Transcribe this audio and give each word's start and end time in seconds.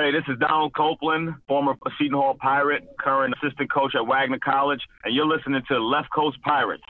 Hey, 0.00 0.12
this 0.12 0.22
is 0.28 0.38
Donald 0.38 0.74
Copeland, 0.76 1.34
former 1.48 1.74
Seton 1.98 2.16
Hall 2.16 2.36
Pirate, 2.40 2.84
current 3.00 3.34
assistant 3.42 3.72
coach 3.72 3.96
at 3.96 4.06
Wagner 4.06 4.38
College, 4.38 4.80
and 5.02 5.12
you're 5.12 5.26
listening 5.26 5.60
to 5.66 5.80
Left 5.80 6.08
Coast 6.14 6.40
Pirates. 6.42 6.84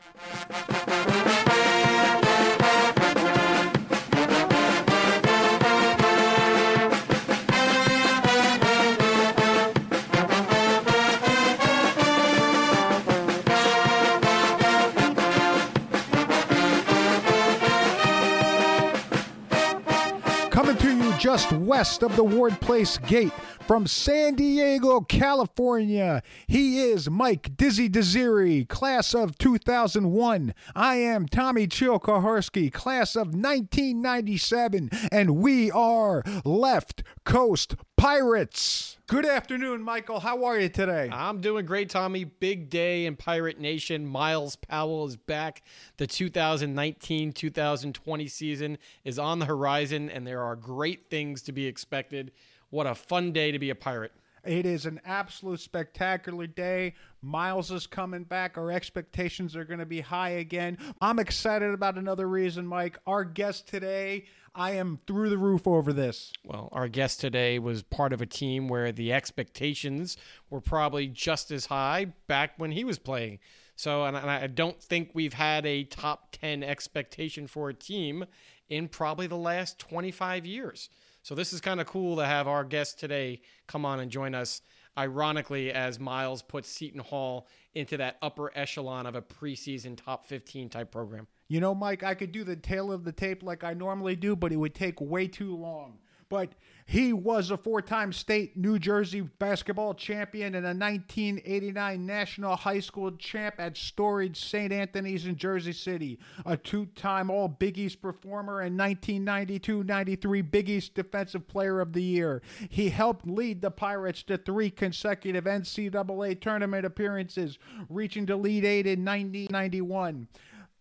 Just 21.19 21.51
west 21.53 22.03
of 22.03 22.15
the 22.17 22.23
Ward 22.23 22.61
Place 22.61 22.99
Gate 22.99 23.33
from 23.69 23.87
San 23.87 24.35
Diego, 24.35 25.03
California. 25.03 26.23
He 26.47 26.81
is 26.81 27.11
Mike 27.11 27.55
Dizzy 27.55 27.91
Desiri, 27.91 28.67
class 28.67 29.15
of 29.15 29.37
2001. 29.37 30.55
I 30.75 30.95
am 30.97 31.27
Tommy 31.27 31.67
Chilkaharsky, 31.67 32.73
class 32.73 33.15
of 33.15 33.35
1997, 33.35 34.89
and 35.13 35.37
we 35.37 35.71
are 35.71 36.23
Left 36.47 37.03
Coast 37.25 37.75
Pirates. 37.99 38.97
Good 39.07 39.27
afternoon, 39.27 39.83
Michael. 39.83 40.21
How 40.21 40.45
are 40.45 40.59
you 40.59 40.71
today? 40.71 41.11
I'm 41.13 41.43
doing 41.43 41.67
great, 41.67 41.91
Tommy. 41.91 42.25
Big 42.25 42.71
day 42.71 43.05
in 43.05 43.17
Pirate 43.17 43.61
Nation. 43.61 44.07
Myles 44.07 44.57
Powell 44.57 45.07
is 45.07 45.17
back. 45.17 45.63
The 45.99 46.07
2019 46.07 47.33
2020 47.33 48.29
season 48.29 48.79
is 49.05 49.19
on 49.19 49.39
the 49.41 49.47
horizon, 49.47 50.09
and 50.09 50.27
there 50.27 50.43
are 50.43 50.57
great 50.57 51.11
things 51.11 51.43
to 51.43 51.53
be 51.53 51.67
expected. 51.67 52.33
What 52.71 52.87
a 52.87 52.95
fun 52.95 53.33
day 53.33 53.53
to 53.53 53.59
be 53.59 53.71
a 53.71 53.75
pirate. 53.75 54.13
It 54.45 54.67
is 54.67 54.87
an 54.87 55.01
absolute 55.05 55.61
spectacular 55.61 56.47
day. 56.47 56.95
Myles 57.23 57.71
is 57.71 57.87
coming 57.87 58.25
back. 58.25 58.57
Our 58.57 58.71
expectations 58.71 59.57
are 59.57 59.65
going 59.65 59.81
to 59.81 59.87
be 59.87 60.01
high 60.01 60.31
again. 60.31 60.79
I'm 61.01 61.19
excited 61.19 61.75
about 61.75 61.99
another 61.99 62.29
reason, 62.29 62.67
Mike. 62.67 62.99
Our 63.07 63.25
guest 63.25 63.69
today 63.69 64.27
I 64.55 64.73
am 64.73 65.01
through 65.07 65.31
the 65.31 65.39
roof 65.39 65.67
over 65.67 65.93
this. 65.93 66.33
Well, 66.45 66.69
our 66.73 66.89
guest 66.89 67.21
today 67.21 67.59
was 67.59 67.83
part 67.83 68.13
of 68.13 68.21
a 68.21 68.27
team 68.27 68.69
where 68.69 68.91
the 68.91 69.13
expectations 69.13 70.17
were 70.51 70.61
probably 70.61 71.07
just 71.07 71.51
as 71.51 71.67
high 71.67 72.07
back 72.27 72.55
when 72.57 72.73
he 72.73 72.85
was 72.85 72.99
playing. 72.99 73.39
So, 73.77 74.05
and 74.05 74.17
I 74.17 74.49
don't 74.49 74.83
think 74.83 75.11
we've 75.15 75.35
had 75.35 75.65
a 75.65 75.85
top 75.85 76.33
10 76.33 76.65
expectation 76.65 77.47
for 77.47 77.69
a 77.69 77.75
team 77.75 78.25
in 78.69 78.89
probably 78.89 79.29
the 79.29 79.37
last 79.37 79.79
25 79.79 80.45
years. 80.45 80.89
So, 81.29 81.35
this 81.35 81.53
is 81.53 81.61
kind 81.61 81.79
of 81.79 81.87
cool 81.87 82.17
to 82.17 82.25
have 82.25 82.49
our 82.49 82.65
guest 82.65 82.99
today 82.99 83.43
come 83.67 83.85
on 83.85 84.01
and 84.01 84.11
join 84.11 84.35
us. 84.35 84.63
Ironically, 84.97 85.71
as 85.71 86.01
Myles 86.01 86.41
puts 86.41 86.71
Seton 86.71 87.01
Hall 87.01 87.49
into 87.75 87.99
that 87.99 88.17
upper 88.23 88.51
echelon 88.55 89.05
of 89.05 89.15
a 89.15 89.21
preseason 89.21 89.95
top 89.95 90.25
15 90.25 90.71
type 90.71 90.91
program. 90.91 91.27
You 91.49 91.61
know, 91.61 91.75
Mike, 91.75 92.03
I 92.03 92.15
could 92.15 92.33
do 92.33 92.45
the 92.45 92.57
tail 92.57 92.91
of 92.91 93.05
the 93.05 93.13
tape 93.13 93.43
like 93.43 93.63
I 93.63 93.75
normally 93.75 94.17
do, 94.17 94.37
but 94.37 94.53
it 94.53 94.57
would 94.57 94.75
take 94.75 95.03
way 95.03 95.29
too 95.29 95.55
long. 95.55 95.99
But 96.29 96.51
he 96.85 97.13
was 97.13 97.51
a 97.51 97.57
four 97.57 97.83
time 97.83 98.13
state 98.13 98.57
New 98.57 98.79
Jersey 98.79 99.21
basketball 99.21 99.95
champion 99.95 100.55
and 100.55 100.65
a 100.65 100.69
1989 100.69 102.07
national 102.07 102.57
high 102.57 102.81
school 102.81 103.13
champ 103.13 103.57
at 103.59 103.77
Storage 103.77 104.39
St. 104.39 104.73
Anthony's 104.73 105.27
in 105.27 105.37
Jersey 105.37 105.73
City, 105.73 106.19
a 106.47 106.57
two 106.57 106.87
time 106.95 107.31
All 107.31 107.49
Big 107.49 107.79
East 107.79 108.01
performer 108.01 108.61
and 108.61 108.79
1992 108.79 109.85
93 109.85 110.43
Big 110.43 110.69
East 110.71 110.95
Defensive 110.95 111.47
Player 111.47 111.81
of 111.81 111.93
the 111.93 112.03
Year. 112.03 112.43
He 112.69 112.89
helped 112.89 113.27
lead 113.27 113.61
the 113.61 113.71
Pirates 113.71 114.23
to 114.25 114.39
three 114.39 114.71
consecutive 114.71 115.45
NCAA 115.45 116.41
tournament 116.41 116.87
appearances, 116.87 117.59
reaching 117.89 118.27
the 118.27 118.35
Elite 118.35 118.65
Eight 118.65 118.87
in 118.87 119.05
1991 119.05 120.29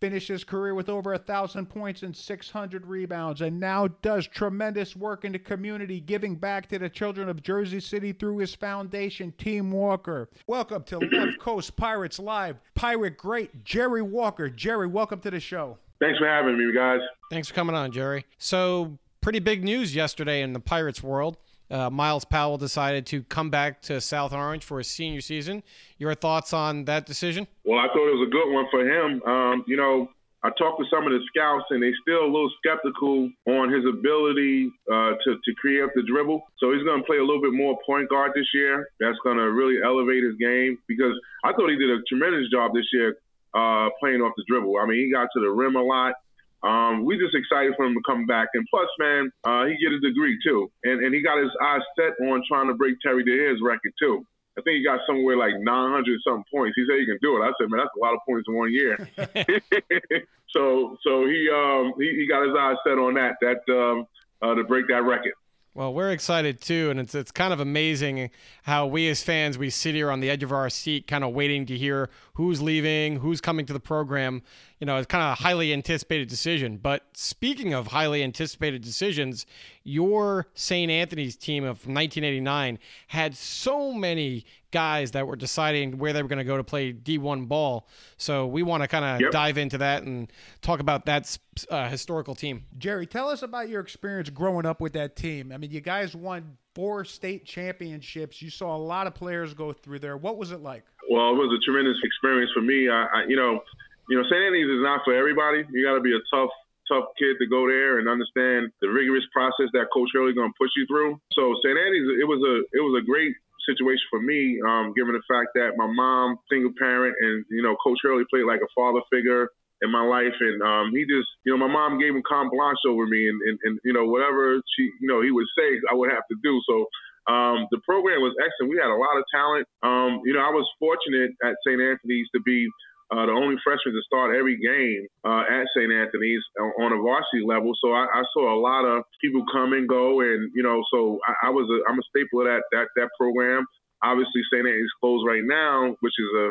finished 0.00 0.28
his 0.28 0.44
career 0.44 0.74
with 0.74 0.88
over 0.88 1.14
a 1.14 1.18
thousand 1.18 1.66
points 1.66 2.02
and 2.02 2.16
600 2.16 2.86
rebounds, 2.86 3.40
and 3.40 3.58
now 3.58 3.88
does 4.02 4.26
tremendous 4.26 4.94
work 4.96 5.24
in 5.24 5.32
the 5.32 5.38
community, 5.38 6.00
giving 6.00 6.36
back 6.36 6.68
to 6.68 6.78
the 6.78 6.88
children 6.88 7.28
of 7.28 7.42
Jersey 7.42 7.80
City 7.80 8.12
through 8.12 8.38
his 8.38 8.54
foundation, 8.54 9.32
Team 9.32 9.70
Walker. 9.70 10.28
Welcome 10.46 10.84
to 10.84 10.98
Left 10.98 11.38
Coast 11.38 11.76
Pirates 11.76 12.18
Live. 12.18 12.56
Pirate 12.74 13.16
great 13.16 13.64
Jerry 13.64 14.02
Walker. 14.02 14.48
Jerry, 14.48 14.86
welcome 14.86 15.20
to 15.20 15.30
the 15.30 15.40
show. 15.40 15.78
Thanks 16.00 16.18
for 16.18 16.28
having 16.28 16.56
me, 16.56 16.72
guys. 16.72 17.00
Thanks 17.30 17.48
for 17.48 17.54
coming 17.54 17.74
on, 17.74 17.90
Jerry. 17.90 18.24
So, 18.38 18.98
pretty 19.20 19.40
big 19.40 19.64
news 19.64 19.94
yesterday 19.94 20.42
in 20.42 20.52
the 20.52 20.60
Pirates 20.60 21.02
world 21.02 21.36
uh, 21.70 21.90
Myles 21.90 22.24
Powell 22.24 22.58
decided 22.58 23.06
to 23.06 23.22
come 23.24 23.50
back 23.50 23.82
to 23.82 24.00
South 24.00 24.32
Orange 24.32 24.64
for 24.64 24.78
his 24.78 24.88
senior 24.88 25.20
season. 25.20 25.62
Your 25.98 26.14
thoughts 26.14 26.52
on 26.52 26.84
that 26.86 27.06
decision? 27.06 27.46
Well, 27.64 27.78
I 27.78 27.88
thought 27.88 28.08
it 28.08 28.16
was 28.16 28.28
a 28.28 28.30
good 28.30 28.52
one 28.52 28.66
for 28.70 28.88
him. 28.88 29.22
Um, 29.22 29.64
you 29.66 29.76
know, 29.76 30.08
I 30.44 30.50
talked 30.50 30.78
to 30.78 30.86
some 30.88 31.04
of 31.04 31.10
the 31.10 31.18
scouts, 31.26 31.66
and 31.70 31.82
they're 31.82 31.98
still 32.02 32.22
a 32.22 32.30
little 32.30 32.50
skeptical 32.62 33.28
on 33.48 33.72
his 33.72 33.84
ability 33.84 34.70
uh, 34.86 35.18
to 35.18 35.30
to 35.34 35.50
create 35.60 35.90
the 35.96 36.02
dribble. 36.06 36.40
So 36.58 36.72
he's 36.72 36.84
going 36.84 37.00
to 37.00 37.06
play 37.06 37.18
a 37.18 37.24
little 37.24 37.42
bit 37.42 37.52
more 37.52 37.76
point 37.84 38.08
guard 38.08 38.32
this 38.36 38.46
year. 38.54 38.88
That's 39.00 39.18
going 39.24 39.36
to 39.36 39.50
really 39.50 39.82
elevate 39.82 40.22
his 40.22 40.36
game 40.38 40.78
because 40.86 41.18
I 41.44 41.52
thought 41.52 41.70
he 41.70 41.76
did 41.76 41.90
a 41.90 41.98
tremendous 42.08 42.48
job 42.52 42.72
this 42.72 42.86
year 42.92 43.18
uh, 43.52 43.90
playing 43.98 44.22
off 44.22 44.32
the 44.36 44.44
dribble. 44.46 44.78
I 44.78 44.86
mean, 44.86 45.04
he 45.04 45.10
got 45.10 45.28
to 45.34 45.40
the 45.40 45.50
rim 45.50 45.74
a 45.74 45.82
lot. 45.82 46.14
Um, 46.62 47.04
we 47.04 47.18
just 47.18 47.34
excited 47.34 47.74
for 47.76 47.86
him 47.86 47.94
to 47.94 48.02
come 48.06 48.26
back. 48.26 48.48
And 48.54 48.66
plus, 48.70 48.88
man, 48.98 49.30
uh, 49.44 49.66
he 49.66 49.76
get 49.78 49.92
a 49.92 50.00
degree 50.00 50.38
too, 50.44 50.70
and 50.84 51.04
and 51.04 51.14
he 51.14 51.22
got 51.22 51.38
his 51.38 51.50
eyes 51.62 51.82
set 51.96 52.18
on 52.26 52.42
trying 52.48 52.68
to 52.68 52.74
break 52.74 53.00
Terry 53.00 53.24
Dehere's 53.24 53.60
record 53.62 53.92
too. 53.98 54.26
I 54.58 54.62
think 54.62 54.78
he 54.78 54.84
got 54.84 54.98
somewhere 55.06 55.36
like 55.36 55.54
900 55.56 56.18
something 56.26 56.42
points. 56.52 56.74
He 56.74 56.84
said 56.88 56.98
he 56.98 57.06
can 57.06 57.18
do 57.22 57.36
it. 57.36 57.46
I 57.46 57.52
said, 57.60 57.70
man, 57.70 57.78
that's 57.78 57.94
a 57.96 58.00
lot 58.00 58.14
of 58.14 58.20
points 58.26 58.48
in 58.48 58.56
one 58.56 58.72
year. 58.72 58.98
so 60.50 60.96
so 61.06 61.26
he 61.26 61.48
um 61.48 61.92
he, 61.96 62.16
he, 62.16 62.26
got 62.26 62.44
his 62.44 62.56
eyes 62.58 62.76
set 62.84 62.98
on 62.98 63.14
that 63.14 63.36
that 63.40 63.62
um 63.72 64.06
uh, 64.42 64.54
to 64.54 64.64
break 64.64 64.88
that 64.88 65.04
record. 65.04 65.34
Well, 65.78 65.94
we're 65.94 66.10
excited 66.10 66.60
too, 66.60 66.90
and 66.90 66.98
it's 66.98 67.14
it's 67.14 67.30
kind 67.30 67.52
of 67.52 67.60
amazing 67.60 68.30
how 68.64 68.88
we 68.88 69.08
as 69.08 69.22
fans 69.22 69.58
we 69.58 69.70
sit 69.70 69.94
here 69.94 70.10
on 70.10 70.18
the 70.18 70.28
edge 70.28 70.42
of 70.42 70.50
our 70.50 70.68
seat, 70.68 71.06
kind 71.06 71.22
of 71.22 71.32
waiting 71.32 71.66
to 71.66 71.78
hear 71.78 72.10
who's 72.34 72.60
leaving, 72.60 73.20
who's 73.20 73.40
coming 73.40 73.64
to 73.66 73.72
the 73.72 73.78
program. 73.78 74.42
You 74.80 74.88
know, 74.88 74.96
it's 74.96 75.06
kind 75.06 75.22
of 75.22 75.38
a 75.38 75.42
highly 75.42 75.72
anticipated 75.72 76.26
decision. 76.26 76.78
But 76.78 77.04
speaking 77.12 77.74
of 77.74 77.86
highly 77.86 78.24
anticipated 78.24 78.82
decisions, 78.82 79.46
your 79.84 80.48
St. 80.52 80.90
Anthony's 80.90 81.36
team 81.36 81.62
of 81.62 81.86
1989 81.86 82.80
had 83.06 83.36
so 83.36 83.92
many 83.92 84.46
guys 84.70 85.12
that 85.12 85.26
were 85.26 85.36
deciding 85.36 85.98
where 85.98 86.12
they 86.12 86.22
were 86.22 86.28
going 86.28 86.38
to 86.38 86.44
go 86.44 86.56
to 86.56 86.64
play 86.64 86.92
D1 86.92 87.48
ball. 87.48 87.88
So 88.16 88.46
we 88.46 88.62
want 88.62 88.82
to 88.82 88.88
kind 88.88 89.04
of 89.04 89.20
yep. 89.20 89.30
dive 89.30 89.58
into 89.58 89.78
that 89.78 90.02
and 90.02 90.30
talk 90.60 90.80
about 90.80 91.06
that 91.06 91.36
uh, 91.70 91.88
historical 91.88 92.34
team. 92.34 92.64
Jerry, 92.76 93.06
tell 93.06 93.28
us 93.28 93.42
about 93.42 93.68
your 93.68 93.80
experience 93.80 94.30
growing 94.30 94.66
up 94.66 94.80
with 94.80 94.92
that 94.94 95.16
team. 95.16 95.52
I 95.52 95.56
mean, 95.56 95.70
you 95.70 95.80
guys 95.80 96.14
won 96.14 96.56
four 96.74 97.04
state 97.04 97.44
championships. 97.44 98.42
You 98.42 98.50
saw 98.50 98.76
a 98.76 98.78
lot 98.78 99.06
of 99.06 99.14
players 99.14 99.54
go 99.54 99.72
through 99.72 99.98
there. 100.00 100.16
What 100.16 100.36
was 100.36 100.52
it 100.52 100.60
like? 100.60 100.84
Well, 101.10 101.30
it 101.30 101.38
was 101.40 101.50
a 101.56 101.60
tremendous 101.64 101.96
experience 102.04 102.50
for 102.54 102.60
me. 102.60 102.88
I, 102.88 103.02
I 103.02 103.24
you 103.26 103.36
know, 103.36 103.60
you 104.08 104.16
know, 104.16 104.24
St. 104.24 104.40
Anthony's 104.40 104.68
is 104.68 104.82
not 104.84 105.00
for 105.04 105.14
everybody. 105.14 105.64
You 105.72 105.84
got 105.84 105.96
to 105.96 106.04
be 106.04 106.12
a 106.12 106.22
tough, 106.32 106.50
tough 106.88 107.10
kid 107.18 107.36
to 107.40 107.46
go 107.48 107.66
there 107.66 107.98
and 107.98 108.08
understand 108.08 108.72
the 108.80 108.88
rigorous 108.88 109.24
process 109.32 109.68
that 109.72 109.88
Coach 109.92 110.08
Hurley 110.14 110.32
going 110.32 110.48
to 110.48 110.58
push 110.60 110.70
you 110.76 110.86
through. 110.86 111.20
So 111.32 111.56
St. 111.64 111.76
Andy's, 111.76 112.08
it 112.20 112.28
was 112.28 112.40
a, 112.40 112.54
it 112.76 112.80
was 112.80 113.02
a 113.02 113.04
great 113.04 113.34
situation 113.68 114.08
for 114.08 114.20
me, 114.20 114.56
um, 114.64 114.96
given 114.96 115.12
the 115.12 115.22
fact 115.28 115.52
that 115.54 115.76
my 115.76 115.86
mom, 115.86 116.40
single 116.50 116.72
parent, 116.78 117.14
and 117.20 117.44
you 117.50 117.62
know, 117.62 117.76
Coach 117.84 118.00
Hurley 118.02 118.24
played 118.32 118.48
like 118.48 118.64
a 118.64 118.70
father 118.74 119.00
figure 119.12 119.48
in 119.82 119.92
my 119.92 120.02
life, 120.02 120.34
and 120.40 120.62
um, 120.62 120.90
he 120.90 121.04
just, 121.04 121.28
you 121.44 121.52
know, 121.52 121.60
my 121.60 121.70
mom 121.70 122.00
gave 122.00 122.16
him 122.16 122.22
carte 122.26 122.50
blanche 122.50 122.82
over 122.88 123.06
me, 123.06 123.28
and, 123.28 123.38
and, 123.46 123.58
and 123.62 123.74
you 123.84 123.92
know, 123.92 124.06
whatever 124.06 124.58
she, 124.74 124.90
you 125.00 125.06
know, 125.06 125.20
he 125.22 125.30
would 125.30 125.46
say, 125.56 125.78
I 125.90 125.94
would 125.94 126.10
have 126.10 126.26
to 126.32 126.36
do. 126.42 126.58
So 126.66 126.88
um, 127.28 127.68
the 127.70 127.78
program 127.84 128.24
was 128.24 128.34
excellent. 128.40 128.72
We 128.72 128.80
had 128.80 128.90
a 128.90 128.96
lot 128.96 129.20
of 129.20 129.24
talent. 129.30 129.68
Um, 129.84 130.24
you 130.24 130.32
know, 130.32 130.40
I 130.40 130.50
was 130.50 130.66
fortunate 130.80 131.30
at 131.44 131.54
St. 131.62 131.78
Anthony's 131.78 132.26
to 132.34 132.40
be 132.40 132.66
uh, 133.10 133.24
the 133.24 133.32
only 133.32 133.56
freshman 133.64 133.94
to 133.94 134.02
start 134.04 134.36
every 134.36 134.60
game 134.60 135.08
uh, 135.24 135.44
at 135.48 135.64
St. 135.72 135.90
Anthony's 135.90 136.44
on 136.60 136.92
a 136.92 137.00
varsity 137.00 137.40
level. 137.44 137.72
So 137.80 137.92
I, 137.92 138.04
I, 138.04 138.22
saw 138.34 138.52
a 138.52 138.60
lot 138.60 138.84
of 138.84 139.04
people 139.20 139.44
come 139.50 139.72
and 139.72 139.88
go, 139.88 140.20
and 140.20 140.52
you 140.54 140.62
know, 140.62 140.84
so 140.92 141.18
I, 141.26 141.48
I 141.48 141.50
was 141.50 141.64
a, 141.72 141.88
I'm 141.88 141.98
a 141.98 142.02
staple 142.12 142.40
of 142.42 142.46
that 142.46 142.62
that 142.72 142.88
that 142.96 143.08
program. 143.18 143.64
Obviously, 144.02 144.42
St. 144.52 144.60
Anthony's 144.60 144.92
closed 145.00 145.26
right 145.26 145.42
now, 145.42 145.96
which 146.00 146.12
is 146.20 146.30
a 146.36 146.50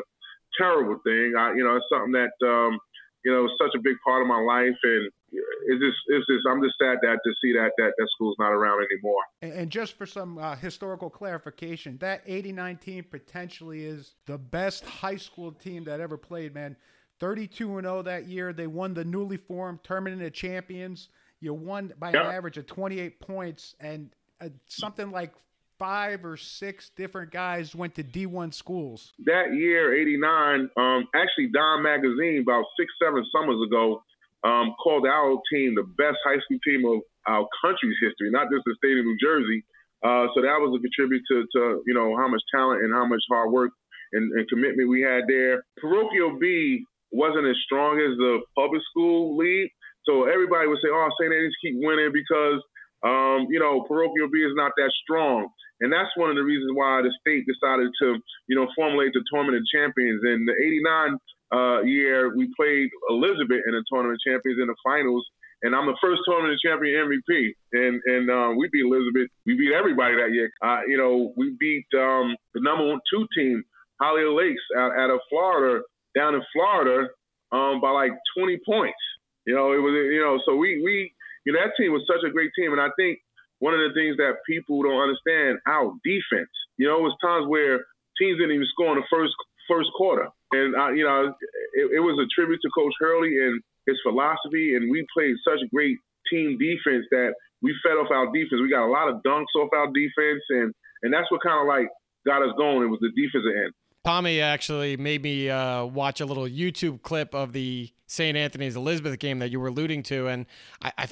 terrible 0.58 0.98
thing. 1.06 1.34
I, 1.38 1.54
you 1.54 1.64
know, 1.64 1.78
it's 1.78 1.86
something 1.94 2.18
that 2.18 2.34
um, 2.42 2.80
you 3.24 3.32
know, 3.32 3.48
such 3.62 3.76
a 3.76 3.82
big 3.82 3.98
part 4.04 4.22
of 4.22 4.28
my 4.28 4.42
life, 4.42 4.78
and 4.84 5.12
it's 5.32 5.82
just, 5.82 5.98
it's 6.08 6.26
just, 6.28 6.48
I'm 6.50 6.62
just 6.64 6.76
sad 6.80 6.98
that 7.02 7.20
to 7.24 7.34
see 7.42 7.54
that 7.54 7.72
that 7.78 7.94
that 7.98 8.08
school's 8.16 8.36
not 8.40 8.52
around 8.52 8.86
anymore. 8.92 9.22
And, 9.42 9.70
just 9.70 9.98
for 9.98 10.06
some 10.06 10.38
uh, 10.38 10.56
historical 10.56 11.10
clarification, 11.10 11.98
that 12.00 12.22
'89 12.26 12.78
team 12.78 13.06
potentially 13.10 13.86
is 13.86 14.16
the 14.26 14.38
best 14.38 14.86
high 14.86 15.18
school 15.18 15.52
team 15.52 15.84
that 15.86 16.00
ever 16.00 16.18
played. 16.18 16.54
Man, 16.54 16.76
32 17.20 17.78
and 17.78 17.86
0 17.86 18.04
that 18.04 18.28
year. 18.28 18.54
They 18.54 18.68
won 18.68 18.94
the 18.94 19.06
newly 19.06 19.38
formed 19.38 19.84
Tournament 19.84 20.22
of 20.22 20.34
Champions. 20.34 21.10
You 21.40 21.54
won 21.54 21.94
by 22.00 22.12
yep. 22.12 22.26
an 22.26 22.32
average 22.32 22.58
of 22.58 22.66
28 22.66 23.20
points 23.20 23.76
and 23.80 24.10
uh, 24.42 24.50
something 24.66 25.12
like 25.12 25.34
five 25.78 26.26
or 26.26 26.36
six 26.38 26.90
different 26.96 27.32
guys 27.32 27.76
went 27.76 27.94
to 27.96 28.04
D1 28.04 28.54
schools. 28.54 29.14
That 29.26 29.54
year, 29.54 29.96
'89, 30.00 30.70
um, 30.78 31.08
actually, 31.14 31.50
Don 31.54 31.84
Magazine, 31.84 32.42
about 32.42 32.66
six, 32.80 32.92
seven 33.04 33.26
summers 33.32 33.62
ago, 33.68 34.02
um, 34.44 34.76
called 34.82 35.06
our 35.06 35.38
team 35.52 35.76
the 35.76 35.88
best 35.98 36.18
high 36.26 36.40
school 36.44 36.60
team 36.66 36.86
of 36.86 37.02
our 37.28 37.46
country's 37.64 37.98
history, 38.02 38.32
not 38.32 38.48
just 38.52 38.64
the 38.66 38.76
state 38.78 38.98
of 38.98 39.06
New 39.06 39.18
Jersey. 39.22 39.64
Uh, 40.06 40.30
so 40.36 40.42
that 40.46 40.62
was 40.62 40.78
a 40.78 40.82
contributor 40.82 41.26
to, 41.32 41.46
to, 41.54 41.62
you 41.86 41.94
know, 41.94 42.16
how 42.16 42.28
much 42.28 42.42
talent 42.54 42.84
and 42.84 42.94
how 42.94 43.06
much 43.06 43.22
hard 43.30 43.52
work 43.52 43.72
and, 44.14 44.32
and 44.34 44.48
commitment 44.48 44.90
we 44.90 45.02
had 45.02 45.26
there. 45.28 45.64
Parochial 45.82 46.38
B 46.40 46.86
wasn't 47.12 47.48
as 47.48 47.58
strong 47.66 47.98
as 47.98 48.16
the 48.18 48.40
public 48.56 48.82
school 48.92 49.36
league. 49.36 49.72
So 50.06 50.30
everybody 50.30 50.68
would 50.68 50.80
say, 50.84 50.90
oh, 50.92 51.10
St. 51.20 51.34
Anthony's 51.34 51.60
keep 51.60 51.76
winning 51.84 52.14
because, 52.14 52.62
um, 53.04 53.48
you 53.50 53.60
know, 53.60 53.84
parochial 53.84 54.30
B 54.32 54.40
is 54.40 54.56
not 54.56 54.72
that 54.78 54.92
strong. 55.04 55.50
And 55.82 55.92
that's 55.94 56.10
one 56.16 56.30
of 56.30 56.36
the 56.36 56.48
reasons 56.48 56.72
why 56.74 57.02
the 57.04 57.14
state 57.22 57.46
decided 57.46 57.92
to, 58.02 58.18
you 58.48 58.56
know, 58.56 58.68
formulate 58.76 59.14
the 59.14 59.24
tournament 59.30 59.62
of 59.62 59.64
champions. 59.68 60.24
In 60.26 60.46
the 60.46 60.56
89 60.56 61.18
uh, 61.54 61.82
year, 61.82 62.36
we 62.36 62.52
played 62.56 62.90
Elizabeth 63.10 63.62
in 63.66 63.74
the 63.74 63.84
tournament 63.92 64.20
champions 64.26 64.60
in 64.60 64.68
the 64.68 64.76
finals. 64.84 65.26
And 65.64 65.76
I'm 65.76 65.88
the 65.88 65.98
first 66.02 66.22
tournament 66.26 66.60
champion 66.64 67.10
MVP. 67.10 67.54
And 67.74 68.02
and 68.06 68.30
um, 68.30 68.58
we 68.58 68.70
beat 68.72 68.86
Elizabeth. 68.86 69.30
We 69.46 69.58
beat 69.58 69.74
everybody 69.74 70.16
that 70.16 70.32
year. 70.32 70.52
Uh, 70.62 70.82
you 70.88 70.98
know, 70.98 71.34
we 71.36 71.56
beat 71.60 71.88
um, 71.98 72.36
the 72.54 72.62
number 72.62 72.88
one 72.88 73.00
two 73.10 73.28
team, 73.36 73.64
Holly 74.00 74.24
Lakes, 74.24 74.62
out, 74.78 74.92
out 74.98 75.10
of 75.10 75.20
Florida, 75.30 75.82
down 76.16 76.36
in 76.36 76.44
Florida, 76.54 77.10
um, 77.52 77.82
by 77.82 77.90
like 77.90 78.12
20 78.38 78.60
points. 78.66 79.02
You 79.46 79.56
know, 79.56 79.72
it 79.72 79.82
was 79.82 79.94
you 79.96 80.22
know, 80.22 80.38
so 80.46 80.56
we 80.56 80.84
we 80.84 81.12
you 81.46 81.54
know 81.54 81.60
that 81.64 81.74
team 81.80 81.92
was 81.92 82.04
such 82.06 82.28
a 82.28 82.32
great 82.32 82.52
team, 82.54 82.74
and 82.74 82.82
I 82.82 82.90
think 83.00 83.20
one 83.60 83.74
of 83.74 83.80
the 83.80 83.96
things 83.96 84.18
that 84.18 84.44
people 84.46 84.84
don't 84.84 85.02
understand 85.02 85.58
our 85.66 85.94
defense. 86.04 86.52
You 86.78 86.88
know, 86.88 87.00
it 87.00 87.08
was 87.10 87.18
times 87.24 87.48
where 87.48 87.88
teams 88.20 88.38
didn't 88.38 88.54
even 88.54 88.68
score 88.70 88.94
in 88.94 89.02
the 89.02 89.10
first 89.10 89.34
first 89.68 89.90
quarter, 89.96 90.28
and 90.52 90.76
uh, 90.76 90.90
you 90.90 91.04
know, 91.04 91.34
it, 91.74 91.98
it 91.98 92.00
was 92.00 92.20
a 92.20 92.28
tribute 92.34 92.60
to 92.62 92.70
Coach 92.70 92.94
Hurley 93.00 93.36
and 93.42 93.62
his 93.86 93.98
philosophy, 94.04 94.76
and 94.76 94.92
we 94.92 95.06
played 95.16 95.36
such 95.44 95.60
great 95.74 95.98
team 96.30 96.58
defense 96.58 97.06
that 97.12 97.34
we 97.62 97.74
fed 97.84 97.94
off 97.94 98.12
our 98.12 98.28
defense. 98.28 98.62
We 98.62 98.70
got 98.70 98.86
a 98.86 98.92
lot 98.92 99.10
of 99.10 99.22
dunks 99.24 99.54
off 99.60 99.70
our 99.74 99.88
defense, 99.88 100.44
and 100.50 100.74
and 101.04 101.14
that's 101.14 101.30
what 101.32 101.42
kind 101.42 101.62
of 101.62 101.68
like 101.68 101.90
got 102.26 102.42
us 102.42 102.54
going. 102.58 102.84
It 102.84 102.90
was 102.90 103.00
the 103.02 103.12
defensive 103.16 103.52
end. 103.56 103.74
Tommy 104.06 104.40
actually 104.40 104.96
made 104.96 105.22
me 105.22 105.50
uh, 105.50 105.84
watch 105.84 106.22
a 106.22 106.26
little 106.26 106.46
YouTube 106.46 107.02
clip 107.02 107.36
of 107.36 107.52
the 107.52 107.92
St. 108.06 108.38
Anthony's 108.38 108.78
Elizabeth 108.78 109.20
game 109.20 109.40
that 109.40 109.52
you 109.52 109.60
were 109.60 109.68
alluding 109.68 110.04
to, 110.04 110.28
and 110.28 110.46
I, 110.82 110.92
I 110.98 111.08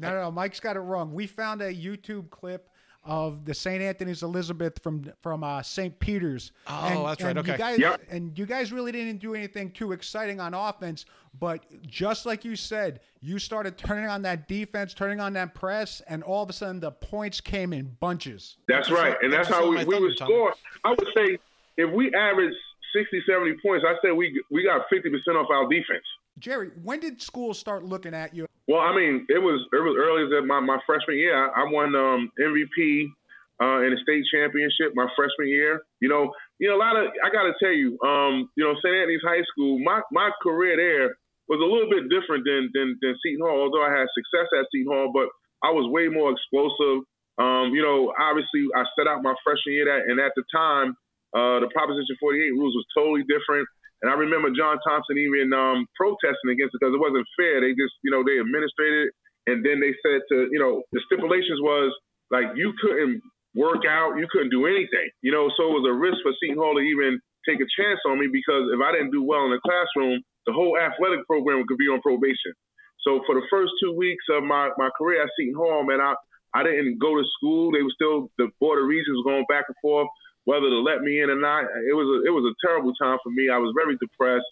no, 0.00 0.10
no, 0.10 0.22
no, 0.22 0.30
Mike's 0.30 0.60
got 0.60 0.76
it 0.76 0.80
wrong. 0.80 1.12
We 1.12 1.26
found 1.26 1.62
a 1.62 1.72
YouTube 1.72 2.30
clip 2.30 2.69
of 3.04 3.44
the 3.44 3.54
St. 3.54 3.82
Anthony's 3.82 4.22
Elizabeth 4.22 4.82
from 4.82 5.10
from 5.22 5.42
uh, 5.42 5.62
St. 5.62 5.98
Peter's. 5.98 6.52
Oh, 6.66 6.86
and, 6.86 7.06
that's 7.06 7.22
right. 7.22 7.36
Okay. 7.36 7.52
You 7.52 7.58
guys, 7.58 7.78
yep. 7.78 8.02
And 8.10 8.38
you 8.38 8.46
guys 8.46 8.72
really 8.72 8.92
didn't 8.92 9.18
do 9.18 9.34
anything 9.34 9.70
too 9.70 9.92
exciting 9.92 10.40
on 10.40 10.52
offense, 10.54 11.06
but 11.38 11.64
just 11.86 12.26
like 12.26 12.44
you 12.44 12.56
said, 12.56 13.00
you 13.20 13.38
started 13.38 13.78
turning 13.78 14.06
on 14.06 14.22
that 14.22 14.48
defense, 14.48 14.92
turning 14.92 15.20
on 15.20 15.32
that 15.34 15.54
press, 15.54 16.02
and 16.08 16.22
all 16.22 16.42
of 16.42 16.50
a 16.50 16.52
sudden 16.52 16.80
the 16.80 16.90
points 16.90 17.40
came 17.40 17.72
in 17.72 17.96
bunches. 18.00 18.56
That's 18.68 18.90
right, 18.90 19.16
and 19.22 19.32
that's, 19.32 19.48
that's 19.48 19.60
how 19.60 19.70
we, 19.70 19.84
we 19.84 19.98
would 19.98 20.16
score. 20.16 20.54
I 20.84 20.90
would 20.90 21.08
say 21.16 21.38
if 21.76 21.90
we 21.90 22.12
average 22.14 22.54
60, 22.92 23.22
70 23.26 23.56
points, 23.64 23.84
I 23.88 23.94
say 24.04 24.12
we 24.12 24.42
we 24.50 24.62
got 24.64 24.86
50% 24.92 25.10
off 25.36 25.48
our 25.50 25.68
defense. 25.68 26.04
Jerry, 26.40 26.70
when 26.82 27.00
did 27.00 27.20
schools 27.20 27.58
start 27.58 27.84
looking 27.84 28.14
at 28.14 28.34
you? 28.34 28.46
Well, 28.66 28.80
I 28.80 28.96
mean, 28.96 29.26
it 29.28 29.38
was 29.38 29.60
it 29.72 29.82
was 29.84 29.94
early 30.00 30.24
as 30.24 30.32
my, 30.48 30.60
my 30.60 30.80
freshman 30.88 31.20
year. 31.20 31.36
I, 31.36 31.62
I 31.62 31.64
won 31.68 31.92
um, 31.94 32.32
MVP 32.40 33.12
uh, 33.60 33.84
in 33.84 33.92
the 33.92 34.00
state 34.00 34.24
championship 34.32 34.96
my 34.96 35.06
freshman 35.14 35.52
year. 35.52 35.84
You 36.00 36.08
know, 36.08 36.32
you 36.58 36.68
know 36.68 36.76
a 36.76 36.80
lot 36.80 36.96
of 36.96 37.12
I 37.20 37.28
got 37.28 37.44
to 37.44 37.54
tell 37.60 37.76
you, 37.76 38.00
um, 38.00 38.48
you 38.56 38.64
know, 38.64 38.72
St. 38.80 38.88
Anthony's 38.88 39.20
High 39.20 39.44
School. 39.52 39.78
My 39.84 40.00
my 40.10 40.32
career 40.42 40.80
there 40.80 41.12
was 41.52 41.60
a 41.60 41.68
little 41.68 41.92
bit 41.92 42.08
different 42.08 42.48
than 42.48 42.72
than, 42.72 42.96
than 43.04 43.12
Seton 43.20 43.44
Hall. 43.44 43.68
Although 43.68 43.84
I 43.84 43.92
had 43.92 44.08
success 44.16 44.48
at 44.56 44.64
Seton 44.72 44.88
Hall, 44.88 45.12
but 45.12 45.28
I 45.60 45.70
was 45.76 45.84
way 45.92 46.08
more 46.08 46.32
explosive. 46.32 47.04
Um, 47.36 47.76
you 47.76 47.84
know, 47.84 48.16
obviously 48.16 48.64
I 48.72 48.88
set 48.96 49.04
out 49.04 49.20
my 49.20 49.36
freshman 49.44 49.76
year, 49.76 49.88
that, 49.92 50.08
and 50.08 50.20
at 50.20 50.32
the 50.36 50.44
time, 50.52 50.96
uh, 51.32 51.60
the 51.60 51.68
Proposition 51.72 52.16
48 52.20 52.54
rules 52.56 52.74
was 52.76 52.86
totally 52.96 53.24
different. 53.28 53.68
And 54.02 54.08
I 54.08 54.16
remember 54.16 54.48
John 54.52 54.80
Thompson 54.80 55.20
even 55.20 55.52
um, 55.52 55.84
protesting 55.92 56.52
against 56.52 56.72
it 56.72 56.80
because 56.80 56.96
it 56.96 57.02
wasn't 57.02 57.28
fair. 57.36 57.60
They 57.60 57.76
just, 57.76 57.92
you 58.00 58.08
know, 58.08 58.24
they 58.24 58.40
administrated 58.40 59.08
it, 59.08 59.12
and 59.52 59.60
then 59.60 59.80
they 59.80 59.92
said 60.00 60.24
to, 60.32 60.48
you 60.48 60.60
know, 60.60 60.80
the 60.92 61.04
stipulations 61.04 61.60
was 61.60 61.92
like 62.32 62.56
you 62.56 62.72
couldn't 62.80 63.20
work 63.52 63.84
out, 63.84 64.16
you 64.16 64.24
couldn't 64.30 64.54
do 64.54 64.64
anything, 64.64 65.10
you 65.20 65.32
know. 65.32 65.52
So 65.56 65.68
it 65.68 65.76
was 65.82 65.88
a 65.88 65.96
risk 65.96 66.24
for 66.24 66.32
Seton 66.40 66.56
Hall 66.56 66.78
to 66.78 66.84
even 66.84 67.20
take 67.44 67.60
a 67.60 67.68
chance 67.76 68.00
on 68.08 68.16
me 68.16 68.28
because 68.32 68.72
if 68.72 68.80
I 68.80 68.92
didn't 68.92 69.12
do 69.12 69.20
well 69.20 69.44
in 69.44 69.52
the 69.52 69.60
classroom, 69.60 70.22
the 70.46 70.56
whole 70.56 70.78
athletic 70.80 71.26
program 71.26 71.64
could 71.68 71.78
be 71.78 71.90
on 71.90 72.00
probation. 72.00 72.56
So 73.04 73.20
for 73.24 73.34
the 73.34 73.46
first 73.48 73.72
two 73.80 73.96
weeks 73.96 74.24
of 74.28 74.44
my, 74.44 74.70
my 74.76 74.90
career 74.96 75.22
at 75.24 75.32
Seton 75.36 75.56
Hall, 75.56 75.84
man, 75.84 76.00
I, 76.00 76.14
I 76.52 76.62
didn't 76.62 77.00
go 77.00 77.16
to 77.16 77.24
school. 77.36 77.72
They 77.72 77.82
were 77.82 77.94
still 77.94 78.28
the 78.36 78.48
board 78.60 78.80
of 78.80 78.88
regents 78.88 79.16
was 79.16 79.24
going 79.24 79.46
back 79.48 79.64
and 79.68 79.76
forth 79.80 80.08
whether 80.44 80.68
to 80.68 80.80
let 80.80 81.02
me 81.02 81.20
in 81.20 81.30
or 81.30 81.40
not. 81.40 81.64
It 81.88 81.94
was 81.94 82.08
a, 82.08 82.26
it 82.26 82.32
was 82.32 82.44
a 82.48 82.54
terrible 82.64 82.92
time 82.94 83.18
for 83.22 83.30
me. 83.30 83.48
I 83.48 83.58
was 83.58 83.72
very 83.76 83.96
depressed. 84.00 84.48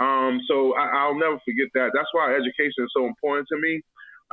Um, 0.00 0.40
so 0.48 0.74
I, 0.74 1.06
will 1.06 1.18
never 1.18 1.38
forget 1.44 1.68
that. 1.74 1.92
That's 1.94 2.08
why 2.12 2.34
education 2.34 2.82
is 2.82 2.90
so 2.96 3.06
important 3.06 3.46
to 3.52 3.58
me. 3.58 3.82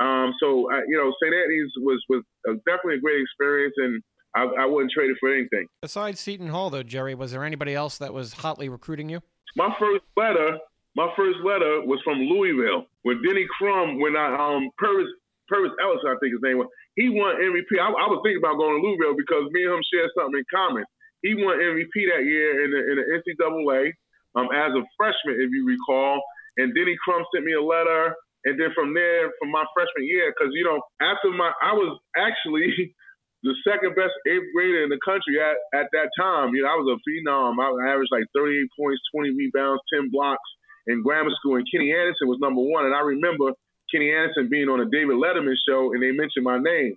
Um, 0.00 0.32
so 0.40 0.70
I, 0.72 0.82
you 0.88 0.96
know, 0.96 1.12
St. 1.22 1.34
Anthony's 1.34 1.70
was 1.78 2.02
was 2.08 2.24
definitely 2.64 2.96
a 2.96 3.04
great 3.04 3.20
experience, 3.20 3.74
and 3.76 4.02
I, 4.34 4.64
I 4.64 4.66
wouldn't 4.66 4.90
trade 4.90 5.10
it 5.10 5.18
for 5.20 5.32
anything. 5.32 5.66
Besides 5.82 6.18
Seton 6.18 6.48
Hall, 6.48 6.70
though, 6.70 6.82
Jerry, 6.82 7.14
was 7.14 7.32
there 7.32 7.44
anybody 7.44 7.74
else 7.74 7.98
that 7.98 8.12
was 8.12 8.32
hotly 8.32 8.68
recruiting 8.68 9.08
you? 9.08 9.20
My 9.56 9.68
first 9.78 10.04
letter, 10.16 10.58
my 10.96 11.12
first 11.16 11.38
letter 11.44 11.84
was 11.84 12.00
from 12.02 12.18
Louisville 12.18 12.86
when 13.02 13.22
Denny 13.22 13.46
Crum, 13.58 14.00
when 14.00 14.16
I 14.16 14.34
um 14.34 14.70
Pervis 14.80 15.10
Pervis 15.52 15.74
Ellis, 15.82 16.00
I 16.06 16.14
think 16.22 16.32
his 16.32 16.42
name 16.42 16.58
was, 16.58 16.68
he 16.94 17.10
won 17.10 17.34
MVP. 17.36 17.74
I, 17.78 17.90
I 17.90 18.06
was 18.06 18.22
thinking 18.22 18.38
about 18.38 18.56
going 18.56 18.78
to 18.78 18.82
Louisville 18.86 19.18
because 19.18 19.50
me 19.50 19.66
and 19.66 19.74
him 19.74 19.82
shared 19.92 20.10
something 20.16 20.38
in 20.38 20.46
common. 20.48 20.84
He 21.22 21.34
won 21.34 21.58
MVP 21.58 21.94
that 22.12 22.24
year 22.24 22.64
in 22.64 22.70
the, 22.70 22.80
in 22.80 22.94
the 22.98 23.06
NCAA 23.20 23.92
um, 24.36 24.48
as 24.54 24.72
a 24.72 24.82
freshman, 24.96 25.40
if 25.40 25.50
you 25.52 25.66
recall. 25.66 26.20
And 26.56 26.74
Denny 26.74 26.96
Crum 27.04 27.24
sent 27.34 27.44
me 27.44 27.52
a 27.52 27.62
letter. 27.62 28.14
And 28.44 28.56
then 28.56 28.72
from 28.74 28.94
there, 28.94 29.28
from 29.38 29.52
my 29.52 29.64
freshman 29.76 30.08
year, 30.08 30.32
because, 30.32 30.52
you 30.56 30.64
know, 30.64 30.80
after 31.04 31.28
my, 31.28 31.52
I 31.60 31.76
was 31.76 32.00
actually 32.16 32.72
the 33.44 33.52
second 33.68 33.92
best 33.96 34.16
eighth 34.24 34.48
grader 34.56 34.84
in 34.84 34.88
the 34.88 35.00
country 35.04 35.36
at, 35.36 35.60
at 35.76 35.92
that 35.92 36.08
time. 36.16 36.56
You 36.56 36.64
know, 36.64 36.72
I 36.72 36.80
was 36.80 36.88
a 36.88 36.98
phenom. 37.04 37.60
I 37.60 37.68
averaged 37.92 38.12
like 38.12 38.24
38 38.32 38.64
points, 38.80 39.00
20 39.12 39.36
rebounds, 39.36 39.84
10 39.92 40.08
blocks 40.08 40.48
in 40.88 41.02
grammar 41.02 41.32
school. 41.36 41.56
And 41.56 41.68
Kenny 41.68 41.92
Anderson 41.92 42.32
was 42.32 42.40
number 42.40 42.64
one. 42.64 42.88
And 42.88 42.96
I 42.96 43.04
remember 43.04 43.52
Kenny 43.92 44.08
Anderson 44.08 44.48
being 44.48 44.68
on 44.68 44.80
a 44.80 44.88
David 44.88 45.20
Letterman 45.20 45.56
show, 45.68 45.92
and 45.92 46.02
they 46.02 46.12
mentioned 46.12 46.44
my 46.44 46.58
name. 46.58 46.96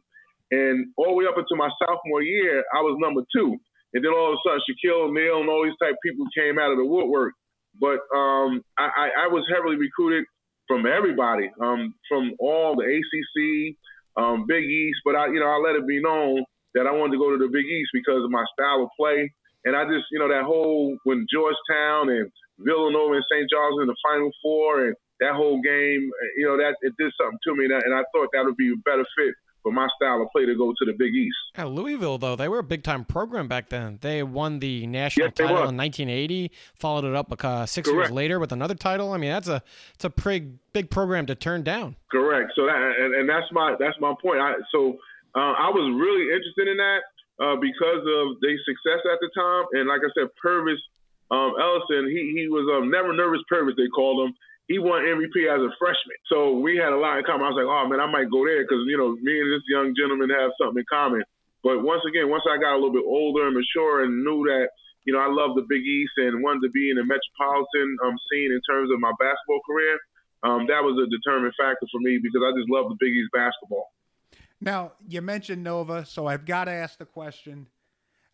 And 0.52 0.94
all 0.96 1.12
the 1.12 1.18
way 1.20 1.26
up 1.26 1.36
until 1.36 1.58
my 1.58 1.70
sophomore 1.80 2.22
year, 2.22 2.64
I 2.72 2.82
was 2.86 2.96
number 3.02 3.22
two. 3.36 3.58
And 3.94 4.04
then 4.04 4.12
all 4.12 4.34
of 4.34 4.40
a 4.40 4.42
sudden, 4.42 4.62
Shaquille 4.66 5.10
O'Neal 5.10 5.42
and 5.42 5.50
all 5.50 5.64
these 5.64 5.78
type 5.82 5.94
of 5.94 6.04
people 6.04 6.26
came 6.36 6.58
out 6.58 6.72
of 6.72 6.78
the 6.78 6.86
woodwork. 6.86 7.34
But 7.80 8.02
um, 8.14 8.62
I, 8.78 9.10
I, 9.26 9.28
was 9.28 9.50
heavily 9.50 9.78
recruited 9.78 10.26
from 10.68 10.86
everybody, 10.86 11.50
um, 11.60 11.96
from 12.08 12.34
all 12.40 12.76
the 12.76 12.86
ACC, 12.86 13.76
um, 14.16 14.46
Big 14.48 14.64
East. 14.64 15.00
But 15.04 15.16
I, 15.16 15.28
you 15.28 15.40
know, 15.40 15.50
I 15.50 15.58
let 15.58 15.76
it 15.76 15.88
be 15.88 16.00
known 16.00 16.46
that 16.76 16.86
I 16.86 16.92
wanted 16.92 17.14
to 17.14 17.18
go 17.18 17.32
to 17.32 17.38
the 17.38 17.50
Big 17.52 17.66
East 17.66 17.90
because 17.94 18.24
of 18.24 18.30
my 18.30 18.46
style 18.54 18.84
of 18.84 18.90
play. 18.98 19.32
And 19.66 19.76
I 19.76 19.86
just, 19.86 20.06
you 20.12 20.20
know, 20.20 20.30
that 20.30 20.44
whole 20.44 20.98
when 21.04 21.26
Georgetown 21.32 22.10
and 22.10 22.30
Villanova 22.60 23.14
and 23.14 23.26
St. 23.32 23.50
John's 23.50 23.82
in 23.82 23.88
the 23.88 23.96
Final 24.06 24.30
Four 24.42 24.86
and 24.86 24.96
that 25.20 25.34
whole 25.34 25.62
game, 25.62 26.12
you 26.38 26.46
know, 26.46 26.58
that 26.58 26.76
it 26.82 26.94
did 27.00 27.12
something 27.18 27.40
to 27.46 27.56
me. 27.56 27.66
And 27.66 27.94
I 27.94 28.04
thought 28.14 28.30
that 28.34 28.46
would 28.46 28.58
be 28.58 28.70
a 28.70 28.82
better 28.86 29.06
fit 29.18 29.34
for 29.64 29.72
my 29.72 29.88
style 29.96 30.22
of 30.22 30.28
play 30.32 30.46
to 30.46 30.56
go 30.56 30.74
to 30.78 30.86
the 30.86 30.92
Big 30.92 31.16
East. 31.16 31.36
Yeah, 31.58 31.64
Louisville, 31.64 32.18
though, 32.18 32.36
they 32.36 32.50
were 32.50 32.60
a 32.60 32.64
big 32.64 32.84
time 32.84 33.06
program 33.06 33.48
back 33.48 33.70
then. 33.70 33.98
They 34.02 34.22
won 34.22 34.60
the 34.60 34.86
national 34.86 35.28
yes, 35.28 35.36
title 35.36 35.70
in 35.70 35.78
1980, 35.78 36.52
followed 36.76 37.06
it 37.06 37.16
up 37.16 37.32
uh, 37.44 37.66
six 37.66 37.90
Correct. 37.90 38.10
years 38.10 38.12
later 38.12 38.40
with 38.40 38.52
another 38.52 38.76
title. 38.76 39.14
I 39.14 39.18
mean, 39.18 39.32
that's 39.32 39.48
a 39.48 39.64
it's 39.96 40.04
a 40.04 40.10
pretty 40.10 40.52
big 40.74 40.90
program 40.92 41.26
to 41.28 41.36
turn 41.36 41.64
down. 41.64 41.96
Correct. 42.12 42.52
So 42.56 42.66
that 42.66 42.96
and, 43.00 43.16
and 43.16 43.30
that's 43.30 43.48
my 43.52 43.76
that's 43.80 44.00
my 44.00 44.14
point. 44.22 44.40
I, 44.40 44.54
so 44.72 45.00
uh, 45.36 45.54
I 45.58 45.70
was 45.70 45.88
really 45.98 46.30
interested 46.30 46.68
in 46.68 46.78
that 46.78 47.02
uh, 47.40 47.56
because 47.56 48.04
of 48.04 48.38
their 48.42 48.60
success 48.68 49.02
at 49.12 49.20
the 49.22 49.30
time, 49.34 49.66
and 49.74 49.88
like 49.88 50.02
I 50.04 50.12
said, 50.14 50.30
Pervis 50.44 50.78
um, 51.32 51.56
Ellison, 51.60 52.10
he 52.10 52.36
he 52.36 52.48
was 52.50 52.68
um, 52.76 52.92
never 52.92 53.14
nervous 53.14 53.42
Pervis 53.52 53.76
they 53.78 53.88
called 53.88 54.28
him 54.28 54.36
he 54.68 54.80
won 54.80 55.04
MVP 55.04 55.36
as 55.52 55.60
a 55.60 55.72
freshman. 55.76 56.20
So 56.32 56.60
we 56.60 56.78
had 56.78 56.96
a 56.96 57.00
lot 57.00 57.20
in 57.20 57.26
common. 57.28 57.44
I 57.44 57.52
was 57.52 57.60
like, 57.60 57.68
oh 57.68 57.84
man, 57.88 58.00
I 58.00 58.08
might 58.08 58.32
go 58.32 58.48
there 58.48 58.64
because 58.64 58.88
you 58.88 58.98
know 58.98 59.12
me 59.20 59.36
and 59.40 59.52
this 59.52 59.66
young 59.68 59.92
gentleman 59.92 60.32
have 60.32 60.56
something 60.56 60.80
in 60.80 60.88
common. 60.88 61.24
But 61.64 61.84
once 61.84 62.04
again, 62.08 62.30
once 62.30 62.44
I 62.48 62.60
got 62.60 62.76
a 62.76 62.80
little 62.80 62.96
bit 62.96 63.08
older 63.08 63.48
and 63.48 63.56
mature 63.56 64.04
and 64.04 64.24
knew 64.24 64.44
that 64.48 64.72
you 65.04 65.12
know 65.12 65.20
I 65.20 65.28
love 65.28 65.56
the 65.56 65.68
Big 65.68 65.84
East 65.84 66.16
and 66.18 66.44
wanted 66.44 66.64
to 66.64 66.72
be 66.72 66.90
in 66.92 66.96
the 66.96 67.04
metropolitan 67.04 67.98
um, 68.08 68.16
scene 68.32 68.52
in 68.52 68.62
terms 68.64 68.88
of 68.92 69.00
my 69.04 69.12
basketball 69.20 69.64
career, 69.68 70.00
um, 70.44 70.68
that 70.68 70.84
was 70.84 70.96
a 70.96 71.08
determined 71.12 71.54
factor 71.60 71.88
for 71.92 72.00
me 72.00 72.20
because 72.24 72.42
I 72.44 72.56
just 72.56 72.70
love 72.72 72.88
the 72.88 73.00
Big 73.00 73.12
East 73.12 73.32
basketball. 73.36 73.92
Now 74.64 74.94
you 75.08 75.22
mentioned 75.22 75.64
Nova, 75.64 76.06
so 76.06 76.28
I've 76.28 76.46
got 76.46 76.66
to 76.66 76.72
ask 76.72 76.98
the 77.00 77.06
question: 77.06 77.68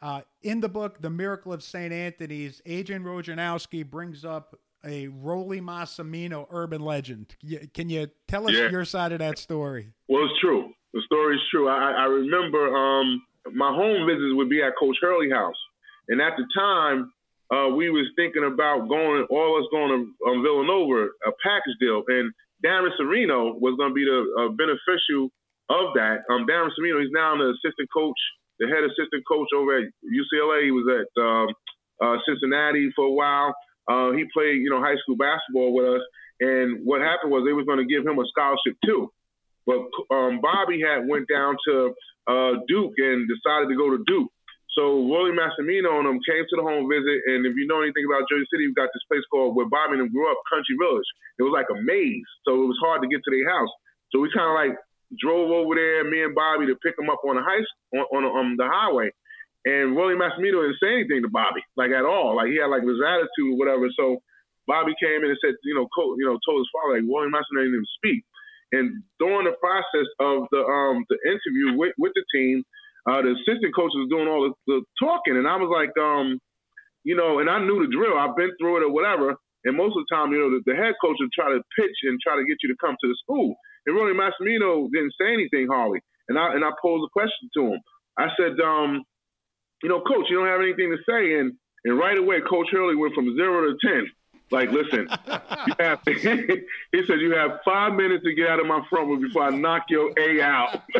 Uh, 0.02 0.22
in 0.46 0.62
the 0.62 0.70
book, 0.70 1.02
The 1.02 1.10
Miracle 1.10 1.54
of 1.54 1.66
St. 1.66 1.92
Anthony's, 1.92 2.62
Adrian 2.66 3.04
Wojnarowski 3.04 3.84
brings 3.84 4.24
up 4.24 4.54
a 4.84 5.08
Rollie 5.08 5.62
Massimino 5.62 6.48
urban 6.50 6.82
legend. 6.82 7.36
Can 7.74 7.90
you 7.90 8.08
tell 8.28 8.48
us 8.48 8.54
yeah. 8.54 8.70
your 8.70 8.86
side 8.86 9.12
of 9.12 9.20
that 9.20 9.38
story? 9.38 9.94
Well, 10.08 10.26
it's 10.26 10.40
true. 10.40 10.72
The 10.94 11.02
story 11.06 11.36
is 11.36 11.42
true. 11.52 11.68
I, 11.70 11.92
I 11.92 12.06
remember 12.06 12.76
um, 12.76 13.22
my 13.54 13.74
home 13.74 14.08
visits 14.08 14.36
would 14.36 14.50
be 14.50 14.62
at 14.62 14.74
Coach 14.80 14.98
Hurley 15.02 15.30
house. 15.30 15.58
And 16.08 16.22
at 16.22 16.34
the 16.38 16.46
time, 16.56 17.14
uh, 17.54 17.70
we 17.76 17.90
was 17.90 18.06
thinking 18.16 18.44
about 18.46 18.90
going, 18.90 19.26
all 19.30 19.58
us 19.58 19.68
going 19.72 19.90
to 19.90 20.30
um, 20.30 20.42
Villanova, 20.42 21.10
a 21.26 21.32
package 21.44 21.78
deal. 21.80 22.04
And 22.08 22.34
Darren 22.66 22.90
Savino 23.00 23.60
was 23.60 23.78
going 23.78 23.92
to 23.92 23.98
be 23.98 24.06
the 24.06 24.22
uh, 24.38 24.50
beneficial 24.54 25.30
of 25.70 25.94
that. 25.96 26.26
Um, 26.30 26.46
Darren 26.50 26.70
Savino, 26.74 27.02
he's 27.02 27.14
now 27.14 27.38
the 27.38 27.54
assistant 27.54 27.90
coach, 27.94 28.18
the 28.60 28.68
head 28.68 28.84
assistant 28.84 29.24
coach 29.28 29.50
over 29.56 29.78
at 29.78 29.86
UCLA. 30.06 30.66
He 30.66 30.72
was 30.72 30.86
at 30.90 31.10
um, 31.22 31.48
uh, 32.02 32.18
Cincinnati 32.26 32.90
for 32.96 33.06
a 33.06 33.14
while. 33.14 33.54
Uh, 33.90 34.12
he 34.12 34.24
played, 34.32 34.62
you 34.62 34.70
know, 34.70 34.80
high 34.80 34.96
school 35.02 35.18
basketball 35.18 35.74
with 35.74 35.86
us. 35.86 36.06
And 36.40 36.86
what 36.86 37.02
happened 37.02 37.32
was 37.32 37.44
they 37.44 37.58
was 37.58 37.66
going 37.66 37.82
to 37.82 37.90
give 37.90 38.06
him 38.06 38.20
a 38.20 38.26
scholarship 38.30 38.78
too. 38.86 39.12
But 39.66 39.84
um, 40.14 40.40
Bobby 40.42 40.80
had 40.80 41.10
went 41.10 41.28
down 41.28 41.58
to 41.68 41.94
uh, 42.30 42.54
Duke 42.68 42.94
and 42.98 43.28
decided 43.28 43.68
to 43.70 43.76
go 43.76 43.90
to 43.92 44.04
Duke. 44.06 44.32
So 44.78 45.04
Rollie 45.10 45.36
Massimino 45.36 45.98
and 45.98 46.08
them 46.08 46.22
came 46.24 46.46
to 46.46 46.56
the 46.56 46.64
home 46.64 46.88
visit, 46.88 47.20
and 47.28 47.44
if 47.44 47.58
you 47.58 47.66
know 47.66 47.82
anything 47.82 48.06
about 48.06 48.30
Jersey 48.30 48.46
City, 48.54 48.70
we've 48.70 48.78
got 48.78 48.94
this 48.94 49.04
place 49.10 49.26
called 49.34 49.58
where 49.58 49.68
Bobby 49.68 49.98
and 49.98 50.08
them 50.08 50.14
grew 50.14 50.30
up, 50.30 50.38
Country 50.48 50.78
Village. 50.78 51.10
It 51.42 51.44
was 51.44 51.52
like 51.52 51.68
a 51.74 51.78
maze, 51.82 52.30
so 52.46 52.54
it 52.64 52.70
was 52.70 52.80
hard 52.80 53.02
to 53.02 53.10
get 53.10 53.20
to 53.26 53.32
their 53.34 53.50
house. 53.50 53.74
So 54.14 54.22
we 54.22 54.30
kind 54.32 54.48
of 54.48 54.56
like 54.56 54.78
drove 55.18 55.50
over 55.50 55.74
there, 55.74 56.06
me 56.06 56.22
and 56.22 56.38
Bobby, 56.38 56.70
to 56.70 56.78
pick 56.86 56.96
them 56.96 57.10
up 57.10 57.20
on 57.26 57.36
the 57.36 57.44
high 57.44 57.66
on, 57.98 58.06
on, 58.14 58.24
on 58.30 58.46
the 58.56 58.70
highway. 58.70 59.10
And 59.66 59.96
Willie 59.96 60.16
Massimino 60.16 60.64
didn't 60.64 60.80
say 60.82 60.94
anything 60.94 61.22
to 61.24 61.30
Bobby, 61.30 61.62
like 61.76 61.92
at 61.92 62.06
all. 62.06 62.36
Like 62.38 62.48
he 62.48 62.58
had 62.58 62.72
like 62.72 62.84
his 62.84 63.02
attitude 63.04 63.54
or 63.54 63.58
whatever. 63.60 63.88
So 63.98 64.24
Bobby 64.68 64.96
came 65.02 65.24
in 65.24 65.32
and 65.32 65.42
said, 65.44 65.56
you 65.64 65.76
know, 65.76 65.88
co- 65.94 66.16
you 66.18 66.26
know, 66.26 66.40
told 66.48 66.64
his 66.64 66.72
father 66.72 66.96
like 67.00 67.08
Willie 67.10 67.32
Massimino 67.32 67.68
didn't 67.68 67.76
even 67.76 67.94
speak. 68.00 68.24
And 68.72 69.04
during 69.20 69.46
the 69.50 69.58
process 69.60 70.08
of 70.22 70.48
the 70.52 70.62
um 70.62 71.04
the 71.10 71.18
interview 71.28 71.78
with, 71.78 71.94
with 71.98 72.14
the 72.16 72.24
team, 72.34 72.64
uh, 73.10 73.22
the 73.22 73.36
assistant 73.36 73.76
coach 73.76 73.92
was 73.98 74.08
doing 74.10 74.28
all 74.28 74.48
the, 74.48 74.54
the 74.70 74.78
talking, 75.02 75.36
and 75.38 75.48
I 75.48 75.58
was 75.58 75.72
like, 75.74 75.92
um, 75.98 76.40
you 77.04 77.16
know, 77.16 77.40
and 77.40 77.50
I 77.50 77.60
knew 77.60 77.82
the 77.82 77.92
drill. 77.92 78.18
I've 78.18 78.36
been 78.36 78.52
through 78.60 78.78
it 78.78 78.86
or 78.88 78.92
whatever. 78.92 79.36
And 79.66 79.76
most 79.76 79.98
of 79.98 80.06
the 80.08 80.16
time, 80.16 80.32
you 80.32 80.40
know, 80.40 80.52
the, 80.56 80.62
the 80.72 80.76
head 80.76 80.96
coach 81.04 81.18
would 81.20 81.34
try 81.36 81.52
to 81.52 81.60
pitch 81.76 81.98
and 82.04 82.20
try 82.24 82.36
to 82.38 82.46
get 82.46 82.58
you 82.64 82.70
to 82.72 82.80
come 82.80 82.96
to 82.96 83.08
the 83.08 83.18
school. 83.24 83.56
And 83.86 83.96
Rollie 83.96 84.16
Massimino 84.16 84.88
didn't 84.94 85.14
say 85.20 85.34
anything, 85.34 85.68
Harley. 85.68 86.00
And 86.30 86.38
I 86.38 86.54
and 86.54 86.64
I 86.64 86.72
posed 86.82 87.04
a 87.04 87.12
question 87.12 87.50
to 87.58 87.62
him. 87.76 87.80
I 88.18 88.28
said, 88.40 88.60
um, 88.64 89.04
you 89.82 89.90
know, 89.90 90.02
coach, 90.02 90.26
you 90.30 90.38
don't 90.38 90.48
have 90.48 90.62
anything 90.62 90.96
to 90.96 90.98
say. 91.10 91.40
And 91.40 91.54
and 91.86 91.98
right 91.98 92.18
away, 92.18 92.42
Coach 92.42 92.68
Hurley 92.72 92.96
went 92.96 93.14
from 93.14 93.36
zero 93.36 93.72
to 93.72 93.78
ten. 93.86 94.12
Like, 94.52 94.72
listen, 94.72 95.08
you 95.68 95.74
have 95.80 96.00
he 96.06 97.06
said 97.06 97.22
you 97.22 97.36
have 97.36 97.60
five 97.64 97.94
minutes 97.94 98.24
to 98.24 98.34
get 98.34 98.50
out 98.50 98.60
of 98.60 98.66
my 98.66 98.82
front 98.90 99.08
room 99.08 99.22
before 99.22 99.44
I 99.44 99.50
knock 99.52 99.86
your 99.90 100.12
A 100.18 100.42
out. 100.42 100.82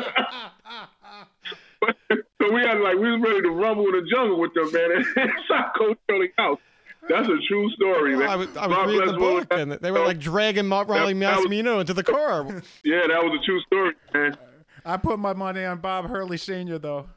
so 2.12 2.54
we 2.54 2.62
had 2.62 2.80
like 2.80 2.96
we 2.96 3.12
was 3.12 3.22
ready 3.22 3.42
to 3.42 3.50
rumble 3.50 3.86
in 3.88 4.04
the 4.04 4.10
jungle 4.10 4.40
with 4.40 4.54
them, 4.54 4.72
man. 4.72 4.92
Inside 5.18 5.72
Coach 5.78 5.98
Hurley 6.08 6.32
house. 6.38 6.60
That's 7.08 7.28
a 7.28 7.38
true 7.48 7.72
story, 7.72 8.16
man. 8.16 8.30
I 8.30 8.36
was, 8.36 8.56
I 8.58 8.68
was 8.68 8.88
reading 8.88 9.08
the 9.08 9.18
book, 9.18 9.48
and 9.52 9.72
they 9.72 9.90
were 9.90 10.06
like 10.06 10.20
dragging 10.20 10.66
Rollie 10.66 11.16
Massimino 11.16 11.80
into 11.80 11.94
the 11.94 12.04
car. 12.04 12.44
Yeah, 12.84 13.08
that 13.08 13.24
was 13.24 13.40
a 13.42 13.46
true 13.46 13.60
story, 13.62 13.94
man. 14.14 14.38
I 14.86 14.98
put 14.98 15.18
my 15.18 15.34
money 15.34 15.64
on 15.66 15.80
Bob 15.80 16.08
Hurley 16.08 16.38
Sr., 16.38 16.78
though. 16.78 17.08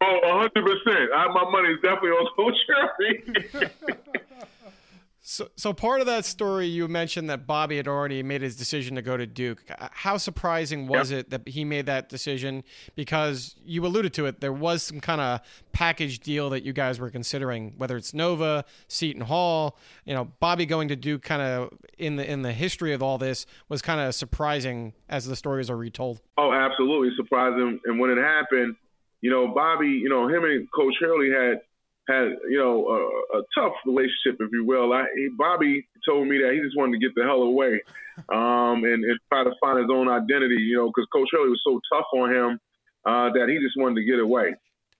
Oh, 0.00 0.48
100%. 0.56 1.06
I, 1.14 1.28
my 1.32 1.50
money 1.50 1.70
is 1.70 1.80
definitely 1.82 2.10
on 2.10 2.28
Coach 2.36 2.56
Hurley. 2.68 3.70
So, 5.30 5.46
so 5.56 5.74
part 5.74 6.00
of 6.00 6.06
that 6.06 6.24
story, 6.24 6.68
you 6.68 6.88
mentioned 6.88 7.28
that 7.28 7.46
Bobby 7.46 7.76
had 7.76 7.86
already 7.86 8.22
made 8.22 8.40
his 8.40 8.56
decision 8.56 8.96
to 8.96 9.02
go 9.02 9.14
to 9.14 9.26
Duke. 9.26 9.62
Uh, 9.78 9.88
how 9.92 10.16
surprising 10.16 10.86
was 10.86 11.10
yep. 11.10 11.20
it 11.20 11.30
that 11.30 11.48
he 11.48 11.66
made 11.66 11.84
that 11.84 12.08
decision? 12.08 12.64
Because 12.94 13.54
you 13.62 13.84
alluded 13.84 14.14
to 14.14 14.24
it, 14.24 14.40
there 14.40 14.54
was 14.54 14.82
some 14.82 15.00
kind 15.00 15.20
of 15.20 15.40
package 15.72 16.20
deal 16.20 16.48
that 16.48 16.62
you 16.62 16.72
guys 16.72 16.98
were 16.98 17.10
considering, 17.10 17.74
whether 17.76 17.98
it's 17.98 18.14
Nova, 18.14 18.64
Seton 18.86 19.20
Hall. 19.20 19.76
You 20.06 20.14
know, 20.14 20.32
Bobby 20.40 20.64
going 20.64 20.88
to 20.88 20.96
Duke, 20.96 21.20
kind 21.24 21.42
of 21.42 21.74
in 21.98 22.16
the 22.16 22.24
in 22.24 22.40
the 22.40 22.54
history 22.54 22.94
of 22.94 23.02
all 23.02 23.18
this, 23.18 23.44
was 23.68 23.82
kind 23.82 24.00
of 24.00 24.14
surprising 24.14 24.94
as 25.10 25.26
the 25.26 25.36
stories 25.36 25.68
are 25.68 25.76
retold. 25.76 26.22
Oh, 26.38 26.54
absolutely 26.54 27.10
surprising. 27.16 27.80
And 27.84 28.00
when 28.00 28.08
it 28.08 28.16
happened, 28.16 28.76
you 29.20 29.30
know, 29.30 29.48
Bobby, 29.54 29.88
you 29.88 30.08
know, 30.08 30.28
him 30.28 30.44
and 30.44 30.68
Coach 30.72 30.94
Hurley 31.00 31.30
had 31.30 31.60
had 32.08 32.40
you 32.48 32.58
know 32.58 32.88
a, 32.88 33.38
a 33.38 33.42
tough 33.56 33.74
relationship, 33.84 34.40
if 34.40 34.50
you 34.52 34.64
will. 34.64 34.92
I, 34.92 35.04
he, 35.14 35.28
Bobby 35.36 35.86
told 36.08 36.26
me 36.26 36.38
that 36.38 36.54
he 36.54 36.60
just 36.60 36.76
wanted 36.76 36.98
to 36.98 37.04
get 37.04 37.14
the 37.14 37.22
hell 37.22 37.42
away 37.42 37.80
um, 38.32 38.84
and, 38.84 39.04
and 39.04 39.18
try 39.28 39.44
to 39.44 39.52
find 39.60 39.78
his 39.78 39.90
own 39.92 40.08
identity. 40.08 40.56
You 40.56 40.76
know, 40.76 40.88
because 40.88 41.06
Coach 41.12 41.28
Hurley 41.32 41.50
was 41.50 41.62
so 41.64 41.80
tough 41.92 42.08
on 42.14 42.32
him 42.32 42.60
uh, 43.04 43.28
that 43.36 43.48
he 43.48 43.58
just 43.60 43.76
wanted 43.76 44.00
to 44.00 44.08
get 44.08 44.18
away. 44.18 44.54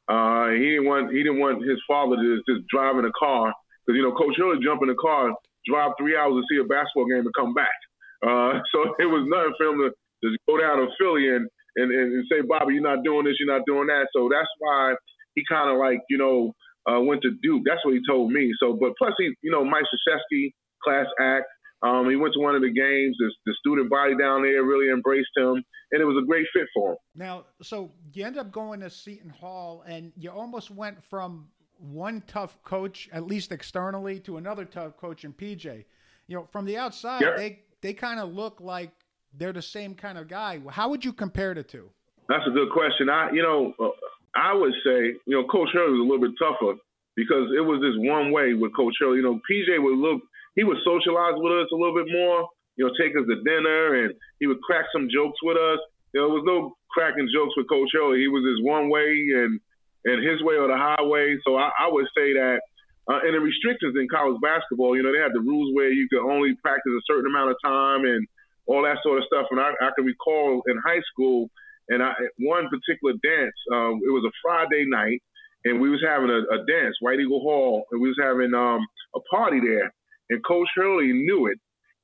Uh, 0.08 0.56
he 0.56 0.76
didn't 0.76 0.86
want 0.86 1.12
he 1.12 1.22
didn't 1.22 1.40
want 1.40 1.64
his 1.64 1.80
father 1.88 2.16
to 2.16 2.40
just 2.48 2.66
drive 2.68 2.96
in 2.96 3.04
a 3.04 3.12
car 3.18 3.52
because 3.84 3.96
you 3.96 4.04
know 4.04 4.12
Coach 4.12 4.36
Hurley 4.36 4.60
jump 4.64 4.82
in 4.82 4.88
the 4.88 5.00
car, 5.00 5.32
drive 5.66 5.92
three 5.98 6.16
hours 6.16 6.36
to 6.36 6.44
see 6.48 6.60
a 6.60 6.64
basketball 6.64 7.08
game 7.08 7.24
and 7.24 7.34
come 7.36 7.52
back. 7.52 7.76
Uh, 8.24 8.60
so 8.72 8.96
it 9.00 9.08
was 9.08 9.24
nothing 9.28 9.54
for 9.56 9.66
him 9.68 9.78
to 9.84 9.88
just 10.24 10.36
go 10.48 10.56
down 10.58 10.78
to 10.78 10.88
Philly 10.98 11.28
and, 11.28 11.48
and 11.78 11.92
and 11.92 12.24
say, 12.30 12.40
Bobby, 12.42 12.74
you're 12.74 12.82
not 12.82 13.04
doing 13.04 13.24
this, 13.24 13.36
you're 13.38 13.54
not 13.54 13.66
doing 13.66 13.86
that. 13.86 14.06
So 14.12 14.28
that's 14.30 14.48
why 14.58 14.94
he 15.34 15.42
kind 15.48 15.70
of 15.70 15.78
like 15.78 16.00
you 16.10 16.18
know 16.18 16.52
uh, 16.88 17.00
went 17.00 17.22
to 17.22 17.30
Duke. 17.42 17.62
That's 17.64 17.84
what 17.84 17.94
he 17.94 18.00
told 18.08 18.32
me. 18.32 18.50
So, 18.60 18.76
but 18.80 18.92
plus 18.98 19.12
he, 19.18 19.34
you 19.42 19.50
know, 19.50 19.64
Mike 19.64 19.84
Krzyzewski, 19.84 20.52
class 20.82 21.06
act. 21.20 21.46
Um, 21.82 22.10
he 22.10 22.16
went 22.16 22.34
to 22.34 22.40
one 22.40 22.56
of 22.56 22.62
the 22.62 22.72
games. 22.72 23.16
The, 23.20 23.30
the, 23.46 23.54
student 23.60 23.88
body 23.88 24.16
down 24.18 24.42
there 24.42 24.64
really 24.64 24.90
embraced 24.90 25.30
him, 25.36 25.62
and 25.92 26.02
it 26.02 26.04
was 26.04 26.20
a 26.20 26.26
great 26.26 26.44
fit 26.52 26.66
for 26.74 26.92
him. 26.92 26.96
Now, 27.14 27.44
so 27.62 27.92
you 28.12 28.24
end 28.24 28.36
up 28.36 28.50
going 28.50 28.80
to 28.80 28.90
Seton 28.90 29.30
Hall, 29.30 29.84
and 29.86 30.12
you 30.16 30.30
almost 30.30 30.72
went 30.72 31.02
from 31.04 31.46
one 31.78 32.20
tough 32.26 32.60
coach, 32.64 33.08
at 33.12 33.26
least 33.26 33.52
externally, 33.52 34.18
to 34.20 34.38
another 34.38 34.64
tough 34.64 34.96
coach 34.96 35.24
in 35.24 35.32
PJ. 35.32 35.84
You 36.26 36.36
know, 36.36 36.48
from 36.50 36.64
the 36.64 36.76
outside, 36.76 37.20
yep. 37.20 37.36
they 37.36 37.60
they 37.80 37.94
kind 37.94 38.18
of 38.18 38.34
look 38.34 38.60
like 38.60 38.90
they're 39.36 39.52
the 39.52 39.62
same 39.62 39.94
kind 39.94 40.18
of 40.18 40.28
guy. 40.28 40.60
How 40.70 40.88
would 40.88 41.04
you 41.04 41.12
compare 41.12 41.54
the 41.54 41.62
two? 41.62 41.90
That's 42.28 42.46
a 42.46 42.50
good 42.50 42.70
question. 42.72 43.08
I, 43.08 43.30
you 43.32 43.42
know, 43.42 43.72
uh, 43.80 43.90
I 44.34 44.52
would 44.54 44.72
say, 44.84 45.16
you 45.26 45.34
know, 45.34 45.44
Coach 45.48 45.70
Hurley 45.72 45.98
was 45.98 46.04
a 46.04 46.08
little 46.08 46.24
bit 46.28 46.36
tougher 46.38 46.78
because 47.16 47.48
it 47.56 47.64
was 47.64 47.80
this 47.80 47.96
one 47.96 48.30
way 48.32 48.54
with 48.54 48.76
Coach 48.76 48.94
Hurley. 49.00 49.18
You 49.18 49.24
know, 49.24 49.40
PJ 49.48 49.82
would 49.82 49.98
look, 49.98 50.22
he 50.54 50.64
would 50.64 50.78
socialize 50.84 51.34
with 51.36 51.52
us 51.52 51.68
a 51.72 51.76
little 51.76 51.96
bit 51.96 52.12
more, 52.12 52.48
you 52.76 52.86
know, 52.86 52.92
take 53.00 53.16
us 53.16 53.24
to 53.26 53.36
dinner 53.42 54.04
and 54.04 54.14
he 54.40 54.46
would 54.46 54.60
crack 54.62 54.86
some 54.92 55.08
jokes 55.08 55.38
with 55.42 55.56
us. 55.56 55.80
You 56.12 56.20
know, 56.20 56.28
there 56.28 56.36
was 56.36 56.46
no 56.46 56.76
cracking 56.90 57.28
jokes 57.32 57.56
with 57.56 57.68
Coach 57.68 57.90
Hurley. 57.92 58.20
He 58.20 58.28
was 58.28 58.44
his 58.44 58.64
one 58.64 58.88
way 58.88 59.34
and 59.34 59.60
and 60.04 60.22
his 60.22 60.40
way 60.42 60.54
or 60.54 60.68
the 60.68 60.78
highway. 60.78 61.36
So 61.44 61.56
I, 61.56 61.70
I 61.74 61.88
would 61.90 62.06
say 62.16 62.32
that 62.34 62.60
uh, 63.08 63.24
and 63.24 63.34
the 63.34 63.40
restrictions 63.40 63.96
in 63.96 64.06
college 64.12 64.36
basketball, 64.40 64.94
you 64.94 65.02
know, 65.02 65.12
they 65.12 65.18
have 65.18 65.32
the 65.32 65.40
rules 65.40 65.72
where 65.74 65.90
you 65.90 66.06
could 66.12 66.20
only 66.20 66.54
practice 66.60 66.92
a 66.92 67.04
certain 67.08 67.26
amount 67.26 67.50
of 67.50 67.56
time 67.64 68.04
and 68.04 68.26
all 68.68 68.84
that 68.84 69.00
sort 69.02 69.18
of 69.18 69.24
stuff. 69.24 69.46
And 69.50 69.58
I, 69.58 69.72
I 69.80 69.90
can 69.96 70.04
recall 70.04 70.62
in 70.68 70.76
high 70.84 71.00
school, 71.10 71.50
and 71.88 72.02
I, 72.02 72.12
one 72.38 72.68
particular 72.68 73.16
dance, 73.24 73.56
um, 73.72 74.00
it 74.04 74.12
was 74.12 74.24
a 74.28 74.34
Friday 74.44 74.84
night, 74.86 75.20
and 75.64 75.80
we 75.80 75.90
was 75.90 76.04
having 76.04 76.30
a, 76.30 76.44
a, 76.54 76.64
dance, 76.68 76.94
White 77.00 77.18
Eagle 77.18 77.40
Hall, 77.40 77.84
and 77.90 78.00
we 78.00 78.08
was 78.08 78.20
having 78.20 78.54
um, 78.54 78.84
a 79.16 79.20
party 79.34 79.58
there. 79.58 79.92
And 80.30 80.44
Coach 80.44 80.68
Hurley 80.76 81.12
knew 81.12 81.48
it, 81.48 81.58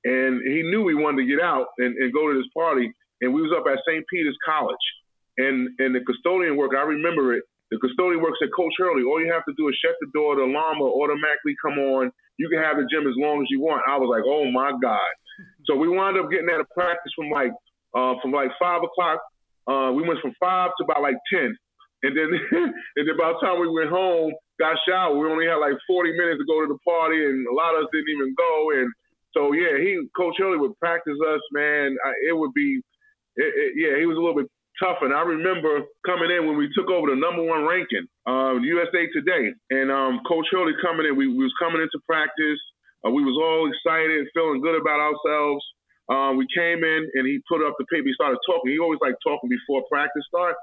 and 0.05 0.41
he 0.43 0.63
knew 0.65 0.83
we 0.83 0.97
wanted 0.97 1.23
to 1.23 1.29
get 1.29 1.45
out 1.45 1.69
and, 1.79 1.95
and 1.97 2.13
go 2.13 2.33
to 2.33 2.37
this 2.37 2.51
party. 2.57 2.91
And 3.21 3.33
we 3.33 3.43
was 3.43 3.53
up 3.57 3.65
at 3.71 3.79
St. 3.87 4.05
Peter's 4.11 4.37
College, 4.45 4.87
and 5.37 5.69
and 5.79 5.95
the 5.95 6.01
custodian 6.01 6.57
work, 6.57 6.73
I 6.77 6.83
remember 6.83 7.35
it. 7.37 7.45
The 7.71 7.79
custodian 7.79 8.23
work 8.23 8.35
said, 8.41 8.53
Coach 8.55 8.75
Hurley, 8.79 9.05
all 9.05 9.21
you 9.21 9.33
have 9.33 9.45
to 9.47 9.55
do 9.57 9.69
is 9.69 9.77
shut 9.83 9.97
the 10.01 10.09
door, 10.13 10.37
the 10.37 10.45
alarm 10.45 10.79
will 10.81 10.95
automatically 11.01 11.57
come 11.61 11.79
on. 11.79 12.13
You 12.37 12.49
can 12.49 12.63
have 12.63 12.77
the 12.77 12.87
gym 12.91 13.09
as 13.09 13.17
long 13.17 13.43
as 13.43 13.49
you 13.51 13.61
want. 13.61 13.83
I 13.89 13.97
was 13.97 14.09
like, 14.11 14.25
oh 14.27 14.51
my 14.51 14.73
God. 14.81 15.13
So 15.67 15.77
we 15.77 15.89
wound 15.89 16.19
up 16.19 16.31
getting 16.31 16.49
out 16.51 16.61
of 16.61 16.71
practice 16.71 17.13
from 17.17 17.31
like 17.31 17.53
uh, 17.95 18.15
from 18.23 18.33
like 18.33 18.51
five 18.59 18.83
o'clock 18.83 19.21
uh, 19.67 19.91
we 19.95 20.07
went 20.07 20.21
from 20.21 20.35
five 20.39 20.71
to 20.77 20.85
about 20.85 21.03
like 21.03 21.17
ten, 21.33 21.57
and 22.03 22.13
then 22.13 22.29
and 22.97 23.05
then 23.09 23.17
by 23.17 23.33
the 23.33 23.41
time 23.41 23.61
we 23.61 23.69
went 23.69 23.89
home, 23.89 24.33
got 24.61 24.77
showered, 24.87 25.17
we 25.17 25.31
only 25.31 25.47
had 25.47 25.57
like 25.57 25.77
forty 25.87 26.13
minutes 26.13 26.41
to 26.41 26.47
go 26.47 26.61
to 26.61 26.69
the 26.69 26.81
party, 26.85 27.25
and 27.25 27.47
a 27.49 27.55
lot 27.55 27.75
of 27.75 27.85
us 27.85 27.91
didn't 27.93 28.13
even 28.13 28.35
go. 28.37 28.53
And 28.77 28.93
so 29.33 29.53
yeah, 29.53 29.81
he 29.81 30.05
Coach 30.17 30.37
Hurley 30.39 30.59
would 30.59 30.79
practice 30.79 31.17
us, 31.17 31.41
man. 31.53 31.97
I, 32.05 32.13
it 32.29 32.37
would 32.37 32.53
be, 32.53 32.81
it, 33.37 33.53
it, 33.57 33.73
yeah, 33.77 33.99
he 33.99 34.07
was 34.07 34.17
a 34.17 34.21
little 34.21 34.37
bit 34.37 34.51
tough. 34.83 35.01
And 35.01 35.15
I 35.15 35.23
remember 35.25 35.81
coming 36.05 36.29
in 36.29 36.47
when 36.47 36.59
we 36.59 36.69
took 36.77 36.91
over 36.93 37.09
the 37.09 37.17
number 37.17 37.43
one 37.43 37.65
ranking, 37.65 38.05
uh, 38.29 38.61
USA 38.61 39.09
Today, 39.17 39.57
and 39.71 39.91
um, 39.91 40.21
Coach 40.29 40.47
Hurley 40.53 40.77
coming 40.85 41.07
in. 41.09 41.17
We, 41.17 41.29
we 41.29 41.41
was 41.41 41.57
coming 41.57 41.81
into 41.81 41.99
practice. 42.05 42.61
Uh, 43.07 43.11
we 43.11 43.23
was 43.25 43.37
all 43.37 43.69
excited, 43.71 44.27
feeling 44.35 44.61
good 44.61 44.81
about 44.81 45.01
ourselves. 45.01 45.65
Um, 46.09 46.37
we 46.37 46.47
came 46.55 46.85
in 46.85 47.11
and 47.15 47.27
he 47.27 47.41
put 47.49 47.65
up 47.67 47.75
the 47.79 47.85
paper. 47.87 48.07
He 48.07 48.15
started 48.15 48.39
talking. 48.47 48.73
He 48.73 48.79
always 48.79 49.01
like 49.01 49.15
talking 49.27 49.49
before 49.49 49.85
practice 49.91 50.25
starts 50.29 50.59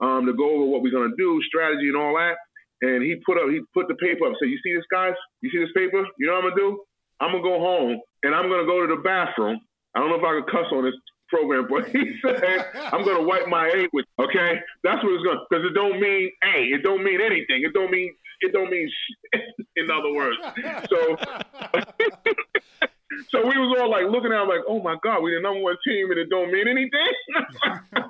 um, 0.00 0.26
to 0.26 0.32
go 0.32 0.50
over 0.50 0.64
what 0.66 0.82
we're 0.82 0.92
gonna 0.92 1.14
do, 1.18 1.40
strategy 1.46 1.88
and 1.88 1.96
all 1.96 2.14
that. 2.16 2.36
and 2.82 3.02
he 3.02 3.16
put 3.26 3.38
up 3.38 3.50
he 3.50 3.60
put 3.74 3.88
the 3.88 3.94
paper 3.96 4.26
up. 4.26 4.34
Said, 4.40 4.48
"You 4.50 4.58
see 4.64 4.74
this, 4.74 4.84
guys? 4.90 5.14
You 5.42 5.50
see 5.50 5.58
this 5.58 5.72
paper? 5.76 6.04
You 6.18 6.26
know 6.26 6.34
what 6.34 6.44
I'm 6.44 6.50
gonna 6.50 6.62
do? 6.62 6.82
I'm 7.20 7.30
gonna 7.32 7.42
go 7.42 7.58
home 7.60 8.00
and 8.22 8.34
I'm 8.34 8.48
gonna 8.48 8.66
go 8.66 8.86
to 8.86 8.94
the 8.96 9.02
bathroom. 9.02 9.60
I 9.94 10.00
don't 10.00 10.08
know 10.10 10.16
if 10.18 10.24
I 10.24 10.40
can 10.40 10.46
cuss 10.50 10.72
on 10.72 10.84
this 10.84 10.94
program, 11.28 11.66
but 11.68 11.88
he 11.88 12.12
said, 12.22 12.66
I'm 12.92 13.04
going 13.04 13.16
to 13.16 13.26
wipe 13.26 13.46
my 13.48 13.68
A 13.68 13.88
with, 13.92 14.04
okay? 14.18 14.60
That's 14.82 15.02
what 15.02 15.14
it's 15.14 15.24
going 15.24 15.38
to, 15.38 15.44
because 15.48 15.64
it 15.64 15.74
don't 15.74 16.00
mean 16.00 16.30
A. 16.44 16.74
It 16.74 16.82
don't 16.82 17.02
mean 17.02 17.20
anything. 17.20 17.62
It 17.64 17.72
don't 17.72 17.90
mean, 17.90 18.12
it 18.40 18.52
don't 18.52 18.70
mean 18.70 18.90
shit, 19.34 19.42
in 19.76 19.90
other 19.90 20.12
words. 20.12 20.36
So, 20.88 21.16
so 23.30 23.46
we 23.46 23.56
was 23.58 23.76
all 23.80 23.90
like 23.90 24.04
looking 24.10 24.32
at 24.32 24.42
him 24.42 24.48
like, 24.48 24.62
oh 24.68 24.82
my 24.82 24.96
God, 25.02 25.22
we 25.22 25.34
the 25.34 25.40
number 25.40 25.60
one 25.60 25.76
team 25.86 26.10
and 26.10 26.18
it 26.18 26.30
don't 26.30 26.52
mean 26.52 26.68
anything. 26.68 27.12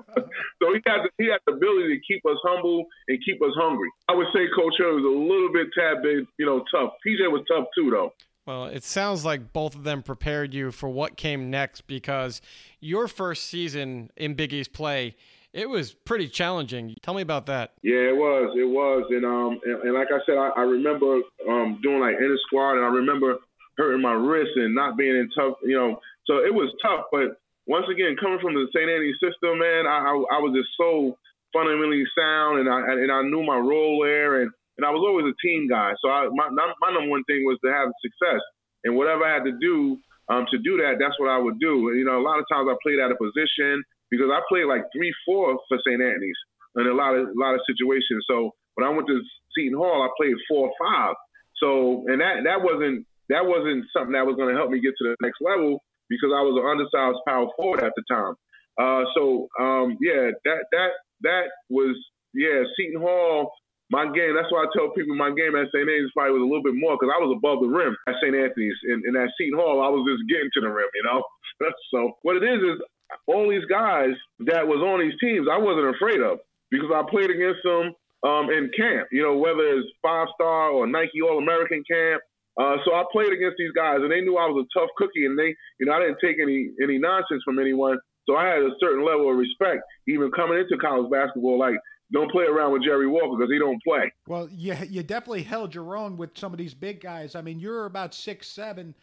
so 0.62 0.74
he 0.74 0.80
had, 0.86 1.02
the, 1.04 1.10
he 1.18 1.26
had 1.26 1.40
the 1.46 1.54
ability 1.54 1.96
to 1.96 2.00
keep 2.06 2.24
us 2.26 2.38
humble 2.44 2.86
and 3.08 3.18
keep 3.24 3.42
us 3.42 3.52
hungry. 3.56 3.90
I 4.08 4.14
would 4.14 4.28
say 4.32 4.46
Coach 4.54 4.74
Hill 4.78 4.94
was 4.96 5.04
a 5.04 5.18
little 5.18 5.52
bit 5.52 5.68
tad 5.76 6.02
bit, 6.02 6.26
you 6.38 6.46
know, 6.46 6.64
tough. 6.70 6.94
PJ 7.06 7.30
was 7.30 7.44
tough 7.48 7.66
too, 7.74 7.90
though. 7.90 8.12
Well, 8.46 8.66
it 8.66 8.84
sounds 8.84 9.24
like 9.24 9.52
both 9.52 9.74
of 9.74 9.84
them 9.84 10.02
prepared 10.02 10.54
you 10.54 10.72
for 10.72 10.88
what 10.88 11.16
came 11.16 11.50
next 11.50 11.82
because 11.82 12.40
your 12.80 13.06
first 13.06 13.44
season 13.44 14.10
in 14.16 14.34
Big 14.34 14.52
East 14.52 14.72
play, 14.72 15.14
it 15.52 15.68
was 15.68 15.92
pretty 15.92 16.28
challenging. 16.28 16.94
Tell 17.02 17.14
me 17.14 17.22
about 17.22 17.46
that. 17.46 17.72
Yeah, 17.82 18.14
it 18.14 18.16
was. 18.16 18.54
It 18.56 18.68
was, 18.68 19.04
and 19.10 19.24
um, 19.24 19.60
and, 19.64 19.82
and 19.82 19.94
like 19.94 20.08
I 20.12 20.20
said, 20.26 20.38
I, 20.38 20.50
I 20.56 20.62
remember 20.62 21.20
um 21.48 21.80
doing 21.82 22.00
like 22.00 22.16
inner 22.16 22.38
squad, 22.46 22.76
and 22.76 22.84
I 22.84 22.88
remember 22.88 23.38
hurting 23.76 24.02
my 24.02 24.12
wrist 24.12 24.52
and 24.56 24.74
not 24.74 24.96
being 24.96 25.16
in 25.16 25.30
tough, 25.36 25.56
you 25.62 25.76
know. 25.76 25.98
So 26.26 26.38
it 26.38 26.54
was 26.54 26.72
tough, 26.82 27.06
but 27.10 27.40
once 27.66 27.86
again, 27.90 28.16
coming 28.20 28.38
from 28.40 28.54
the 28.54 28.66
St. 28.74 28.88
Anthony 28.88 29.14
system, 29.22 29.58
man, 29.58 29.86
I, 29.86 30.10
I, 30.10 30.14
I 30.34 30.38
was 30.42 30.54
just 30.54 30.70
so 30.78 31.16
fundamentally 31.52 32.04
sound, 32.18 32.60
and 32.60 32.68
I 32.68 32.78
and 32.94 33.10
I 33.10 33.22
knew 33.22 33.42
my 33.42 33.58
role 33.58 34.02
there, 34.02 34.42
and 34.42 34.50
and 34.78 34.86
I 34.86 34.90
was 34.90 35.02
always 35.02 35.26
a 35.26 35.36
team 35.42 35.68
guy. 35.68 35.92
So 36.00 36.08
I, 36.08 36.28
my 36.30 36.48
my 36.50 36.90
number 36.94 37.10
one 37.10 37.24
thing 37.24 37.42
was 37.44 37.58
to 37.64 37.70
have 37.70 37.90
success, 37.98 38.40
and 38.84 38.94
whatever 38.94 39.24
I 39.26 39.34
had 39.34 39.44
to 39.44 39.58
do 39.58 39.98
um, 40.30 40.46
to 40.50 40.58
do 40.58 40.78
that, 40.78 41.02
that's 41.02 41.18
what 41.18 41.28
I 41.28 41.38
would 41.38 41.58
do. 41.58 41.90
You 41.94 42.04
know, 42.06 42.18
a 42.18 42.24
lot 42.24 42.38
of 42.38 42.46
times 42.46 42.70
I 42.70 42.78
played 42.82 43.02
out 43.02 43.10
of 43.10 43.18
position 43.18 43.82
because 44.10 44.30
I 44.32 44.40
played 44.48 44.66
like 44.66 44.84
three, 44.94 45.12
four 45.24 45.58
for 45.68 45.78
St. 45.86 46.00
Anthony's 46.00 46.38
in 46.76 46.86
a 46.86 46.94
lot 46.94 47.14
of 47.14 47.28
a 47.28 47.38
lot 47.38 47.54
of 47.54 47.60
situations. 47.66 48.24
So 48.28 48.52
when 48.74 48.86
I 48.86 48.90
went 48.90 49.08
to 49.08 49.20
Seton 49.56 49.78
Hall, 49.78 50.02
I 50.02 50.08
played 50.16 50.36
four 50.48 50.68
or 50.68 50.74
five. 50.78 51.14
So 51.62 52.04
and 52.08 52.20
that 52.20 52.44
that 52.44 52.62
wasn't 52.62 53.06
that 53.28 53.46
wasn't 53.46 53.86
something 53.94 54.12
that 54.12 54.26
was 54.26 54.36
going 54.36 54.50
to 54.50 54.58
help 54.58 54.70
me 54.70 54.80
get 54.80 54.94
to 54.98 55.04
the 55.10 55.16
next 55.22 55.38
level 55.40 55.82
because 56.08 56.30
I 56.34 56.42
was 56.42 56.58
an 56.58 56.66
undersized 56.66 57.22
power 57.26 57.46
forward 57.56 57.82
at 57.82 57.92
the 57.94 58.02
time. 58.10 58.34
Uh, 58.78 59.04
so 59.14 59.48
um, 59.58 59.98
yeah, 60.00 60.30
that 60.44 60.66
that 60.72 60.90
that 61.22 61.44
was 61.68 61.96
yeah 62.34 62.62
Seton 62.76 63.00
Hall 63.00 63.52
my 63.90 64.06
game, 64.06 64.38
that's 64.38 64.50
why 64.54 64.62
I 64.62 64.70
tell 64.70 64.94
people 64.94 65.18
my 65.18 65.34
game 65.34 65.58
at 65.58 65.66
St. 65.74 65.82
Anthony's 65.82 66.14
probably 66.14 66.38
was 66.38 66.46
a 66.46 66.50
little 66.50 66.62
bit 66.62 66.78
more 66.78 66.94
because 66.94 67.10
I 67.10 67.18
was 67.18 67.34
above 67.34 67.58
the 67.58 67.66
rim 67.66 67.98
at 68.06 68.22
St. 68.22 68.30
Anthony's. 68.30 68.78
And, 68.86 69.02
and 69.02 69.18
at 69.18 69.34
Seton 69.34 69.58
Hall, 69.58 69.82
I 69.82 69.90
was 69.90 70.06
just 70.06 70.30
getting 70.30 70.46
to 70.54 70.62
the 70.62 70.70
rim, 70.70 70.86
you 70.94 71.02
know? 71.02 71.26
so 71.90 72.14
what 72.22 72.38
it 72.38 72.46
is 72.46 72.62
is 72.62 72.78
all 73.26 73.48
these 73.48 73.64
guys 73.68 74.14
that 74.46 74.66
was 74.66 74.80
on 74.80 75.00
these 75.00 75.18
teams, 75.20 75.48
I 75.50 75.58
wasn't 75.58 75.94
afraid 75.94 76.20
of 76.20 76.38
because 76.70 76.90
I 76.94 77.02
played 77.08 77.30
against 77.30 77.62
them 77.64 77.94
um, 78.22 78.50
in 78.50 78.70
camp, 78.76 79.08
you 79.12 79.22
know, 79.22 79.36
whether 79.36 79.62
it's 79.78 79.88
five 80.02 80.28
star 80.34 80.70
or 80.70 80.86
Nike 80.86 81.22
All 81.22 81.38
American 81.38 81.82
camp. 81.90 82.22
Uh, 82.60 82.76
so 82.84 82.92
I 82.92 83.04
played 83.12 83.32
against 83.32 83.56
these 83.56 83.72
guys, 83.72 83.98
and 84.02 84.10
they 84.10 84.20
knew 84.20 84.36
I 84.36 84.46
was 84.46 84.66
a 84.66 84.78
tough 84.78 84.90
cookie, 84.98 85.24
and 85.24 85.38
they, 85.38 85.54
you 85.78 85.86
know, 85.86 85.92
I 85.92 86.00
didn't 86.00 86.18
take 86.22 86.36
any 86.42 86.70
any 86.82 86.98
nonsense 86.98 87.42
from 87.44 87.58
anyone. 87.58 87.98
So 88.28 88.36
I 88.36 88.46
had 88.46 88.62
a 88.62 88.70
certain 88.80 89.04
level 89.04 89.30
of 89.30 89.36
respect, 89.36 89.82
even 90.06 90.30
coming 90.32 90.58
into 90.58 90.76
college 90.76 91.10
basketball. 91.10 91.58
Like 91.58 91.76
don't 92.12 92.30
play 92.30 92.44
around 92.44 92.72
with 92.72 92.82
Jerry 92.82 93.06
Walker 93.06 93.36
because 93.36 93.52
he 93.52 93.58
don't 93.58 93.82
play. 93.82 94.12
Well, 94.26 94.48
you 94.50 94.74
you 94.88 95.02
definitely 95.02 95.44
held 95.44 95.74
your 95.74 95.96
own 95.96 96.16
with 96.16 96.36
some 96.36 96.52
of 96.52 96.58
these 96.58 96.74
big 96.74 97.00
guys. 97.00 97.34
I 97.34 97.42
mean, 97.42 97.60
you're 97.60 97.86
about 97.86 98.14
six 98.14 98.48
seven, 98.48 98.94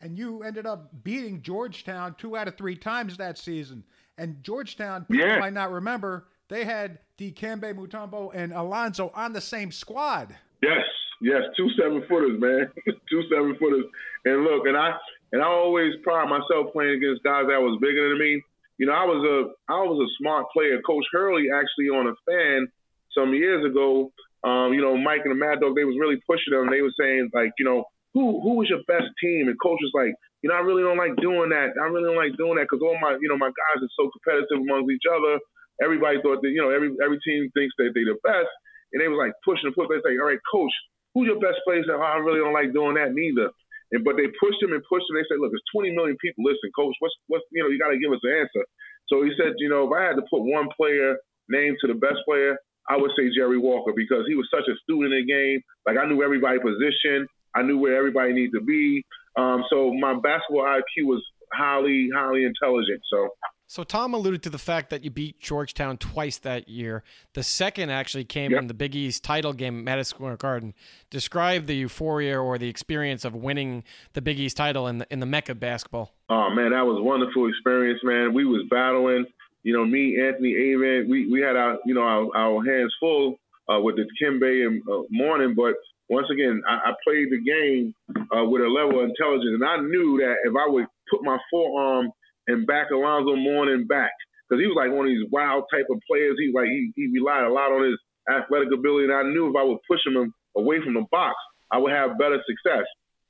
and 0.00 0.18
you 0.18 0.42
ended 0.42 0.66
up 0.66 0.90
beating 1.04 1.42
Georgetown 1.42 2.14
two 2.18 2.36
out 2.36 2.48
of 2.48 2.56
three 2.56 2.76
times 2.76 3.16
that 3.16 3.38
season. 3.38 3.84
And 4.18 4.42
Georgetown, 4.42 5.04
people 5.04 5.26
yeah. 5.26 5.38
might 5.38 5.52
not 5.52 5.70
remember, 5.70 6.26
they 6.48 6.64
had 6.64 6.98
Dikembe 7.18 7.74
Mutombo 7.74 8.30
and 8.34 8.52
Alonzo 8.52 9.10
on 9.14 9.32
the 9.32 9.40
same 9.40 9.70
squad. 9.70 10.34
Yes, 10.62 10.84
yes, 11.20 11.42
two 11.56 11.68
seven 11.78 12.02
footers, 12.08 12.40
man, 12.40 12.68
two 13.10 13.22
seven 13.30 13.56
footers. 13.58 13.84
And 14.24 14.42
look, 14.44 14.66
and 14.66 14.76
I 14.76 14.96
and 15.32 15.42
I 15.42 15.46
always 15.46 15.92
pride 16.02 16.28
myself 16.28 16.72
playing 16.72 16.96
against 16.96 17.22
guys 17.22 17.44
that 17.48 17.60
was 17.60 17.78
bigger 17.80 18.08
than 18.08 18.18
me 18.18 18.42
you 18.78 18.86
know, 18.86 18.92
I 18.92 19.04
was 19.04 19.24
a 19.24 19.72
I 19.72 19.80
was 19.82 19.98
a 19.98 20.10
smart 20.20 20.46
player. 20.52 20.80
Coach 20.82 21.04
Hurley 21.12 21.46
actually 21.52 21.88
on 21.88 22.08
a 22.08 22.14
fan 22.28 22.68
some 23.16 23.32
years 23.32 23.64
ago. 23.64 24.12
Um, 24.44 24.72
you 24.74 24.82
know, 24.82 24.96
Mike 24.96 25.22
and 25.24 25.32
the 25.32 25.38
Mad 25.38 25.60
Dog, 25.60 25.74
they 25.74 25.84
was 25.84 25.96
really 25.98 26.20
pushing 26.26 26.52
them. 26.52 26.70
They 26.70 26.82
were 26.82 26.92
saying 26.98 27.30
like, 27.32 27.52
you 27.58 27.64
know, 27.64 27.84
who 28.16 28.40
who 28.40 28.56
was 28.56 28.72
your 28.72 28.80
best 28.88 29.12
team? 29.20 29.52
And 29.52 29.60
coach 29.60 29.76
was 29.84 29.92
like, 29.92 30.16
you 30.40 30.48
know, 30.48 30.56
I 30.56 30.64
really 30.64 30.80
don't 30.80 30.96
like 30.96 31.12
doing 31.20 31.52
that. 31.52 31.76
I 31.76 31.92
really 31.92 32.08
don't 32.08 32.16
like 32.16 32.32
doing 32.40 32.56
that 32.56 32.64
because 32.64 32.80
all 32.80 32.96
my, 32.96 33.20
you 33.20 33.28
know, 33.28 33.36
my 33.36 33.52
guys 33.52 33.84
are 33.84 33.92
so 33.92 34.08
competitive 34.08 34.64
amongst 34.64 34.88
each 34.88 35.04
other. 35.04 35.36
Everybody 35.84 36.24
thought 36.24 36.40
that, 36.40 36.48
you 36.48 36.64
know, 36.64 36.72
every 36.72 36.96
every 37.04 37.20
team 37.20 37.52
thinks 37.52 37.76
that 37.76 37.92
they're 37.92 38.08
the 38.08 38.16
best, 38.24 38.48
and 38.96 39.04
they 39.04 39.12
was 39.12 39.20
like 39.20 39.36
pushing 39.44 39.68
and 39.68 39.76
pushing. 39.76 40.00
They 40.00 40.00
say, 40.00 40.16
all 40.16 40.32
right, 40.32 40.40
coach, 40.48 40.72
who's 41.12 41.28
your 41.28 41.36
best 41.44 41.60
player? 41.68 41.84
Oh, 41.92 42.00
I 42.00 42.16
really 42.24 42.40
don't 42.40 42.56
like 42.56 42.72
doing 42.72 42.96
that 42.96 43.12
neither. 43.12 43.52
And 43.92 44.00
but 44.00 44.16
they 44.16 44.32
pushed 44.40 44.64
him 44.64 44.72
and 44.72 44.80
pushed 44.88 45.04
him. 45.12 45.20
They 45.20 45.28
said, 45.28 45.36
look, 45.36 45.52
there's 45.52 45.72
20 45.76 45.92
million 45.92 46.16
people. 46.16 46.48
Listen, 46.48 46.72
coach, 46.72 46.96
what's 47.04 47.12
what's 47.28 47.44
you 47.52 47.60
know 47.60 47.68
you 47.68 47.76
got 47.76 47.92
to 47.92 48.00
give 48.00 48.16
us 48.16 48.24
an 48.24 48.48
answer. 48.48 48.64
So 49.12 49.28
he 49.28 49.36
said, 49.36 49.60
you 49.60 49.68
know, 49.68 49.84
if 49.84 49.92
I 49.92 50.08
had 50.08 50.16
to 50.16 50.24
put 50.32 50.40
one 50.40 50.72
player 50.72 51.20
name 51.52 51.76
to 51.84 51.86
the 51.86 52.00
best 52.00 52.24
player, 52.24 52.56
I 52.88 52.96
would 52.96 53.12
say 53.12 53.30
Jerry 53.34 53.58
Walker 53.58 53.92
because 53.94 54.24
he 54.26 54.34
was 54.34 54.48
such 54.50 54.66
a 54.66 54.74
student 54.82 55.14
in 55.14 55.22
the 55.22 55.28
game. 55.28 55.60
Like 55.84 55.98
I 55.98 56.08
knew 56.08 56.22
everybody 56.24 56.58
position. 56.58 57.28
I 57.56 57.62
knew 57.62 57.78
where 57.78 57.96
everybody 57.96 58.32
needed 58.32 58.52
to 58.52 58.64
be. 58.64 59.04
Um, 59.36 59.64
so 59.70 59.92
my 59.92 60.14
basketball 60.14 60.64
IQ 60.64 61.06
was 61.06 61.22
highly, 61.52 62.08
highly 62.14 62.44
intelligent. 62.44 63.00
So 63.10 63.28
so 63.68 63.82
Tom 63.82 64.14
alluded 64.14 64.44
to 64.44 64.50
the 64.50 64.58
fact 64.58 64.90
that 64.90 65.02
you 65.02 65.10
beat 65.10 65.40
Georgetown 65.40 65.98
twice 65.98 66.38
that 66.38 66.68
year. 66.68 67.02
The 67.34 67.42
second 67.42 67.90
actually 67.90 68.24
came 68.24 68.52
yep. 68.52 68.60
in 68.60 68.66
the 68.68 68.74
Big 68.74 68.94
East 68.94 69.24
title 69.24 69.52
game 69.52 69.78
at 69.78 69.84
Madison 69.84 70.16
Square 70.16 70.36
Garden. 70.36 70.72
Describe 71.10 71.66
the 71.66 71.74
euphoria 71.74 72.40
or 72.40 72.58
the 72.58 72.68
experience 72.68 73.24
of 73.24 73.34
winning 73.34 73.82
the 74.12 74.22
Big 74.22 74.38
East 74.38 74.56
title 74.56 74.86
in 74.86 74.98
the 74.98 75.06
in 75.12 75.18
the 75.18 75.26
Mecca 75.26 75.54
basketball. 75.54 76.14
Oh 76.30 76.50
man, 76.50 76.70
that 76.70 76.86
was 76.86 76.98
a 77.00 77.02
wonderful 77.02 77.48
experience, 77.48 78.00
man. 78.04 78.32
We 78.34 78.44
was 78.44 78.64
battling. 78.70 79.26
You 79.64 79.72
know, 79.72 79.84
me, 79.84 80.16
Anthony 80.20 80.52
Avent, 80.52 81.08
we, 81.08 81.26
we 81.26 81.40
had 81.40 81.56
our 81.56 81.78
you 81.84 81.94
know 81.94 82.02
our, 82.02 82.36
our 82.36 82.64
hands 82.64 82.94
full 83.00 83.40
uh, 83.68 83.80
with 83.80 83.96
the 83.96 84.06
Kimbe 84.22 84.64
and 84.64 84.80
uh, 84.88 85.02
Mourning, 85.10 85.54
but 85.54 85.74
once 86.08 86.28
again, 86.30 86.62
I, 86.68 86.90
I 86.90 86.92
played 87.02 87.28
the 87.30 87.42
game 87.42 87.94
uh, 88.34 88.44
with 88.44 88.62
a 88.62 88.68
level 88.68 89.02
of 89.02 89.10
intelligence, 89.10 89.58
and 89.58 89.64
I 89.64 89.76
knew 89.78 90.18
that 90.22 90.36
if 90.44 90.54
I 90.54 90.70
would 90.70 90.86
put 91.10 91.24
my 91.24 91.38
forearm 91.50 92.10
and 92.46 92.66
back 92.66 92.90
Alonzo 92.90 93.36
Mourning 93.36 93.86
back 93.86 94.12
because 94.46 94.62
he 94.62 94.66
was 94.66 94.78
like 94.78 94.94
one 94.94 95.06
of 95.06 95.10
these 95.10 95.26
wild 95.30 95.64
type 95.70 95.86
of 95.90 95.98
players. 96.06 96.36
He 96.38 96.52
like 96.54 96.70
he, 96.70 96.92
he 96.94 97.10
relied 97.10 97.44
a 97.44 97.52
lot 97.52 97.74
on 97.74 97.82
his 97.82 97.98
athletic 98.30 98.70
ability, 98.72 99.10
and 99.10 99.14
I 99.14 99.22
knew 99.22 99.50
if 99.50 99.56
I 99.58 99.64
would 99.64 99.82
push 99.90 100.00
him 100.06 100.32
away 100.56 100.78
from 100.82 100.94
the 100.94 101.04
box, 101.10 101.34
I 101.70 101.78
would 101.78 101.92
have 101.92 102.18
better 102.18 102.38
success. 102.46 102.86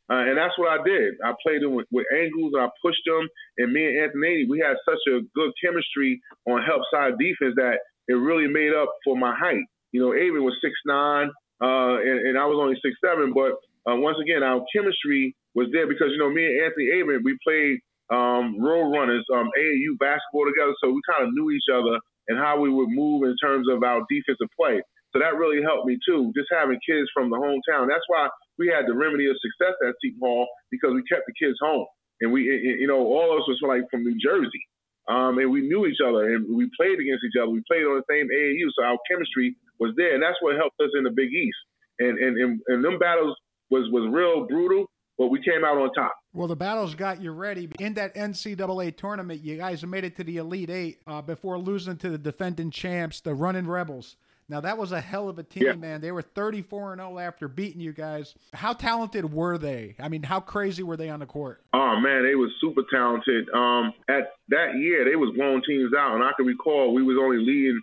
Uh, 0.08 0.22
and 0.22 0.38
that's 0.38 0.54
what 0.56 0.70
I 0.70 0.78
did. 0.84 1.14
I 1.24 1.34
played 1.42 1.62
him 1.62 1.74
with, 1.74 1.86
with 1.90 2.06
angles, 2.14 2.52
and 2.54 2.62
I 2.62 2.68
pushed 2.80 3.02
him. 3.06 3.26
And 3.58 3.72
me 3.72 3.86
and 3.86 4.06
Anthony, 4.06 4.46
we 4.48 4.60
had 4.60 4.76
such 4.86 5.02
a 5.10 5.20
good 5.34 5.50
chemistry 5.58 6.20
on 6.46 6.62
help 6.62 6.82
side 6.92 7.18
defense 7.18 7.56
that 7.56 7.80
it 8.06 8.14
really 8.14 8.46
made 8.46 8.72
up 8.72 8.88
for 9.02 9.16
my 9.16 9.34
height. 9.34 9.64
You 9.90 10.00
know, 10.00 10.14
Avery 10.14 10.40
was 10.40 10.54
six 10.62 10.74
nine, 10.86 11.30
uh, 11.62 11.96
and, 12.04 12.28
and, 12.28 12.38
I 12.38 12.44
was 12.44 12.60
only 12.60 12.76
six 12.84 12.96
seven. 13.00 13.32
But 13.32 13.56
uh, 13.88 13.96
once 13.96 14.18
again, 14.20 14.42
our 14.42 14.60
chemistry 14.74 15.34
was 15.54 15.68
there 15.72 15.88
because 15.88 16.12
you 16.12 16.18
know 16.18 16.28
me 16.28 16.44
and 16.44 16.68
Anthony 16.68 16.92
Avent, 16.92 17.24
we 17.24 17.36
played 17.40 17.80
um, 18.12 18.60
road 18.60 18.92
runners, 18.92 19.24
um, 19.32 19.48
AAU 19.56 19.98
basketball 19.98 20.46
together. 20.46 20.74
So 20.82 20.92
we 20.92 21.00
kind 21.08 21.24
of 21.24 21.32
knew 21.32 21.50
each 21.50 21.70
other 21.72 21.98
and 22.28 22.38
how 22.38 22.60
we 22.60 22.68
would 22.68 22.90
move 22.90 23.24
in 23.24 23.34
terms 23.40 23.66
of 23.70 23.82
our 23.82 24.02
defensive 24.10 24.50
play. 24.58 24.82
So 25.14 25.20
that 25.22 25.38
really 25.38 25.62
helped 25.62 25.86
me 25.86 25.96
too, 26.04 26.32
just 26.36 26.52
having 26.52 26.78
kids 26.84 27.08
from 27.14 27.30
the 27.30 27.40
hometown. 27.40 27.88
That's 27.88 28.04
why 28.08 28.28
we 28.58 28.68
had 28.68 28.84
the 28.86 28.94
remedy 28.94 29.30
of 29.30 29.36
success 29.40 29.74
at 29.86 29.94
Seton 30.02 30.20
Hall 30.20 30.46
because 30.70 30.92
we 30.92 31.02
kept 31.08 31.24
the 31.24 31.32
kids 31.38 31.56
home. 31.62 31.86
And 32.20 32.32
we, 32.32 32.44
you 32.44 32.86
know, 32.86 33.00
all 33.00 33.32
of 33.32 33.40
us 33.40 33.48
was 33.48 33.60
like 33.64 33.88
from 33.90 34.04
New 34.04 34.18
Jersey. 34.20 34.64
Um, 35.08 35.38
and 35.38 35.50
we 35.50 35.62
knew 35.62 35.86
each 35.86 36.02
other 36.02 36.34
and 36.34 36.44
we 36.50 36.68
played 36.76 36.98
against 36.98 37.22
each 37.24 37.38
other. 37.40 37.48
We 37.48 37.62
played 37.70 37.86
on 37.86 38.02
the 38.02 38.08
same 38.10 38.26
AAU, 38.26 38.66
so 38.74 38.84
our 38.84 38.98
chemistry 39.08 39.54
was 39.78 39.92
there, 39.96 40.14
and 40.14 40.22
that's 40.22 40.36
what 40.40 40.56
helped 40.56 40.80
us 40.80 40.90
in 40.96 41.04
the 41.04 41.10
Big 41.10 41.32
East. 41.32 41.56
And 41.98 42.18
and 42.18 42.36
and, 42.36 42.60
and 42.68 42.84
them 42.84 42.98
battles 42.98 43.36
was 43.70 43.88
was 43.90 44.08
real 44.12 44.46
brutal, 44.46 44.86
but 45.18 45.28
we 45.28 45.42
came 45.42 45.64
out 45.64 45.78
on 45.78 45.92
top. 45.92 46.14
Well, 46.32 46.48
the 46.48 46.56
battles 46.56 46.94
got 46.94 47.22
you 47.22 47.32
ready. 47.32 47.68
In 47.78 47.94
that 47.94 48.14
NCAA 48.14 48.96
tournament, 48.96 49.42
you 49.42 49.56
guys 49.56 49.84
made 49.84 50.04
it 50.04 50.16
to 50.16 50.24
the 50.24 50.36
Elite 50.36 50.70
Eight 50.70 50.98
uh, 51.06 51.22
before 51.22 51.58
losing 51.58 51.96
to 51.98 52.10
the 52.10 52.18
defending 52.18 52.70
champs, 52.70 53.20
the 53.20 53.34
Running 53.34 53.66
Rebels. 53.66 54.16
Now 54.48 54.60
that 54.60 54.78
was 54.78 54.92
a 54.92 55.00
hell 55.00 55.28
of 55.28 55.38
a 55.38 55.42
team, 55.42 55.64
yeah. 55.64 55.72
man. 55.74 56.00
They 56.00 56.12
were 56.12 56.22
34 56.22 56.92
and 56.92 57.00
0 57.00 57.18
after 57.18 57.48
beating 57.48 57.80
you 57.80 57.92
guys. 57.92 58.34
How 58.52 58.74
talented 58.74 59.32
were 59.32 59.58
they? 59.58 59.96
I 59.98 60.08
mean, 60.08 60.22
how 60.22 60.38
crazy 60.38 60.82
were 60.82 60.96
they 60.96 61.08
on 61.08 61.20
the 61.20 61.26
court? 61.26 61.62
Oh 61.72 61.98
man, 61.98 62.22
they 62.22 62.36
was 62.36 62.50
super 62.60 62.82
talented. 62.92 63.48
Um, 63.50 63.92
at 64.08 64.34
that 64.50 64.76
year, 64.76 65.04
they 65.04 65.16
was 65.16 65.34
blowing 65.34 65.62
teams 65.66 65.92
out, 65.98 66.14
and 66.14 66.22
I 66.22 66.30
can 66.36 66.46
recall 66.46 66.94
we 66.94 67.02
was 67.02 67.16
only 67.20 67.38
leading 67.38 67.80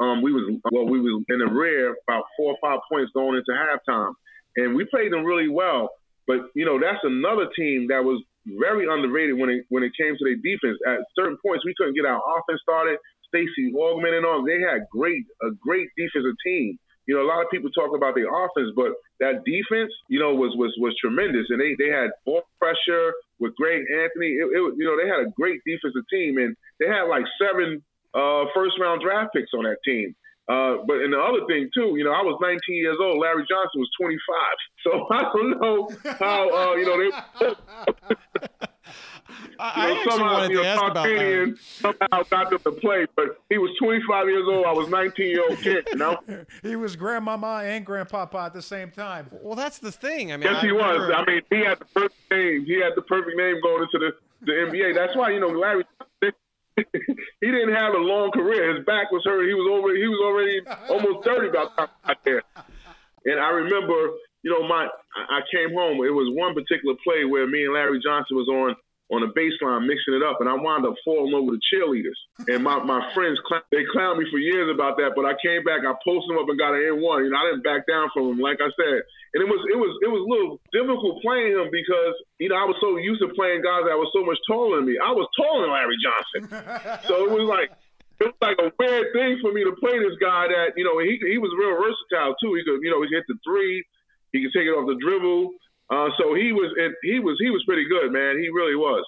um, 0.00 0.22
we 0.22 0.32
was 0.32 0.58
well, 0.72 0.86
we 0.86 1.00
was 1.00 1.22
in 1.28 1.38
the 1.38 1.46
rear 1.46 1.94
about 2.08 2.24
four 2.36 2.54
or 2.54 2.58
five 2.60 2.80
points 2.90 3.12
going 3.14 3.36
into 3.36 3.52
halftime, 3.52 4.12
and 4.56 4.74
we 4.74 4.84
played 4.84 5.12
them 5.12 5.24
really 5.24 5.48
well. 5.48 5.90
But 6.26 6.50
you 6.54 6.64
know, 6.64 6.78
that's 6.80 7.02
another 7.04 7.48
team 7.56 7.88
that 7.88 8.04
was 8.04 8.22
very 8.46 8.86
underrated 8.90 9.38
when 9.38 9.50
it 9.50 9.64
when 9.68 9.82
it 9.82 9.92
came 9.98 10.16
to 10.16 10.24
their 10.24 10.36
defense. 10.36 10.78
At 10.86 11.00
certain 11.14 11.38
points, 11.44 11.64
we 11.64 11.74
couldn't 11.76 11.94
get 11.94 12.06
our 12.06 12.18
offense 12.18 12.60
started. 12.62 12.98
Stacy 13.28 13.72
Augmon 13.76 14.16
and 14.16 14.24
all, 14.24 14.44
they 14.44 14.60
had 14.60 14.88
great 14.90 15.24
a 15.42 15.50
great 15.60 15.88
defensive 15.96 16.36
team. 16.44 16.78
You 17.06 17.16
know, 17.16 17.22
a 17.24 17.28
lot 17.28 17.40
of 17.40 17.50
people 17.50 17.70
talk 17.70 17.96
about 17.96 18.14
their 18.14 18.28
offense, 18.28 18.68
but 18.76 18.92
that 19.20 19.40
defense, 19.48 19.92
you 20.08 20.20
know, 20.20 20.34
was 20.34 20.52
was 20.56 20.74
was 20.78 20.94
tremendous, 21.00 21.46
and 21.48 21.60
they 21.60 21.76
they 21.78 21.88
had 21.88 22.10
ball 22.26 22.42
pressure 22.58 23.14
with 23.38 23.54
Greg 23.56 23.80
Anthony. 23.88 24.36
It, 24.36 24.48
it, 24.52 24.60
you 24.76 24.84
know, 24.84 25.00
they 25.00 25.08
had 25.08 25.24
a 25.24 25.30
great 25.32 25.60
defensive 25.64 26.04
team, 26.12 26.36
and 26.36 26.56
they 26.80 26.86
had 26.86 27.08
like 27.08 27.24
seven 27.40 27.82
uh, 28.14 28.44
first 28.54 28.78
round 28.80 29.02
draft 29.02 29.34
picks 29.34 29.50
on 29.54 29.64
that 29.64 29.78
team. 29.84 30.14
Uh, 30.48 30.78
but 30.86 30.96
and 31.04 31.12
the 31.12 31.20
other 31.20 31.44
thing 31.46 31.68
too, 31.74 31.94
you 31.96 32.04
know, 32.04 32.12
I 32.12 32.22
was 32.22 32.38
19 32.40 32.58
years 32.74 32.96
old. 33.00 33.18
Larry 33.20 33.44
Johnson 33.48 33.80
was 33.80 33.90
25. 34.00 34.18
So 34.84 35.06
I 35.10 35.22
don't 35.34 35.60
know 35.60 35.90
how 36.20 36.48
uh, 36.48 36.74
you 36.76 36.86
know 36.86 36.96
they. 37.40 38.66
I, 39.60 39.88
you 39.88 39.94
know, 39.94 40.10
somehow, 40.10 40.46
you 40.46 40.54
know, 40.54 40.62
Tarkanian 40.62 41.58
somehow 41.58 42.22
got 42.30 42.50
them 42.50 42.60
to 42.60 42.72
play, 42.72 43.06
but 43.16 43.40
he 43.48 43.58
was 43.58 43.70
25 43.78 44.28
years 44.28 44.44
old. 44.48 44.66
I 44.66 44.72
was 44.72 44.88
19 44.88 45.26
year 45.26 45.42
old 45.48 45.58
kid. 45.58 45.88
You 45.90 45.98
know, 45.98 46.18
he 46.62 46.76
was 46.76 46.96
grandmama 46.96 47.62
and 47.64 47.84
grandpapa 47.84 48.38
at 48.38 48.54
the 48.54 48.62
same 48.62 48.90
time. 48.90 49.28
Well, 49.42 49.56
that's 49.56 49.78
the 49.78 49.92
thing. 49.92 50.32
I 50.32 50.36
mean, 50.36 50.50
yes, 50.50 50.62
I 50.62 50.66
he 50.66 50.72
was. 50.72 51.12
I 51.14 51.24
mean, 51.24 51.42
he 51.50 51.64
had 51.64 51.80
the 51.80 51.86
perfect 51.86 52.30
name. 52.30 52.64
He 52.64 52.80
had 52.80 52.92
the 52.94 53.02
perfect 53.02 53.36
name 53.36 53.56
going 53.62 53.82
into 53.82 53.98
the 53.98 54.12
the 54.46 54.52
NBA. 54.52 54.94
That's 54.94 55.16
why 55.16 55.30
you 55.30 55.40
know 55.40 55.48
Larry. 55.48 55.84
he 57.40 57.46
didn't 57.50 57.74
have 57.74 57.94
a 57.94 57.98
long 57.98 58.30
career. 58.30 58.74
His 58.76 58.84
back 58.84 59.10
was 59.10 59.22
hurt. 59.24 59.46
He 59.46 59.54
was 59.54 59.68
already 59.70 60.00
he 60.00 60.08
was 60.08 60.20
already 60.22 60.60
almost 60.88 61.26
30 61.26 61.48
by 61.50 61.64
the 61.64 61.70
time 61.70 61.88
I 62.04 62.08
got 62.14 62.24
there. 62.24 62.42
And 63.24 63.40
I 63.40 63.50
remember, 63.50 64.14
you 64.42 64.50
know, 64.50 64.66
my 64.66 64.88
I 65.16 65.40
came 65.52 65.74
home. 65.74 66.04
It 66.04 66.14
was 66.14 66.30
one 66.34 66.54
particular 66.54 66.94
play 67.02 67.24
where 67.24 67.46
me 67.46 67.64
and 67.64 67.74
Larry 67.74 68.00
Johnson 68.02 68.36
was 68.36 68.48
on 68.48 68.76
on 69.08 69.24
the 69.24 69.32
baseline 69.32 69.88
mixing 69.88 70.12
it 70.12 70.22
up, 70.22 70.40
and 70.40 70.48
I 70.48 70.54
wound 70.54 70.84
up 70.84 70.92
falling 71.04 71.32
over 71.32 71.56
the 71.56 71.62
cheerleaders. 71.64 72.18
And 72.44 72.62
my, 72.62 72.76
my 72.84 73.00
friends, 73.16 73.40
they 73.72 73.84
clowned 73.88 74.20
me 74.20 74.28
for 74.30 74.36
years 74.36 74.68
about 74.68 75.00
that, 75.00 75.16
but 75.16 75.24
I 75.24 75.32
came 75.40 75.64
back, 75.64 75.80
I 75.80 75.96
posted 76.04 76.28
them 76.28 76.38
up 76.38 76.48
and 76.48 76.60
got 76.60 76.76
an 76.76 76.84
N1. 76.92 77.24
You 77.24 77.30
know, 77.32 77.40
I 77.40 77.48
didn't 77.48 77.64
back 77.64 77.88
down 77.88 78.12
from 78.12 78.28
them, 78.28 78.38
like 78.38 78.60
I 78.60 78.68
said. 78.76 79.00
And 79.34 79.44
it 79.44 79.48
was 79.48 79.60
it 79.68 79.76
was 79.76 79.92
it 80.00 80.08
was 80.08 80.24
a 80.24 80.28
little 80.28 80.56
difficult 80.72 81.20
playing 81.20 81.52
him 81.52 81.68
because 81.68 82.16
you 82.40 82.48
know 82.48 82.56
I 82.56 82.64
was 82.64 82.80
so 82.80 82.96
used 82.96 83.20
to 83.20 83.28
playing 83.36 83.60
guys 83.60 83.84
that 83.84 83.92
were 83.92 84.08
so 84.08 84.24
much 84.24 84.40
taller 84.48 84.80
than 84.80 84.88
me. 84.88 84.96
I 84.96 85.12
was 85.12 85.28
taller 85.36 85.68
than 85.68 85.72
Larry 85.76 86.00
Johnson, 86.00 86.42
so 87.04 87.28
it 87.28 87.30
was 87.36 87.44
like 87.44 87.68
it 88.24 88.32
was 88.32 88.40
like 88.40 88.56
a 88.56 88.72
weird 88.80 89.12
thing 89.12 89.36
for 89.44 89.52
me 89.52 89.68
to 89.68 89.76
play 89.76 90.00
this 90.00 90.16
guy 90.16 90.48
that 90.48 90.80
you 90.80 90.84
know 90.84 90.96
he 90.96 91.20
he 91.20 91.36
was 91.36 91.52
real 91.60 91.76
versatile 91.76 92.40
too. 92.40 92.56
He 92.56 92.64
could 92.64 92.80
you 92.80 92.88
know 92.88 93.04
he 93.04 93.12
hit 93.12 93.28
the 93.28 93.36
three, 93.44 93.84
he 94.32 94.40
could 94.40 94.56
take 94.56 94.64
it 94.64 94.72
off 94.72 94.88
the 94.88 94.96
dribble. 94.96 95.52
Uh, 95.90 96.08
so 96.18 96.34
he 96.34 96.52
was 96.52 96.72
he 97.02 97.18
was 97.18 97.36
he 97.40 97.50
was 97.50 97.62
pretty 97.64 97.88
good, 97.88 98.12
man. 98.12 98.38
He 98.38 98.48
really 98.48 98.76
was. 98.76 99.04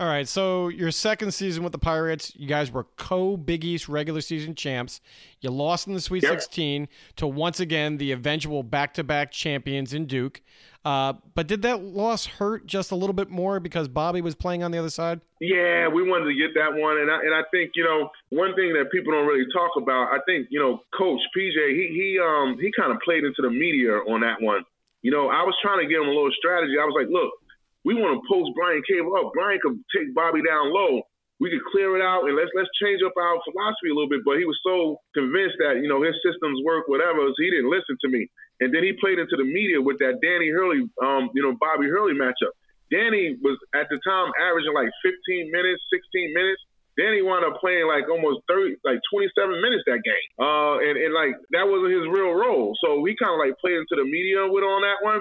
All 0.00 0.08
right, 0.08 0.26
so 0.26 0.66
your 0.66 0.90
second 0.90 1.32
season 1.32 1.62
with 1.62 1.70
the 1.70 1.78
Pirates, 1.78 2.32
you 2.34 2.48
guys 2.48 2.72
were 2.72 2.86
co 2.96 3.36
Big 3.36 3.64
East 3.64 3.88
regular 3.88 4.20
season 4.20 4.54
champs. 4.54 5.00
You 5.42 5.50
lost 5.50 5.86
in 5.86 5.92
the 5.92 6.00
Sweet 6.00 6.24
yep. 6.24 6.40
16 6.40 6.88
to 7.16 7.26
once 7.28 7.60
again 7.60 7.98
the 7.98 8.10
eventual 8.10 8.64
back 8.64 8.94
to 8.94 9.04
back 9.04 9.30
champions 9.30 9.94
in 9.94 10.06
Duke. 10.06 10.42
Uh, 10.84 11.12
but 11.36 11.46
did 11.46 11.62
that 11.62 11.84
loss 11.84 12.26
hurt 12.26 12.66
just 12.66 12.90
a 12.90 12.96
little 12.96 13.12
bit 13.12 13.30
more 13.30 13.60
because 13.60 13.86
Bobby 13.86 14.20
was 14.20 14.34
playing 14.34 14.64
on 14.64 14.72
the 14.72 14.78
other 14.78 14.90
side? 14.90 15.20
Yeah, 15.40 15.86
we 15.86 16.02
wanted 16.02 16.24
to 16.24 16.34
get 16.34 16.54
that 16.54 16.74
one, 16.74 16.98
and 16.98 17.08
I, 17.08 17.20
and 17.20 17.34
I 17.34 17.42
think 17.52 17.72
you 17.76 17.84
know 17.84 18.10
one 18.30 18.56
thing 18.56 18.72
that 18.72 18.90
people 18.90 19.12
don't 19.12 19.26
really 19.26 19.46
talk 19.52 19.70
about. 19.76 20.08
I 20.12 20.18
think 20.26 20.48
you 20.50 20.58
know 20.58 20.80
Coach 20.98 21.20
PJ 21.36 21.54
he 21.76 21.88
he 21.94 22.18
um 22.18 22.58
he 22.58 22.72
kind 22.76 22.90
of 22.90 22.98
played 23.04 23.22
into 23.22 23.42
the 23.42 23.50
media 23.50 23.92
on 23.92 24.22
that 24.22 24.42
one. 24.42 24.64
You 25.02 25.10
know, 25.10 25.28
I 25.28 25.42
was 25.42 25.54
trying 25.58 25.82
to 25.82 25.90
give 25.90 26.00
him 26.00 26.08
a 26.08 26.14
little 26.14 26.32
strategy. 26.34 26.78
I 26.78 26.86
was 26.86 26.94
like, 26.94 27.10
look, 27.10 27.34
we 27.82 27.98
want 27.98 28.14
to 28.14 28.22
post 28.30 28.54
Brian 28.54 28.82
Caver 28.86 29.10
up. 29.18 29.34
Brian 29.34 29.58
could 29.58 29.78
take 29.90 30.14
Bobby 30.14 30.42
down 30.46 30.70
low. 30.70 31.02
We 31.42 31.50
could 31.50 31.66
clear 31.74 31.98
it 31.98 32.02
out 32.06 32.22
and 32.30 32.38
let's 32.38 32.54
let's 32.54 32.70
change 32.78 33.02
up 33.02 33.18
our 33.18 33.34
philosophy 33.42 33.90
a 33.90 33.96
little 33.98 34.08
bit. 34.08 34.22
But 34.22 34.38
he 34.38 34.46
was 34.46 34.54
so 34.62 35.02
convinced 35.10 35.58
that 35.58 35.82
you 35.82 35.90
know 35.90 35.98
his 35.98 36.14
systems 36.22 36.62
work, 36.62 36.86
whatever. 36.86 37.18
So 37.18 37.38
he 37.42 37.50
didn't 37.50 37.66
listen 37.66 37.98
to 37.98 38.08
me. 38.08 38.30
And 38.62 38.70
then 38.70 38.86
he 38.86 38.94
played 39.02 39.18
into 39.18 39.34
the 39.34 39.42
media 39.42 39.82
with 39.82 39.98
that 39.98 40.22
Danny 40.22 40.54
Hurley, 40.54 40.86
um, 41.02 41.34
you 41.34 41.42
know, 41.42 41.58
Bobby 41.58 41.90
Hurley 41.90 42.14
matchup. 42.14 42.54
Danny 42.94 43.34
was 43.42 43.58
at 43.74 43.90
the 43.90 43.98
time 44.06 44.30
averaging 44.38 44.70
like 44.70 44.86
15 45.02 45.50
minutes, 45.50 45.82
16 45.90 46.30
minutes. 46.30 46.62
Danny 47.00 47.24
wound 47.24 47.44
up 47.44 47.56
playing 47.56 47.88
like 47.88 48.04
almost 48.08 48.44
30, 48.48 48.76
like 48.84 49.00
27 49.08 49.32
minutes 49.64 49.84
that 49.88 50.04
game. 50.04 50.28
Uh, 50.36 50.76
and, 50.84 50.96
and 51.00 51.12
like 51.16 51.32
that 51.56 51.64
wasn't 51.64 51.96
his 51.96 52.04
real 52.04 52.36
role. 52.36 52.76
So 52.84 53.00
he 53.08 53.16
kind 53.16 53.32
of 53.32 53.40
like 53.40 53.56
played 53.60 53.80
into 53.80 53.96
the 53.96 54.04
media 54.04 54.44
with 54.44 54.64
on 54.64 54.84
that 54.84 55.00
one. 55.00 55.20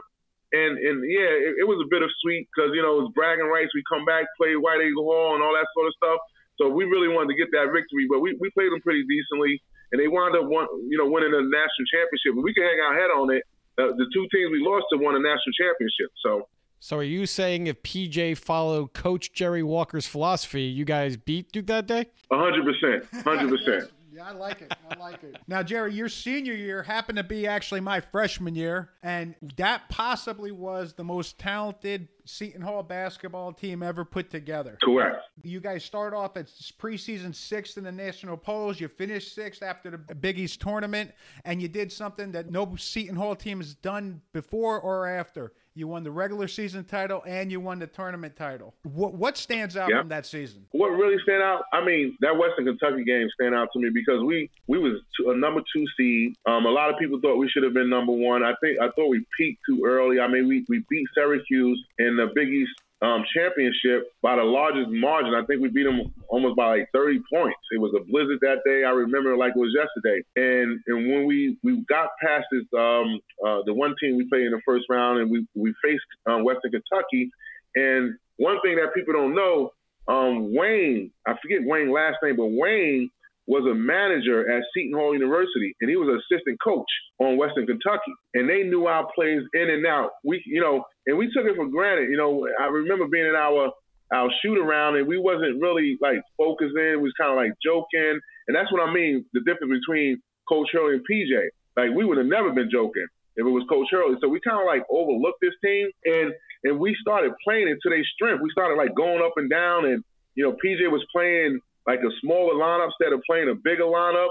And 0.51 0.75
and 0.75 0.99
yeah, 1.07 1.31
it, 1.31 1.63
it 1.63 1.67
was 1.67 1.79
a 1.79 1.87
bit 1.87 2.03
of 2.03 2.11
sweet 2.19 2.43
because 2.51 2.75
you 2.75 2.83
know 2.83 2.99
it 2.99 3.07
was 3.07 3.15
bragging 3.15 3.47
rights. 3.47 3.71
We 3.71 3.87
come 3.87 4.03
back, 4.03 4.27
play 4.35 4.59
White 4.59 4.83
Eagle 4.83 5.07
Hall, 5.07 5.31
and 5.31 5.39
all 5.39 5.55
that 5.55 5.63
sort 5.71 5.87
of 5.87 5.95
stuff. 5.95 6.19
So 6.59 6.67
we 6.67 6.83
really 6.83 7.07
wanted 7.07 7.31
to 7.31 7.39
get 7.39 7.47
that 7.55 7.71
victory, 7.71 8.05
but 8.11 8.19
we, 8.19 8.35
we 8.35 8.51
played 8.51 8.67
them 8.67 8.83
pretty 8.83 9.07
decently, 9.07 9.63
and 9.89 9.97
they 9.97 10.11
wound 10.11 10.35
up 10.35 10.51
one, 10.51 10.67
you 10.91 10.99
know 10.99 11.07
winning 11.07 11.31
the 11.31 11.39
national 11.39 11.87
championship. 11.87 12.35
But 12.35 12.43
we 12.43 12.51
can 12.51 12.67
hang 12.67 12.83
our 12.83 12.95
head 12.99 13.15
on 13.15 13.31
it. 13.31 13.47
Uh, 13.79 13.95
the 13.95 14.11
two 14.11 14.27
teams 14.27 14.51
we 14.51 14.59
lost 14.59 14.91
to 14.91 14.99
won 14.99 15.15
a 15.15 15.23
national 15.23 15.55
championship. 15.55 16.11
So 16.19 16.51
so 16.83 16.97
are 16.97 17.03
you 17.03 17.27
saying 17.27 17.67
if 17.67 17.83
PJ 17.83 18.39
followed 18.39 18.93
Coach 18.93 19.31
Jerry 19.33 19.61
Walker's 19.61 20.07
philosophy, 20.07 20.63
you 20.63 20.83
guys 20.83 21.15
beat 21.15 21.51
Duke 21.51 21.67
that 21.67 21.85
day? 21.85 22.07
hundred 22.31 22.65
percent, 22.65 23.23
hundred 23.23 23.49
percent. 23.49 23.91
Yeah, 24.11 24.27
I 24.27 24.31
like 24.31 24.61
it. 24.61 24.73
I 24.89 24.97
like 24.99 25.23
it. 25.23 25.37
Now, 25.47 25.63
Jerry, 25.63 25.93
your 25.93 26.09
senior 26.09 26.53
year 26.53 26.83
happened 26.83 27.17
to 27.17 27.23
be 27.23 27.47
actually 27.47 27.79
my 27.79 28.01
freshman 28.01 28.55
year, 28.55 28.89
and 29.03 29.35
that 29.57 29.87
possibly 29.89 30.51
was 30.51 30.93
the 30.93 31.03
most 31.03 31.37
talented 31.37 32.09
Seton 32.25 32.61
Hall 32.61 32.83
basketball 32.83 33.53
team 33.53 33.81
ever 33.83 34.03
put 34.03 34.29
together. 34.29 34.77
Correct. 34.83 35.17
You 35.43 35.59
guys 35.61 35.85
start 35.85 36.13
off 36.13 36.35
at 36.35 36.47
preseason 36.77 37.33
sixth 37.33 37.77
in 37.77 37.85
the 37.85 37.91
national 37.91 38.37
polls. 38.37 38.81
You 38.81 38.87
finished 38.87 39.33
sixth 39.33 39.63
after 39.63 39.91
the 39.91 40.15
Big 40.15 40.37
East 40.37 40.59
tournament, 40.59 41.11
and 41.45 41.61
you 41.61 41.67
did 41.67 41.91
something 41.91 42.31
that 42.33 42.49
no 42.49 42.75
Seton 42.75 43.15
Hall 43.15 43.35
team 43.35 43.59
has 43.59 43.75
done 43.75 44.21
before 44.33 44.79
or 44.79 45.07
after. 45.07 45.53
You 45.73 45.87
won 45.87 46.03
the 46.03 46.11
regular 46.11 46.49
season 46.49 46.83
title 46.83 47.23
and 47.25 47.49
you 47.49 47.61
won 47.61 47.79
the 47.79 47.87
tournament 47.87 48.35
title. 48.35 48.75
What 48.83 49.13
what 49.13 49.37
stands 49.37 49.77
out 49.77 49.89
yep. 49.89 49.99
from 49.99 50.09
that 50.09 50.25
season? 50.25 50.65
What 50.71 50.89
really 50.89 51.17
stand 51.23 51.41
out? 51.41 51.63
I 51.71 51.83
mean, 51.83 52.17
that 52.19 52.37
Western 52.37 52.65
Kentucky 52.65 53.05
game 53.05 53.29
stand 53.33 53.55
out 53.55 53.69
to 53.73 53.79
me 53.79 53.89
because 53.89 54.21
we 54.21 54.49
we 54.67 54.77
was 54.77 54.99
a 55.27 55.35
number 55.35 55.61
two 55.73 55.85
seed. 55.95 56.35
Um, 56.45 56.65
a 56.65 56.69
lot 56.69 56.89
of 56.89 56.99
people 56.99 57.21
thought 57.21 57.37
we 57.37 57.47
should 57.49 57.63
have 57.63 57.73
been 57.73 57.89
number 57.89 58.11
one. 58.11 58.43
I 58.43 58.53
think 58.61 58.79
I 58.81 58.89
thought 58.89 59.07
we 59.07 59.25
peaked 59.37 59.61
too 59.67 59.83
early. 59.85 60.19
I 60.19 60.27
mean, 60.27 60.47
we 60.47 60.65
we 60.67 60.83
beat 60.89 61.07
Syracuse 61.15 61.81
in 61.99 62.17
the 62.17 62.27
Big 62.35 62.49
East 62.49 62.71
um, 63.01 63.25
championship 63.35 64.13
by 64.21 64.35
the 64.35 64.43
largest 64.43 64.89
margin. 64.89 65.33
I 65.33 65.43
think 65.45 65.61
we 65.61 65.69
beat 65.69 65.83
them 65.83 66.13
almost 66.29 66.55
by 66.55 66.77
like 66.77 66.89
30 66.93 67.21
points. 67.33 67.59
It 67.71 67.81
was 67.81 67.93
a 67.97 68.03
blizzard 68.05 68.39
that 68.41 68.61
day. 68.65 68.83
I 68.85 68.91
remember 68.91 69.35
like 69.35 69.53
it 69.55 69.59
was 69.59 69.73
yesterday. 69.75 70.21
And 70.35 70.79
and 70.87 71.11
when 71.11 71.25
we, 71.25 71.57
we 71.63 71.83
got 71.89 72.09
past 72.21 72.45
this, 72.51 72.63
um, 72.77 73.19
uh, 73.45 73.61
the 73.65 73.73
one 73.73 73.95
team 73.99 74.17
we 74.17 74.27
played 74.29 74.45
in 74.45 74.51
the 74.51 74.61
first 74.65 74.85
round, 74.89 75.19
and 75.19 75.31
we 75.31 75.45
we 75.55 75.73
faced 75.83 76.05
um, 76.27 76.43
Western 76.43 76.71
Kentucky. 76.71 77.31
And 77.75 78.15
one 78.37 78.57
thing 78.61 78.75
that 78.75 78.93
people 78.93 79.13
don't 79.13 79.33
know, 79.33 79.71
um, 80.07 80.53
Wayne, 80.53 81.11
I 81.25 81.33
forget 81.41 81.65
Wayne's 81.65 81.91
last 81.91 82.17
name, 82.21 82.35
but 82.35 82.51
Wayne 82.51 83.09
was 83.47 83.65
a 83.69 83.73
manager 83.73 84.49
at 84.49 84.63
Seton 84.73 84.97
Hall 84.97 85.13
University, 85.13 85.75
and 85.81 85.89
he 85.89 85.97
was 85.97 86.09
an 86.09 86.21
assistant 86.21 86.59
coach 86.63 86.89
on 87.19 87.37
Western 87.37 87.65
Kentucky. 87.65 88.13
And 88.33 88.49
they 88.49 88.63
knew 88.63 88.87
our 88.87 89.07
plays 89.13 89.41
in 89.53 89.69
and 89.69 89.85
out. 89.85 90.11
We, 90.23 90.41
you 90.45 90.61
know, 90.61 90.85
and 91.07 91.17
we 91.17 91.31
took 91.33 91.45
it 91.45 91.55
for 91.55 91.67
granted. 91.67 92.09
You 92.09 92.17
know, 92.17 92.47
I 92.59 92.67
remember 92.67 93.07
being 93.07 93.25
in 93.25 93.35
our 93.35 93.71
our 94.13 94.29
shoot 94.43 94.57
around, 94.57 94.97
and 94.97 95.07
we 95.07 95.17
wasn't 95.17 95.61
really 95.61 95.97
like 96.01 96.19
focusing. 96.37 96.99
We 96.99 97.09
was 97.09 97.13
kind 97.19 97.31
of 97.31 97.37
like 97.37 97.53
joking, 97.63 98.19
and 98.47 98.55
that's 98.55 98.71
what 98.71 98.87
I 98.87 98.93
mean. 98.93 99.25
The 99.33 99.41
difference 99.41 99.73
between 99.87 100.21
Coach 100.47 100.69
Hurley 100.73 100.95
and 100.95 101.05
PJ. 101.07 101.31
Like 101.77 101.95
we 101.95 102.05
would 102.05 102.17
have 102.17 102.27
never 102.27 102.51
been 102.51 102.69
joking 102.71 103.07
if 103.35 103.45
it 103.45 103.49
was 103.49 103.63
Coach 103.69 103.87
Hurley. 103.89 104.17
So 104.21 104.27
we 104.27 104.39
kind 104.41 104.59
of 104.59 104.67
like 104.67 104.83
overlooked 104.91 105.39
this 105.41 105.55
team, 105.63 105.89
and 106.05 106.33
and 106.63 106.79
we 106.79 106.95
started 107.01 107.31
playing 107.43 107.69
into 107.69 107.89
their 107.89 108.03
strength. 108.13 108.41
We 108.43 108.51
started 108.51 108.75
like 108.75 108.93
going 108.95 109.23
up 109.23 109.33
and 109.37 109.49
down, 109.49 109.85
and 109.85 110.03
you 110.35 110.43
know, 110.43 110.51
PJ 110.51 110.91
was 110.91 111.05
playing 111.13 111.59
like 111.87 111.99
a 111.99 112.11
smaller 112.21 112.55
lineup 112.55 112.89
instead 112.93 113.13
of 113.13 113.21
playing 113.29 113.49
a 113.49 113.55
bigger 113.55 113.85
lineup. 113.85 114.29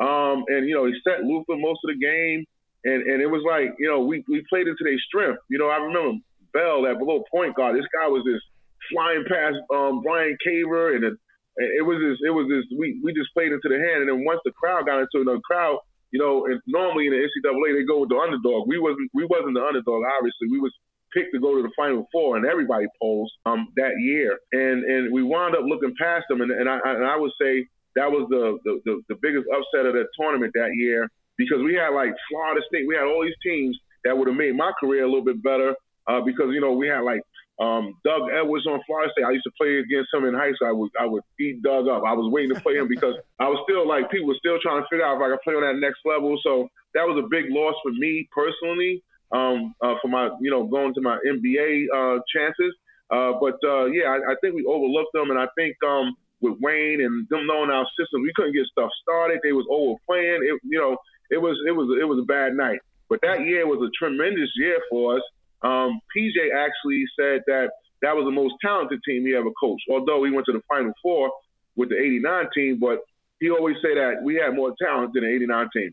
Um, 0.00 0.44
and 0.48 0.68
you 0.68 0.74
know, 0.74 0.86
he 0.86 0.94
set 1.06 1.24
Luther 1.24 1.56
most 1.56 1.80
of 1.84 1.94
the 1.94 2.00
game, 2.00 2.44
and 2.84 3.02
and 3.02 3.22
it 3.22 3.26
was 3.26 3.42
like 3.46 3.74
you 3.78 3.88
know 3.88 4.00
we 4.00 4.24
we 4.28 4.44
played 4.48 4.68
into 4.68 4.84
their 4.84 4.98
strength. 5.08 5.40
You 5.48 5.58
know, 5.58 5.68
I 5.68 5.76
remember 5.76 6.20
Bell, 6.52 6.82
that 6.82 6.98
below 6.98 7.24
point 7.30 7.54
guard. 7.54 7.76
This 7.76 7.88
guy 7.92 8.08
was 8.08 8.24
just 8.24 8.44
flying 8.92 9.24
past 9.28 9.56
um, 9.72 10.02
Brian 10.02 10.36
Caver, 10.40 10.96
and 10.96 11.04
it, 11.04 11.16
it 11.56 11.84
was 11.84 12.00
this 12.00 12.18
it 12.24 12.32
was 12.32 12.48
this 12.48 12.64
we 12.76 13.00
we 13.02 13.12
just 13.12 13.32
played 13.32 13.52
into 13.52 13.68
the 13.68 13.80
hand. 13.80 14.04
And 14.04 14.08
then 14.08 14.24
once 14.24 14.40
the 14.44 14.52
crowd 14.52 14.86
got 14.86 15.00
into 15.00 15.24
the 15.24 15.40
crowd, 15.44 15.80
you 16.12 16.20
know, 16.20 16.46
and 16.46 16.60
normally 16.66 17.06
in 17.06 17.12
the 17.12 17.20
NCAA 17.20 17.76
they 17.76 17.84
go 17.84 18.00
with 18.00 18.10
the 18.10 18.16
underdog. 18.16 18.68
We 18.68 18.78
wasn't 18.78 19.10
we 19.12 19.24
wasn't 19.24 19.54
the 19.56 19.64
underdog. 19.64 20.04
Obviously, 20.16 20.48
we 20.48 20.60
was 20.60 20.72
picked 21.16 21.32
to 21.32 21.40
go 21.40 21.56
to 21.56 21.62
the 21.62 21.72
Final 21.76 22.06
Four, 22.12 22.36
and 22.36 22.44
everybody 22.44 22.86
polls 23.00 23.32
um, 23.46 23.68
that 23.76 23.92
year. 23.98 24.38
And 24.52 24.84
and 24.84 25.12
we 25.12 25.22
wound 25.22 25.56
up 25.56 25.64
looking 25.64 25.94
past 25.98 26.26
them, 26.28 26.42
and, 26.42 26.50
and 26.50 26.68
I 26.68 26.78
and 26.84 27.04
I 27.04 27.16
would 27.16 27.32
say 27.40 27.66
that 27.96 28.10
was 28.12 28.28
the, 28.28 28.58
the, 28.64 28.80
the, 28.84 29.02
the 29.08 29.16
biggest 29.22 29.46
upset 29.48 29.86
of 29.86 29.94
the 29.94 30.04
tournament 30.20 30.52
that 30.54 30.76
year 30.76 31.08
because 31.38 31.58
we 31.64 31.74
had 31.74 31.96
like 31.96 32.12
Florida 32.28 32.60
State, 32.68 32.86
we 32.86 32.94
had 32.94 33.04
all 33.04 33.24
these 33.24 33.40
teams 33.42 33.76
that 34.04 34.16
would 34.16 34.28
have 34.28 34.36
made 34.36 34.54
my 34.54 34.70
career 34.78 35.04
a 35.04 35.08
little 35.08 35.24
bit 35.24 35.42
better 35.42 35.74
uh, 36.06 36.20
because 36.20 36.52
you 36.52 36.60
know 36.60 36.72
we 36.72 36.88
had 36.88 37.00
like 37.00 37.20
um, 37.60 37.96
Doug 38.04 38.28
Edwards 38.32 38.66
on 38.66 38.80
Florida 38.86 39.10
State. 39.12 39.24
I 39.24 39.32
used 39.32 39.48
to 39.48 39.56
play 39.56 39.80
against 39.80 40.12
him 40.12 40.24
in 40.24 40.34
high 40.34 40.52
school. 40.52 40.68
I 40.68 40.72
would 40.72 40.90
I 41.00 41.06
would 41.06 41.22
eat 41.40 41.62
Doug 41.62 41.88
up. 41.88 42.04
I 42.06 42.12
was 42.12 42.30
waiting 42.32 42.54
to 42.54 42.60
play 42.60 42.76
him 42.76 42.88
because 42.88 43.14
I 43.40 43.48
was 43.48 43.60
still 43.68 43.88
like 43.88 44.10
people 44.10 44.28
were 44.28 44.40
still 44.40 44.58
trying 44.60 44.82
to 44.82 44.88
figure 44.88 45.04
out 45.04 45.16
if 45.16 45.22
I 45.22 45.32
could 45.32 45.42
play 45.42 45.54
on 45.54 45.64
that 45.64 45.80
next 45.80 46.00
level. 46.04 46.36
So 46.44 46.68
that 46.94 47.04
was 47.08 47.16
a 47.22 47.28
big 47.28 47.46
loss 47.48 47.74
for 47.82 47.92
me 47.92 48.28
personally. 48.32 49.02
Um, 49.32 49.74
uh, 49.82 49.94
for 50.00 50.08
my 50.08 50.30
you 50.40 50.50
know 50.50 50.64
going 50.64 50.94
to 50.94 51.00
my 51.00 51.18
NBA 51.26 51.86
uh, 51.94 52.20
chances. 52.34 52.74
Uh, 53.10 53.32
but 53.40 53.58
uh, 53.64 53.86
yeah, 53.86 54.08
I, 54.08 54.32
I 54.32 54.34
think 54.40 54.54
we 54.54 54.64
overlooked 54.64 55.12
them, 55.14 55.30
and 55.30 55.38
I 55.38 55.46
think 55.56 55.76
um, 55.86 56.14
with 56.40 56.54
Wayne 56.60 57.00
and 57.00 57.26
them 57.28 57.46
knowing 57.46 57.70
our 57.70 57.86
system, 57.98 58.22
we 58.22 58.32
couldn't 58.34 58.52
get 58.52 58.66
stuff 58.66 58.90
started. 59.02 59.40
They 59.42 59.52
was 59.52 59.66
overplaying. 59.70 60.42
It 60.42 60.60
you 60.64 60.78
know 60.78 60.96
it 61.30 61.38
was 61.38 61.56
it 61.66 61.72
was 61.72 61.96
it 62.00 62.04
was 62.04 62.18
a 62.22 62.26
bad 62.26 62.54
night. 62.54 62.80
But 63.08 63.20
that 63.22 63.40
year 63.40 63.66
was 63.66 63.80
a 63.86 63.90
tremendous 63.96 64.50
year 64.56 64.78
for 64.90 65.16
us. 65.16 65.22
Um, 65.62 66.00
PJ 66.16 66.34
actually 66.54 67.04
said 67.18 67.42
that 67.46 67.70
that 68.02 68.14
was 68.14 68.24
the 68.24 68.32
most 68.32 68.54
talented 68.60 69.00
team 69.06 69.26
he 69.26 69.34
ever 69.34 69.50
coached. 69.58 69.84
Although 69.90 70.24
he 70.24 70.30
went 70.30 70.46
to 70.46 70.52
the 70.52 70.62
Final 70.68 70.92
Four 71.02 71.30
with 71.76 71.90
the 71.90 71.96
'89 71.96 72.46
team, 72.54 72.78
but 72.80 73.00
he 73.40 73.50
always 73.50 73.76
say 73.82 73.94
that 73.94 74.22
we 74.22 74.36
had 74.36 74.54
more 74.54 74.74
talent 74.80 75.12
than 75.14 75.24
the 75.24 75.30
'89 75.30 75.68
team. 75.72 75.90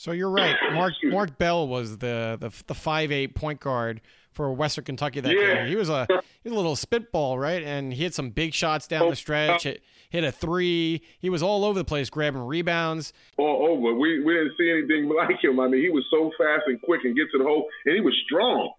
So 0.00 0.12
you're 0.12 0.30
right. 0.30 0.56
Mark 0.72 0.94
Mark 1.04 1.36
Bell 1.36 1.68
was 1.68 1.98
the 1.98 2.38
the 2.40 2.50
the 2.66 2.74
five 2.74 3.12
eight 3.12 3.34
point 3.34 3.60
guard 3.60 4.00
for 4.32 4.50
Western 4.50 4.82
Kentucky 4.82 5.20
that 5.20 5.30
Yeah. 5.30 5.40
year. 5.40 5.66
He 5.66 5.76
was 5.76 5.90
a 5.90 6.06
he 6.42 6.48
was 6.48 6.54
a 6.54 6.56
little 6.56 6.74
spitball, 6.74 7.38
right? 7.38 7.62
And 7.62 7.92
he 7.92 8.04
hit 8.04 8.14
some 8.14 8.30
big 8.30 8.54
shots 8.54 8.88
down 8.88 9.10
the 9.10 9.16
stretch. 9.16 9.64
Hit, 9.64 9.82
hit 10.08 10.24
a 10.24 10.32
three. 10.32 11.02
He 11.18 11.28
was 11.28 11.42
all 11.42 11.66
over 11.66 11.78
the 11.78 11.84
place, 11.84 12.08
grabbing 12.08 12.40
rebounds. 12.46 13.12
Oh, 13.38 13.44
oh, 13.44 13.46
all 13.46 13.72
over. 13.72 13.92
We 13.92 14.24
we 14.24 14.32
didn't 14.32 14.54
see 14.56 14.70
anything 14.70 15.06
like 15.14 15.44
him. 15.44 15.60
I 15.60 15.68
mean, 15.68 15.82
he 15.82 15.90
was 15.90 16.06
so 16.10 16.30
fast 16.38 16.62
and 16.66 16.80
quick 16.80 17.02
and 17.04 17.14
get 17.14 17.26
to 17.32 17.38
the 17.38 17.44
hole, 17.44 17.68
and 17.84 17.94
he 17.94 18.00
was 18.00 18.16
strong. 18.24 18.72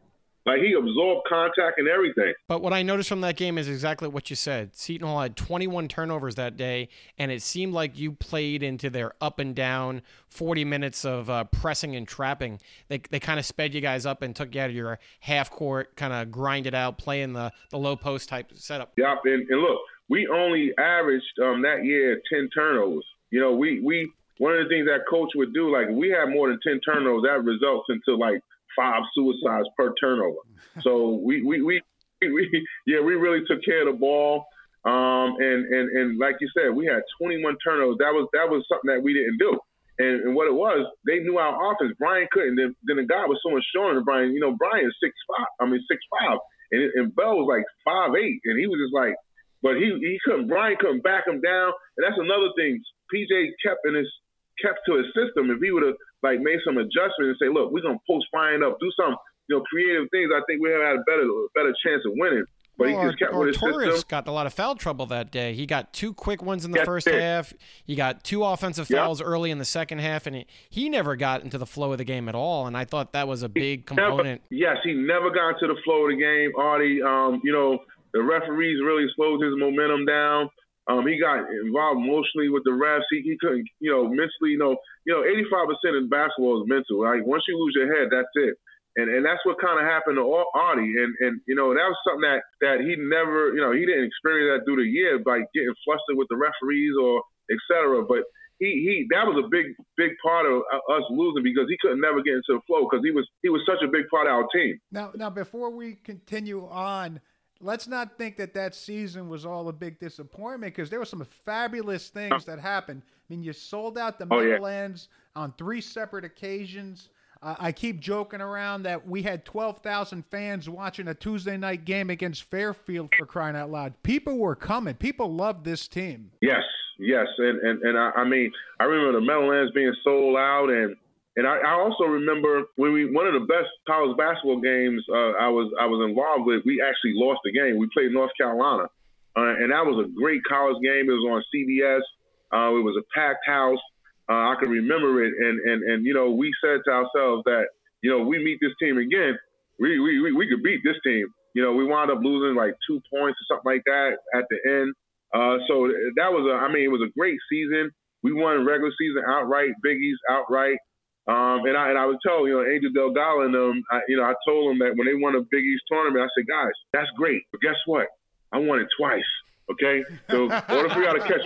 Like 0.45 0.59
he 0.61 0.73
absorbed 0.73 1.27
contact 1.27 1.77
and 1.77 1.87
everything. 1.87 2.33
But 2.47 2.61
what 2.63 2.73
I 2.73 2.81
noticed 2.81 3.09
from 3.09 3.21
that 3.21 3.35
game 3.35 3.57
is 3.57 3.69
exactly 3.69 4.07
what 4.07 4.29
you 4.31 4.35
said. 4.35 4.75
Seton 4.75 5.07
Hall 5.07 5.21
had 5.21 5.35
21 5.35 5.87
turnovers 5.87 6.35
that 6.35 6.57
day, 6.57 6.89
and 7.17 7.31
it 7.31 7.43
seemed 7.43 7.73
like 7.73 7.97
you 7.97 8.13
played 8.13 8.63
into 8.63 8.89
their 8.89 9.13
up 9.21 9.37
and 9.37 9.55
down 9.55 10.01
40 10.29 10.65
minutes 10.65 11.05
of 11.05 11.29
uh, 11.29 11.43
pressing 11.43 11.95
and 11.95 12.07
trapping. 12.07 12.59
They, 12.87 13.01
they 13.09 13.19
kind 13.19 13.39
of 13.39 13.45
sped 13.45 13.75
you 13.75 13.81
guys 13.81 14.05
up 14.07 14.23
and 14.23 14.35
took 14.35 14.55
you 14.55 14.61
out 14.61 14.71
of 14.71 14.75
your 14.75 14.97
half 15.19 15.51
court, 15.51 15.95
kind 15.95 16.11
of 16.11 16.31
grinded 16.31 16.73
out, 16.73 16.97
playing 16.97 17.33
the, 17.33 17.51
the 17.69 17.77
low 17.77 17.95
post 17.95 18.27
type 18.27 18.51
setup. 18.55 18.93
Yep. 18.97 19.19
And, 19.25 19.47
and 19.47 19.61
look, 19.61 19.79
we 20.09 20.27
only 20.27 20.71
averaged 20.77 21.39
um, 21.41 21.61
that 21.61 21.85
year 21.85 22.19
ten 22.31 22.49
turnovers. 22.53 23.05
You 23.29 23.39
know, 23.39 23.53
we 23.53 23.79
we 23.79 24.11
one 24.39 24.53
of 24.53 24.63
the 24.63 24.69
things 24.69 24.87
that 24.87 25.07
coach 25.09 25.29
would 25.35 25.53
do, 25.53 25.71
like 25.71 25.87
we 25.89 26.09
had 26.09 26.33
more 26.33 26.49
than 26.49 26.59
ten 26.67 26.81
turnovers, 26.81 27.23
that 27.23 27.43
results 27.43 27.87
into 27.89 28.17
like 28.17 28.41
five 28.75 29.03
suicides 29.13 29.67
per 29.77 29.93
turnover. 30.01 30.39
So 30.81 31.19
we 31.23 31.41
we 31.43 31.61
we, 31.61 31.81
we 32.21 32.67
yeah, 32.85 33.01
we 33.01 33.15
really 33.15 33.45
took 33.47 33.63
care 33.63 33.87
of 33.87 33.93
the 33.93 33.99
ball. 33.99 34.45
Um, 34.83 35.37
and, 35.37 35.69
and, 35.69 35.85
and 35.93 36.17
like 36.17 36.37
you 36.41 36.49
said, 36.57 36.73
we 36.73 36.87
had 36.87 37.03
21 37.21 37.55
turnovers. 37.63 37.97
That 37.99 38.13
was 38.17 38.27
that 38.33 38.49
was 38.49 38.65
something 38.65 38.89
that 38.89 39.03
we 39.03 39.13
didn't 39.13 39.37
do. 39.37 39.59
And, 39.99 40.25
and 40.25 40.35
what 40.35 40.47
it 40.47 40.55
was, 40.57 40.87
they 41.05 41.19
knew 41.19 41.37
our 41.37 41.53
offense. 41.53 41.93
Brian 41.99 42.27
couldn't. 42.31 42.55
Then, 42.55 42.73
then 42.89 42.97
the 42.97 43.05
guy 43.05 43.25
was 43.29 43.37
so 43.45 43.53
much 43.53 43.65
than 43.75 44.03
Brian. 44.03 44.33
You 44.33 44.41
know, 44.41 44.57
Brian 44.57 44.89
six 44.97 45.13
five. 45.29 45.51
I 45.59 45.69
mean 45.69 45.83
six 45.85 46.01
five, 46.09 46.39
and, 46.71 46.81
and 46.95 47.15
Bell 47.15 47.37
was 47.37 47.45
like 47.45 47.65
five 47.85 48.17
eight, 48.17 48.41
and 48.45 48.57
he 48.57 48.65
was 48.65 48.81
just 48.81 48.95
like, 48.95 49.13
but 49.61 49.77
he 49.77 49.93
he 50.01 50.17
couldn't. 50.25 50.47
Brian 50.47 50.77
couldn't 50.79 51.03
back 51.03 51.27
him 51.27 51.41
down, 51.41 51.69
and 51.97 52.01
that's 52.01 52.17
another 52.17 52.49
thing. 52.57 52.81
PJ 53.13 53.53
kept 53.61 53.85
in 53.85 53.93
his 53.93 54.09
kept 54.57 54.81
to 54.89 54.97
his 54.97 55.05
system. 55.13 55.51
If 55.51 55.61
he 55.61 55.69
would 55.69 55.85
have 55.85 55.99
like 56.23 56.39
made 56.39 56.59
some 56.65 56.77
adjustments 56.77 57.17
and 57.19 57.37
say, 57.41 57.49
look, 57.49 57.71
we're 57.71 57.81
gonna 57.81 57.97
post 58.09 58.27
Brian 58.31 58.63
up, 58.63 58.77
do 58.79 58.91
some 58.99 59.15
you 59.47 59.57
know 59.57 59.63
creative 59.63 60.07
things, 60.11 60.29
I 60.35 60.41
think 60.47 60.61
we 60.61 60.69
have 60.71 60.81
had 60.81 60.95
a 60.97 61.03
better 61.07 61.27
better 61.55 61.73
chance 61.85 62.03
of 62.05 62.13
winning. 62.15 62.45
But 62.77 62.87
Well, 62.87 63.01
he 63.01 63.07
just 63.09 63.19
kept 63.19 63.33
our, 63.33 63.39
with 63.39 63.47
his 63.49 63.57
Torres 63.57 63.93
system. 63.95 64.07
got 64.09 64.27
a 64.27 64.31
lot 64.31 64.47
of 64.47 64.53
foul 64.53 64.75
trouble 64.75 65.05
that 65.07 65.29
day. 65.29 65.53
He 65.53 65.65
got 65.65 65.91
two 65.93 66.13
quick 66.13 66.41
ones 66.41 66.63
in 66.63 66.71
the 66.71 66.77
That's 66.77 66.85
first 66.87 67.05
it. 67.07 67.21
half. 67.21 67.53
He 67.85 67.95
got 67.95 68.23
two 68.23 68.43
offensive 68.45 68.89
Yep. 68.89 68.97
fouls 68.97 69.21
early 69.21 69.51
in 69.51 69.57
the 69.57 69.65
second 69.65 69.99
half, 69.99 70.25
and 70.25 70.37
he, 70.37 70.45
he 70.69 70.89
never 70.89 71.17
got 71.17 71.43
into 71.43 71.57
the 71.57 71.65
flow 71.65 71.91
of 71.91 71.97
the 71.97 72.05
game 72.05 72.29
at 72.29 72.33
all. 72.33 72.65
And 72.67 72.77
I 72.77 72.85
thought 72.85 73.11
that 73.11 73.27
was 73.27 73.43
a 73.43 73.49
big 73.49 73.85
component. 73.85 74.41
Never, 74.49 74.73
yes, 74.73 74.77
he 74.85 74.93
never 74.93 75.29
got 75.29 75.59
to 75.59 75.67
the 75.67 75.75
flow 75.83 76.05
of 76.05 76.11
the 76.11 76.17
game. 76.17 76.53
Artie, 76.57 77.01
um, 77.03 77.41
you 77.43 77.51
know, 77.51 77.77
the 78.13 78.23
referees 78.23 78.79
really 78.83 79.05
slowed 79.17 79.43
his 79.43 79.53
momentum 79.57 80.05
down. 80.05 80.49
Um, 80.87 81.05
he 81.05 81.19
got 81.19 81.39
involved 81.51 81.99
emotionally 82.03 82.49
with 82.49 82.63
the 82.63 82.71
refs. 82.71 83.01
He, 83.11 83.21
he 83.21 83.37
couldn't, 83.39 83.67
you 83.81 83.91
know, 83.91 84.05
mentally, 84.07 84.51
you 84.51 84.57
know, 84.57 84.77
you 85.05 85.13
know, 85.13 85.25
85% 85.25 85.97
in 85.97 86.09
basketball 86.09 86.61
is 86.61 86.69
mental. 86.69 87.01
Like 87.01 87.25
once 87.25 87.43
you 87.47 87.57
lose 87.57 87.73
your 87.75 87.89
head, 87.89 88.09
that's 88.11 88.31
it. 88.35 88.55
And 88.97 89.07
and 89.07 89.23
that's 89.23 89.39
what 89.47 89.55
kind 89.61 89.79
of 89.79 89.87
happened 89.87 90.19
to 90.19 90.27
Artie. 90.53 90.93
And 90.99 91.15
and 91.21 91.39
you 91.47 91.55
know, 91.55 91.71
that 91.73 91.87
was 91.87 91.99
something 92.03 92.27
that 92.27 92.43
that 92.59 92.77
he 92.83 92.99
never, 92.99 93.55
you 93.55 93.61
know, 93.63 93.71
he 93.71 93.85
didn't 93.87 94.03
experience 94.03 94.51
that 94.51 94.65
through 94.67 94.83
the 94.83 94.89
year 94.89 95.19
by 95.19 95.39
getting 95.55 95.73
flustered 95.87 96.19
with 96.19 96.27
the 96.27 96.35
referees 96.35 96.91
or 96.99 97.23
etc. 97.47 98.03
But 98.03 98.27
he, 98.59 98.67
he 98.85 99.07
that 99.15 99.25
was 99.25 99.41
a 99.43 99.47
big 99.47 99.73
big 99.97 100.11
part 100.21 100.45
of 100.45 100.61
us 100.91 101.03
losing 101.09 101.43
because 101.43 101.65
he 101.67 101.77
couldn't 101.81 101.99
never 101.99 102.21
get 102.21 102.35
into 102.35 102.59
the 102.59 102.61
flow 102.67 102.83
because 102.83 103.03
he 103.03 103.11
was 103.11 103.27
he 103.41 103.49
was 103.49 103.61
such 103.65 103.79
a 103.79 103.87
big 103.87 104.11
part 104.11 104.27
of 104.27 104.33
our 104.33 104.47
team. 104.53 104.77
Now, 104.91 105.11
now 105.15 105.29
before 105.29 105.71
we 105.71 105.95
continue 105.95 106.67
on, 106.67 107.21
let's 107.61 107.87
not 107.87 108.17
think 108.17 108.37
that 108.37 108.53
that 108.53 108.75
season 108.75 109.29
was 109.29 109.45
all 109.45 109.67
a 109.69 109.73
big 109.73 109.99
disappointment 109.99 110.73
because 110.75 110.89
there 110.89 110.99
were 110.99 111.05
some 111.05 111.25
fabulous 111.45 112.09
things 112.09 112.45
that 112.45 112.59
happened. 112.59 113.01
I 113.05 113.33
mean, 113.33 113.43
you 113.43 113.53
sold 113.53 113.97
out 113.97 114.19
the 114.19 114.27
Oh, 114.29 114.39
yeah. 114.39 114.49
Meadowlands 114.53 115.07
on 115.35 115.53
three 115.57 115.81
separate 115.81 116.25
occasions. 116.25 117.09
Uh, 117.43 117.55
I 117.59 117.71
keep 117.71 117.99
joking 117.99 118.39
around 118.41 118.83
that 118.83 119.07
we 119.07 119.23
had 119.23 119.45
12,000 119.45 120.23
fans 120.29 120.69
watching 120.69 121.07
a 121.07 121.13
Tuesday 121.15 121.57
night 121.57 121.85
game 121.85 122.09
against 122.11 122.43
Fairfield 122.43 123.09
for 123.17 123.25
crying 123.25 123.55
out 123.55 123.71
loud. 123.71 123.93
People 124.03 124.37
were 124.37 124.55
coming. 124.55 124.93
People 124.93 125.33
loved 125.33 125.65
this 125.65 125.87
team. 125.87 126.29
Yes, 126.41 126.61
yes, 126.99 127.25
and 127.39 127.59
and 127.61 127.81
and 127.81 127.97
I, 127.97 128.11
I 128.11 128.23
mean, 128.25 128.51
I 128.79 128.83
remember 128.83 129.19
the 129.19 129.25
Meadowlands 129.25 129.71
being 129.73 129.91
sold 130.03 130.37
out, 130.37 130.69
and 130.69 130.95
and 131.37 131.47
I, 131.47 131.57
I 131.59 131.73
also 131.79 132.03
remember 132.05 132.63
when 132.75 132.91
we 132.91 133.07
one 133.07 133.27
of 133.27 133.33
the 133.33 133.47
best 133.47 133.71
college 133.87 134.17
basketball 134.17 134.59
games 134.59 135.03
uh, 135.09 135.39
I 135.39 135.47
was 135.47 135.71
I 135.79 135.85
was 135.85 136.03
involved 136.03 136.45
with. 136.45 136.63
We 136.65 136.83
actually 136.83 137.15
lost 137.15 137.39
the 137.43 137.51
game. 137.51 137.77
We 137.77 137.87
played 137.95 138.11
North 138.11 138.31
Carolina, 138.35 138.91
uh, 139.37 139.55
and 139.55 139.71
that 139.71 139.85
was 139.87 140.03
a 140.03 140.11
great 140.11 140.41
college 140.43 140.77
game. 140.83 141.07
It 141.07 141.15
was 141.15 141.27
on 141.31 141.43
CBS. 141.47 142.03
Uh, 142.51 142.75
it 142.75 142.83
was 142.83 142.99
a 142.99 143.05
packed 143.15 143.47
house. 143.47 143.79
Uh, 144.27 144.51
I 144.51 144.55
can 144.59 144.69
remember 144.69 145.23
it, 145.23 145.31
and 145.39 145.59
and 145.59 145.83
and 145.83 146.05
you 146.05 146.13
know, 146.13 146.31
we 146.31 146.51
said 146.59 146.83
to 146.85 146.91
ourselves 146.91 147.43
that 147.45 147.71
you 148.03 148.11
know 148.11 148.27
we 148.27 148.43
meet 148.43 148.59
this 148.59 148.75
team 148.79 148.97
again, 148.97 149.39
we 149.79 149.99
we 149.99 150.21
we, 150.21 150.31
we 150.33 150.47
could 150.47 150.63
beat 150.63 150.81
this 150.83 150.99
team. 151.03 151.27
You 151.55 151.63
know, 151.63 151.71
we 151.73 151.83
wound 151.83 152.11
up 152.11 152.19
losing 152.21 152.55
like 152.55 152.75
two 152.87 153.01
points 153.11 153.39
or 153.39 153.45
something 153.47 153.71
like 153.71 153.83
that 153.85 154.19
at 154.35 154.45
the 154.49 154.59
end. 154.67 154.93
Uh, 155.33 155.63
so 155.67 155.87
that 156.15 156.31
was 156.31 156.43
a, 156.47 156.55
I 156.59 156.71
mean, 156.71 156.83
it 156.83 156.91
was 156.91 157.03
a 157.03 157.11
great 157.17 157.39
season. 157.49 157.91
We 158.23 158.33
won 158.33 158.65
regular 158.65 158.91
season 158.99 159.23
outright, 159.27 159.71
Big 159.81 159.97
East 159.97 160.19
outright. 160.29 160.77
Um, 161.27 161.65
and 161.65 161.77
I 161.77 161.89
and 161.89 161.97
I 161.97 162.05
would 162.05 162.17
tell 162.25 162.47
you 162.47 162.53
know 162.53 162.65
Angel 162.65 162.91
Delgado 162.93 163.41
and 163.41 163.53
them, 163.53 163.83
I, 163.91 164.01
you 164.07 164.17
know, 164.17 164.23
I 164.23 164.33
told 164.47 164.71
them 164.71 164.79
that 164.79 164.95
when 164.95 165.05
they 165.05 165.13
won 165.13 165.35
a 165.35 165.41
Big 165.41 165.63
East 165.63 165.83
tournament, 165.87 166.23
I 166.23 166.29
said, 166.35 166.47
guys, 166.47 166.73
that's 166.93 167.09
great, 167.15 167.43
but 167.51 167.61
guess 167.61 167.77
what? 167.85 168.07
I 168.51 168.57
won 168.57 168.79
it 168.79 168.87
twice. 168.97 169.23
Okay, 169.71 170.03
so 170.29 170.43
order 170.43 170.89
for 170.89 171.01
y'all 171.01 171.13
to 171.13 171.19
catch, 171.19 171.45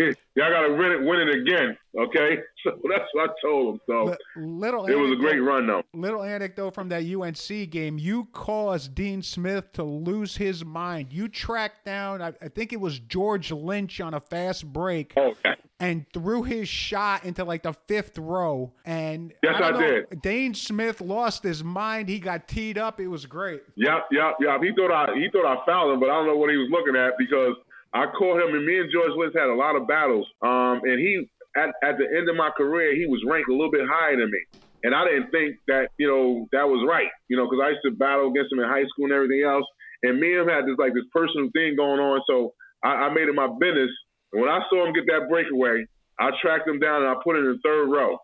y'all 0.00 0.50
got 0.50 0.66
to 0.66 0.74
win 0.74 0.92
it, 0.92 1.00
win 1.02 1.20
it 1.28 1.40
again. 1.40 1.76
Okay, 1.96 2.38
so 2.64 2.72
that's 2.88 3.04
what 3.12 3.30
I 3.30 3.32
told 3.40 3.74
him. 3.74 3.80
So 3.86 4.04
Li- 4.04 4.16
little 4.36 4.86
it 4.86 4.94
was 4.94 5.12
a 5.12 5.16
great 5.16 5.38
run, 5.38 5.66
though. 5.66 5.82
Little 5.94 6.22
anecdote 6.22 6.74
from 6.74 6.88
that 6.88 7.04
UNC 7.04 7.70
game. 7.70 7.98
You 7.98 8.26
caused 8.32 8.94
Dean 8.94 9.22
Smith 9.22 9.72
to 9.74 9.84
lose 9.84 10.36
his 10.36 10.64
mind. 10.64 11.12
You 11.12 11.28
tracked 11.28 11.84
down, 11.84 12.20
I, 12.20 12.32
I 12.42 12.48
think 12.48 12.72
it 12.72 12.80
was 12.80 12.98
George 12.98 13.52
Lynch 13.52 14.00
on 14.00 14.14
a 14.14 14.20
fast 14.20 14.66
break 14.72 15.12
oh, 15.16 15.28
Okay. 15.30 15.54
and 15.78 16.04
threw 16.12 16.42
his 16.42 16.68
shot 16.68 17.24
into 17.24 17.44
like 17.44 17.62
the 17.62 17.74
fifth 17.86 18.18
row. 18.18 18.72
And 18.84 19.32
Yes, 19.42 19.54
don't 19.60 19.74
I 19.76 19.78
know, 19.80 19.86
did. 20.10 20.20
Dean 20.22 20.54
Smith 20.54 21.00
lost 21.00 21.42
his 21.44 21.62
mind. 21.62 22.08
He 22.08 22.18
got 22.18 22.48
teed 22.48 22.76
up. 22.76 22.98
It 22.98 23.08
was 23.08 23.24
great. 23.26 23.62
Yep, 23.76 24.06
yep, 24.10 24.34
yep. 24.40 24.60
He 24.62 24.72
thought 24.74 24.90
I 24.90 25.14
he 25.14 25.28
thought 25.30 25.46
I 25.46 25.64
fouled 25.64 25.94
him, 25.94 26.00
but 26.00 26.10
I 26.10 26.14
don't 26.14 26.26
know 26.26 26.36
what 26.36 26.50
he 26.50 26.56
was 26.56 26.68
looking 26.72 26.96
at 26.96 27.12
because 27.18 27.54
I 27.94 28.06
caught 28.06 28.42
him 28.42 28.54
and 28.54 28.66
me 28.66 28.80
and 28.80 28.90
George 28.90 29.14
Lynch 29.16 29.34
had 29.38 29.48
a 29.48 29.54
lot 29.54 29.76
of 29.76 29.86
battles. 29.86 30.26
Um, 30.42 30.82
and 30.82 30.98
he 30.98 31.30
at 31.56 31.70
at 31.82 31.96
the 31.96 32.10
end 32.10 32.28
of 32.28 32.34
my 32.36 32.50
career, 32.50 32.94
he 32.94 33.06
was 33.06 33.22
ranked 33.24 33.48
a 33.48 33.54
little 33.54 33.70
bit 33.70 33.86
higher 33.86 34.18
than 34.18 34.30
me. 34.30 34.42
And 34.82 34.94
I 34.94 35.06
didn't 35.06 35.30
think 35.30 35.56
that, 35.68 35.88
you 35.96 36.06
know, 36.06 36.44
that 36.52 36.68
was 36.68 36.84
right, 36.84 37.08
you 37.28 37.38
know, 37.38 37.48
because 37.48 37.62
I 37.64 37.70
used 37.70 37.86
to 37.88 37.96
battle 37.96 38.28
against 38.28 38.52
him 38.52 38.60
in 38.60 38.68
high 38.68 38.84
school 38.92 39.08
and 39.08 39.16
everything 39.16 39.40
else. 39.40 39.64
And 40.02 40.20
me 40.20 40.36
and 40.36 40.44
him 40.44 40.52
had 40.52 40.68
this 40.68 40.76
like 40.76 40.92
this 40.92 41.08
personal 41.14 41.48
thing 41.56 41.78
going 41.78 42.02
on. 42.02 42.20
So 42.28 42.52
I, 42.84 43.08
I 43.08 43.14
made 43.14 43.30
it 43.30 43.34
my 43.34 43.48
business. 43.48 43.88
And 44.34 44.42
when 44.42 44.50
I 44.50 44.60
saw 44.68 44.84
him 44.84 44.92
get 44.92 45.08
that 45.08 45.30
breakaway, 45.30 45.86
I 46.18 46.30
tracked 46.40 46.68
him 46.68 46.78
down 46.78 47.02
and 47.02 47.10
I 47.10 47.14
put 47.22 47.36
it 47.36 47.40
in 47.40 47.46
the 47.46 47.58
third 47.62 47.86
row. 47.88 48.18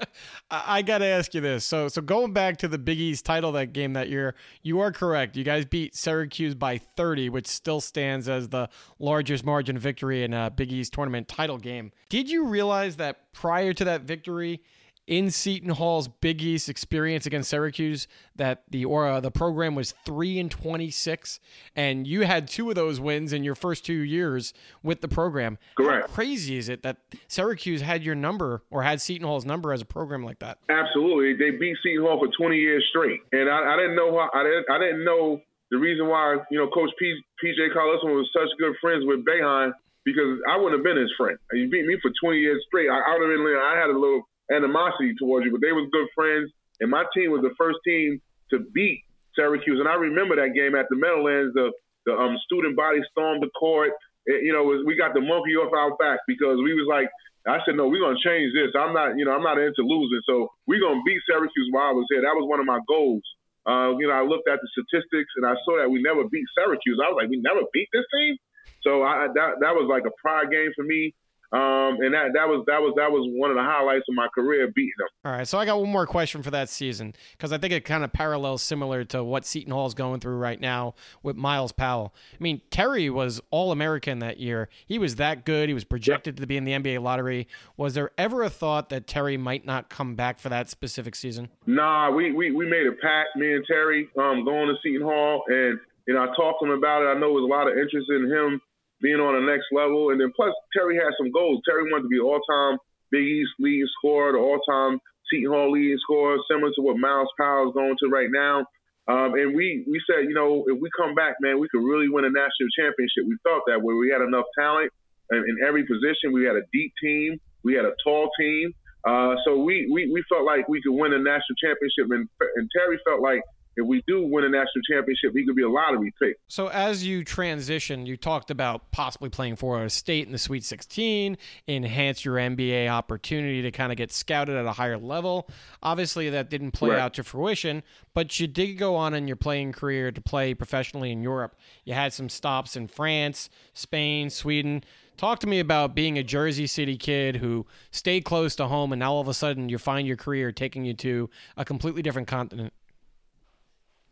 I, 0.50 0.82
got 0.82 0.98
to 0.98 1.04
ask 1.04 1.34
you 1.34 1.40
this. 1.40 1.64
So, 1.64 1.88
so 1.88 2.00
going 2.00 2.32
back 2.32 2.56
to 2.58 2.68
the 2.68 2.78
Big 2.78 2.98
East 2.98 3.26
title 3.26 3.52
that 3.52 3.72
game 3.72 3.92
that 3.92 4.08
year, 4.08 4.34
you 4.62 4.80
are 4.80 4.90
correct. 4.90 5.36
You 5.36 5.44
guys 5.44 5.66
beat 5.66 5.94
Syracuse 5.94 6.54
by 6.54 6.78
30, 6.78 7.28
which 7.28 7.46
still 7.46 7.80
stands 7.80 8.28
as 8.28 8.48
the 8.48 8.68
largest 8.98 9.44
margin 9.44 9.76
victory 9.76 10.24
in 10.24 10.32
a 10.32 10.50
Big 10.50 10.72
East 10.72 10.94
tournament 10.94 11.28
title 11.28 11.58
game. 11.58 11.92
Did 12.08 12.30
you 12.30 12.46
realize 12.46 12.96
that 12.96 13.32
prior 13.32 13.74
to 13.74 13.84
that 13.84 14.02
victory, 14.02 14.62
in 15.06 15.30
Seton 15.30 15.70
Hall's 15.70 16.08
Big 16.08 16.42
East 16.42 16.68
experience 16.68 17.26
against 17.26 17.50
Syracuse 17.50 18.08
that 18.36 18.62
the 18.70 18.84
or 18.84 19.06
uh, 19.06 19.20
the 19.20 19.30
program 19.30 19.74
was 19.74 19.92
three 20.04 20.38
and 20.38 20.50
twenty 20.50 20.90
six, 20.90 21.40
and 21.76 22.06
you 22.06 22.22
had 22.22 22.48
two 22.48 22.68
of 22.70 22.74
those 22.74 23.00
wins 23.00 23.32
in 23.32 23.44
your 23.44 23.54
first 23.54 23.84
two 23.84 23.92
years 23.92 24.54
with 24.82 25.00
the 25.00 25.08
program. 25.08 25.58
Correct. 25.76 26.08
How 26.08 26.14
crazy 26.14 26.56
is 26.56 26.68
it 26.68 26.82
that 26.82 26.98
Syracuse 27.28 27.82
had 27.82 28.02
your 28.02 28.14
number 28.14 28.62
or 28.70 28.82
had 28.82 29.00
Seton 29.00 29.26
Hall's 29.26 29.44
number 29.44 29.72
as 29.72 29.82
a 29.82 29.86
program 29.86 30.24
like 30.24 30.38
that? 30.38 30.58
Absolutely, 30.68 31.34
they 31.34 31.56
beat 31.56 31.76
Seton 31.82 32.04
Hall 32.04 32.18
for 32.18 32.30
twenty 32.36 32.58
years 32.58 32.84
straight, 32.90 33.20
and 33.32 33.48
I, 33.50 33.74
I 33.74 33.76
didn't 33.76 33.96
know 33.96 34.12
how 34.12 34.30
I 34.32 34.42
didn't 34.42 34.66
I 34.70 34.78
didn't 34.78 35.04
know 35.04 35.40
the 35.70 35.78
reason 35.78 36.08
why 36.08 36.36
you 36.50 36.58
know 36.58 36.68
Coach 36.68 36.90
P, 36.98 37.20
PJ 37.42 37.72
Carlson 37.72 38.10
was 38.10 38.28
such 38.32 38.48
good 38.58 38.74
friends 38.80 39.04
with 39.06 39.24
Boeheim 39.24 39.72
because 40.04 40.38
I 40.48 40.56
wouldn't 40.56 40.78
have 40.80 40.84
been 40.84 41.00
his 41.00 41.12
friend. 41.16 41.36
He 41.52 41.66
beat 41.66 41.86
me 41.86 41.96
for 42.00 42.12
20 42.22 42.38
years 42.38 42.62
straight. 42.68 42.88
I, 42.88 43.00
I 43.00 43.18
would 43.18 43.30
have 43.30 43.38
been. 43.40 43.56
I 43.56 43.76
had 43.80 43.90
a 43.90 43.98
little 43.98 44.28
animosity 44.50 45.14
towards 45.18 45.46
you, 45.46 45.52
but 45.52 45.60
they 45.60 45.72
was 45.72 45.88
good 45.92 46.08
friends. 46.14 46.50
And 46.80 46.90
my 46.90 47.04
team 47.14 47.30
was 47.30 47.42
the 47.42 47.54
first 47.56 47.78
team 47.86 48.20
to 48.50 48.60
beat 48.74 49.00
Syracuse. 49.36 49.78
And 49.78 49.88
I 49.88 49.94
remember 49.94 50.36
that 50.36 50.54
game 50.54 50.74
at 50.74 50.86
the 50.90 50.96
Meadowlands. 50.96 51.54
The 51.54 51.70
the 52.04 52.12
um, 52.12 52.36
student 52.44 52.76
body 52.76 53.00
stormed 53.10 53.42
the 53.42 53.48
court. 53.56 53.92
It, 54.26 54.44
you 54.44 54.52
know, 54.52 54.64
we 54.84 54.96
got 54.96 55.14
the 55.14 55.20
monkey 55.20 55.56
off 55.56 55.72
our 55.72 55.96
back 55.96 56.20
because 56.28 56.60
we 56.60 56.76
was 56.76 56.84
like, 56.88 57.08
I 57.48 57.60
said, 57.64 57.76
no, 57.76 57.88
we're 57.88 58.00
gonna 58.00 58.20
change 58.20 58.52
this. 58.56 58.72
I'm 58.76 58.92
not, 58.92 59.16
you 59.16 59.24
know, 59.24 59.32
I'm 59.32 59.44
not 59.44 59.60
into 59.60 59.84
losing. 59.84 60.20
So 60.24 60.48
we're 60.66 60.80
gonna 60.80 61.00
beat 61.04 61.20
Syracuse 61.28 61.68
while 61.72 61.92
I 61.92 61.96
was 61.96 62.08
here. 62.08 62.20
That 62.20 62.36
was 62.36 62.48
one 62.48 62.60
of 62.60 62.66
my 62.68 62.80
goals. 62.88 63.24
Uh, 63.64 63.96
you 63.96 64.08
know, 64.08 64.16
I 64.16 64.24
looked 64.24 64.48
at 64.48 64.60
the 64.60 64.68
statistics 64.76 65.32
and 65.36 65.44
I 65.44 65.56
saw 65.64 65.80
that 65.80 65.88
we 65.88 66.00
never 66.00 66.24
beat 66.28 66.44
Syracuse. 66.56 67.00
I 67.00 67.08
was 67.08 67.16
like, 67.20 67.32
we 67.32 67.40
never 67.40 67.64
beat 67.72 67.88
this 67.92 68.04
team. 68.12 68.36
So 68.84 69.04
I, 69.04 69.28
that 69.32 69.60
that 69.60 69.72
was 69.76 69.88
like 69.88 70.04
a 70.04 70.12
pride 70.20 70.52
game 70.52 70.72
for 70.76 70.84
me. 70.84 71.12
Um, 71.54 72.00
and 72.00 72.12
that 72.12 72.32
that 72.34 72.48
was 72.48 72.64
that 72.66 72.80
was 72.80 72.94
that 72.96 73.12
was 73.12 73.30
one 73.30 73.48
of 73.48 73.56
the 73.56 73.62
highlights 73.62 74.06
of 74.08 74.16
my 74.16 74.26
career 74.34 74.72
beating 74.74 74.90
them. 74.98 75.06
All 75.24 75.38
right, 75.38 75.46
so 75.46 75.56
I 75.56 75.64
got 75.64 75.78
one 75.78 75.88
more 75.88 76.04
question 76.04 76.42
for 76.42 76.50
that 76.50 76.68
season 76.68 77.14
because 77.30 77.52
I 77.52 77.58
think 77.58 77.72
it 77.72 77.84
kind 77.84 78.02
of 78.02 78.12
parallels 78.12 78.60
similar 78.60 79.04
to 79.04 79.22
what 79.22 79.46
Seton 79.46 79.72
Hall 79.72 79.86
is 79.86 79.94
going 79.94 80.18
through 80.18 80.36
right 80.36 80.60
now 80.60 80.94
with 81.22 81.36
Myles 81.36 81.70
Powell. 81.70 82.12
I 82.32 82.42
mean, 82.42 82.60
Terry 82.72 83.08
was 83.08 83.40
All 83.52 83.70
American 83.70 84.18
that 84.18 84.38
year. 84.38 84.68
He 84.84 84.98
was 84.98 85.14
that 85.16 85.44
good. 85.44 85.68
He 85.68 85.74
was 85.74 85.84
projected 85.84 86.34
yep. 86.34 86.40
to 86.40 86.46
be 86.48 86.56
in 86.56 86.64
the 86.64 86.72
NBA 86.72 87.00
lottery. 87.00 87.46
Was 87.76 87.94
there 87.94 88.10
ever 88.18 88.42
a 88.42 88.50
thought 88.50 88.88
that 88.88 89.06
Terry 89.06 89.36
might 89.36 89.64
not 89.64 89.88
come 89.88 90.16
back 90.16 90.40
for 90.40 90.48
that 90.48 90.68
specific 90.68 91.14
season? 91.14 91.50
Nah, 91.66 92.10
we 92.10 92.32
we, 92.32 92.50
we 92.50 92.66
made 92.66 92.88
a 92.88 92.92
pact, 93.00 93.36
me 93.36 93.52
and 93.52 93.64
Terry, 93.64 94.08
um, 94.18 94.44
going 94.44 94.66
to 94.66 94.74
Seton 94.82 95.06
Hall, 95.06 95.44
and 95.46 95.78
you 96.08 96.14
know 96.14 96.24
I 96.24 96.34
talked 96.34 96.62
to 96.62 96.66
him 96.66 96.76
about 96.76 97.02
it. 97.02 97.06
I 97.06 97.14
know 97.14 97.28
there 97.28 97.30
was 97.30 97.44
a 97.44 97.54
lot 97.54 97.68
of 97.68 97.78
interest 97.78 98.10
in 98.10 98.28
him 98.28 98.60
being 99.00 99.20
on 99.20 99.34
the 99.34 99.44
next 99.50 99.66
level. 99.72 100.10
And 100.10 100.20
then 100.20 100.32
plus 100.34 100.52
Terry 100.72 100.96
had 100.96 101.12
some 101.18 101.30
goals. 101.30 101.60
Terry 101.68 101.90
wanted 101.90 102.04
to 102.04 102.08
be 102.08 102.20
all 102.20 102.40
time 102.50 102.78
Big 103.10 103.24
East 103.24 103.50
leading 103.58 103.88
scorer, 103.98 104.32
the 104.32 104.38
all 104.38 104.60
time 104.68 104.98
Seton 105.30 105.52
Hall 105.52 105.70
leading 105.70 105.98
scorer, 106.02 106.38
similar 106.50 106.72
to 106.74 106.82
what 106.82 106.96
Myles 106.98 107.28
Powell 107.38 107.68
is 107.68 107.74
going 107.74 107.96
to 108.00 108.08
right 108.08 108.30
now. 108.30 108.66
Um, 109.06 109.34
and 109.34 109.54
we 109.54 109.84
we 109.86 110.00
said, 110.08 110.24
you 110.24 110.34
know, 110.34 110.64
if 110.66 110.80
we 110.80 110.88
come 110.96 111.14
back, 111.14 111.36
man, 111.40 111.60
we 111.60 111.68
could 111.68 111.84
really 111.84 112.08
win 112.08 112.24
a 112.24 112.32
national 112.32 112.72
championship. 112.72 113.28
We 113.28 113.36
thought 113.44 113.62
that 113.66 113.82
way. 113.82 113.94
We 113.94 114.08
had 114.10 114.22
enough 114.22 114.46
talent 114.58 114.90
in, 115.30 115.38
in 115.38 115.56
every 115.66 115.84
position. 115.84 116.32
We 116.32 116.44
had 116.44 116.56
a 116.56 116.64
deep 116.72 116.92
team. 117.02 117.38
We 117.62 117.74
had 117.74 117.84
a 117.84 117.92
tall 118.02 118.30
team. 118.38 118.72
Uh, 119.04 119.36
so 119.44 119.58
we, 119.58 119.86
we, 119.92 120.10
we 120.10 120.24
felt 120.32 120.46
like 120.46 120.66
we 120.68 120.80
could 120.80 120.96
win 120.96 121.12
a 121.12 121.18
national 121.18 121.56
championship. 121.60 122.08
And, 122.08 122.28
and 122.56 122.70
Terry 122.72 122.98
felt 123.04 123.20
like 123.20 123.42
if 123.76 123.86
we 123.86 124.02
do 124.06 124.26
win 124.26 124.44
a 124.44 124.48
national 124.48 124.82
championship, 124.90 125.32
he 125.34 125.44
could 125.44 125.56
be 125.56 125.62
a 125.62 125.68
lottery 125.68 126.12
pick. 126.20 126.38
So 126.48 126.68
as 126.68 127.04
you 127.04 127.24
transition, 127.24 128.06
you 128.06 128.16
talked 128.16 128.50
about 128.50 128.90
possibly 128.90 129.28
playing 129.28 129.56
for 129.56 129.82
a 129.82 129.90
state 129.90 130.26
in 130.26 130.32
the 130.32 130.38
Sweet 130.38 130.64
16, 130.64 131.36
enhance 131.68 132.24
your 132.24 132.36
NBA 132.36 132.88
opportunity 132.88 133.62
to 133.62 133.70
kind 133.70 133.90
of 133.92 133.98
get 133.98 134.12
scouted 134.12 134.56
at 134.56 134.66
a 134.66 134.72
higher 134.72 134.98
level. 134.98 135.48
Obviously, 135.82 136.30
that 136.30 136.50
didn't 136.50 136.72
play 136.72 136.90
right. 136.90 137.00
out 137.00 137.14
to 137.14 137.24
fruition, 137.24 137.82
but 138.14 138.38
you 138.38 138.46
did 138.46 138.74
go 138.74 138.96
on 138.96 139.14
in 139.14 139.26
your 139.26 139.36
playing 139.36 139.72
career 139.72 140.12
to 140.12 140.20
play 140.20 140.54
professionally 140.54 141.10
in 141.10 141.22
Europe. 141.22 141.56
You 141.84 141.94
had 141.94 142.12
some 142.12 142.28
stops 142.28 142.76
in 142.76 142.88
France, 142.88 143.50
Spain, 143.72 144.30
Sweden. 144.30 144.84
Talk 145.16 145.38
to 145.40 145.46
me 145.46 145.60
about 145.60 145.94
being 145.94 146.18
a 146.18 146.24
Jersey 146.24 146.66
City 146.66 146.96
kid 146.96 147.36
who 147.36 147.66
stayed 147.90 148.24
close 148.24 148.56
to 148.56 148.66
home, 148.66 148.92
and 148.92 148.98
now 148.98 149.12
all 149.12 149.20
of 149.20 149.28
a 149.28 149.34
sudden 149.34 149.68
you 149.68 149.78
find 149.78 150.06
your 150.06 150.16
career 150.16 150.50
taking 150.50 150.84
you 150.84 150.94
to 150.94 151.30
a 151.56 151.64
completely 151.64 152.02
different 152.02 152.26
continent. 152.26 152.72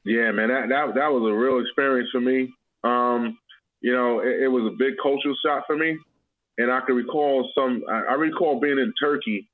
Yeah, 0.04 0.32
man, 0.32 0.48
that 0.48 0.68
that 0.68 0.94
that 0.94 1.12
was 1.12 1.30
a 1.30 1.34
real 1.34 1.60
experience 1.60 2.08
for 2.10 2.20
me. 2.20 2.52
Um, 2.82 3.38
you 3.80 3.92
know, 3.92 4.20
it, 4.20 4.44
it, 4.44 4.48
was 4.48 4.64
a 4.72 4.76
big 4.76 4.94
cultural 5.02 5.34
shock 5.44 5.64
for 5.66 5.76
me, 5.76 5.96
and 6.58 6.70
I 6.70 6.80
can 6.86 6.96
recall 6.96 7.50
some. 7.54 7.82
I, 7.88 8.02
I, 8.10 8.14
recall 8.14 8.60
being 8.60 8.78
in 8.78 8.92
Turkey, 9.00 9.48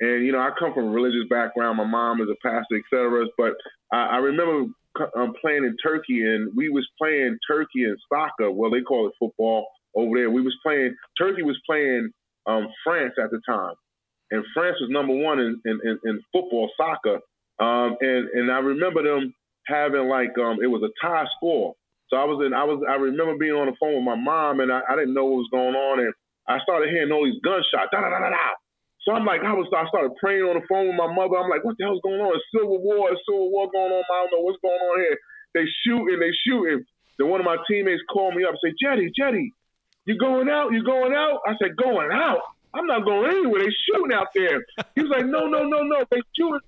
and 0.00 0.24
you 0.24 0.32
know, 0.32 0.38
I 0.38 0.50
come 0.58 0.72
from 0.72 0.86
a 0.86 0.90
religious 0.90 1.28
background. 1.28 1.78
My 1.78 1.84
mom 1.84 2.20
is 2.20 2.28
a 2.28 2.36
pastor, 2.46 2.76
etc. 2.76 3.26
But 3.36 3.54
I, 3.92 4.14
I 4.14 4.16
remember 4.18 4.72
um, 5.16 5.34
playing 5.40 5.64
in 5.64 5.76
Turkey, 5.82 6.22
and 6.22 6.54
we 6.56 6.68
was 6.68 6.86
playing 7.00 7.38
Turkey 7.48 7.84
and 7.84 7.98
soccer. 8.08 8.50
Well, 8.50 8.70
they 8.70 8.82
call 8.82 9.08
it 9.08 9.14
football 9.18 9.66
over 9.96 10.16
there. 10.16 10.30
We 10.30 10.42
was 10.42 10.56
playing. 10.64 10.94
Turkey 11.18 11.42
was 11.42 11.58
playing 11.66 12.10
um, 12.46 12.68
France 12.84 13.14
at 13.22 13.30
the 13.30 13.40
time, 13.48 13.74
and 14.30 14.44
France 14.54 14.76
was 14.80 14.90
number 14.90 15.14
one 15.14 15.40
in 15.40 15.60
in, 15.64 15.98
in, 16.04 16.20
football, 16.32 16.70
soccer. 16.76 17.18
Um, 17.58 17.96
and 18.00 18.28
and 18.28 18.52
I 18.52 18.58
remember 18.58 19.02
them 19.02 19.34
having 19.68 20.08
like 20.08 20.32
um, 20.40 20.58
it 20.64 20.66
was 20.66 20.82
a 20.82 20.92
tie 21.04 21.28
score. 21.36 21.76
So 22.08 22.16
I 22.16 22.24
was 22.24 22.40
in, 22.40 22.56
I 22.56 22.64
was, 22.64 22.80
I 22.88 22.96
remember 22.96 23.36
being 23.36 23.52
on 23.52 23.68
the 23.68 23.76
phone 23.76 24.00
with 24.00 24.08
my 24.08 24.16
mom, 24.16 24.64
and 24.64 24.72
I, 24.72 24.80
I 24.88 24.96
didn't 24.96 25.12
know 25.12 25.28
what 25.28 25.44
was 25.44 25.52
going 25.52 25.76
on, 25.76 26.00
and 26.00 26.12
I 26.48 26.56
started 26.64 26.88
hearing 26.88 27.12
all 27.12 27.28
these 27.28 27.40
gunshots, 27.44 27.92
da 27.92 28.00
da 28.00 28.08
da 28.08 28.24
da 28.24 28.32
da. 28.32 28.48
So 29.04 29.12
I'm 29.12 29.28
like, 29.28 29.44
I 29.44 29.52
was, 29.52 29.68
I 29.76 29.84
started 29.92 30.16
praying 30.16 30.48
on 30.48 30.56
the 30.56 30.64
phone 30.68 30.88
with 30.88 30.96
my 30.96 31.12
mother. 31.12 31.36
I'm 31.36 31.52
like, 31.52 31.64
what 31.68 31.76
the 31.76 31.84
hell's 31.84 32.00
going 32.00 32.20
on? 32.20 32.32
It's 32.32 32.48
civil 32.48 32.80
war, 32.80 33.12
it's 33.12 33.20
civil 33.28 33.52
war 33.52 33.68
going 33.68 33.92
on. 33.92 34.04
I 34.08 34.16
don't 34.24 34.32
know 34.32 34.44
what's 34.44 34.60
going 34.64 34.80
on 34.80 34.96
here. 35.04 35.16
They 35.52 35.64
shooting, 35.84 36.16
they 36.16 36.32
shooting. 36.48 36.84
Then 37.20 37.28
one 37.28 37.40
of 37.40 37.46
my 37.48 37.60
teammates 37.68 38.02
called 38.08 38.34
me 38.34 38.44
up 38.44 38.56
and 38.56 38.62
said, 38.64 38.76
Jetty, 38.80 39.12
Jetty, 39.12 39.52
you 40.08 40.16
going 40.16 40.48
out? 40.48 40.72
You 40.72 40.84
going 40.84 41.12
out? 41.12 41.44
I 41.44 41.56
said, 41.60 41.76
going 41.76 42.08
out? 42.12 42.40
I'm 42.72 42.86
not 42.86 43.04
going 43.04 43.28
anywhere. 43.28 43.60
They 43.64 43.72
shooting 43.84 44.12
out 44.12 44.28
there. 44.34 44.64
He 44.94 45.02
was 45.02 45.10
like, 45.10 45.26
no, 45.26 45.46
no, 45.46 45.64
no, 45.64 45.84
no. 45.84 46.04
They 46.10 46.20
shooting 46.36 46.60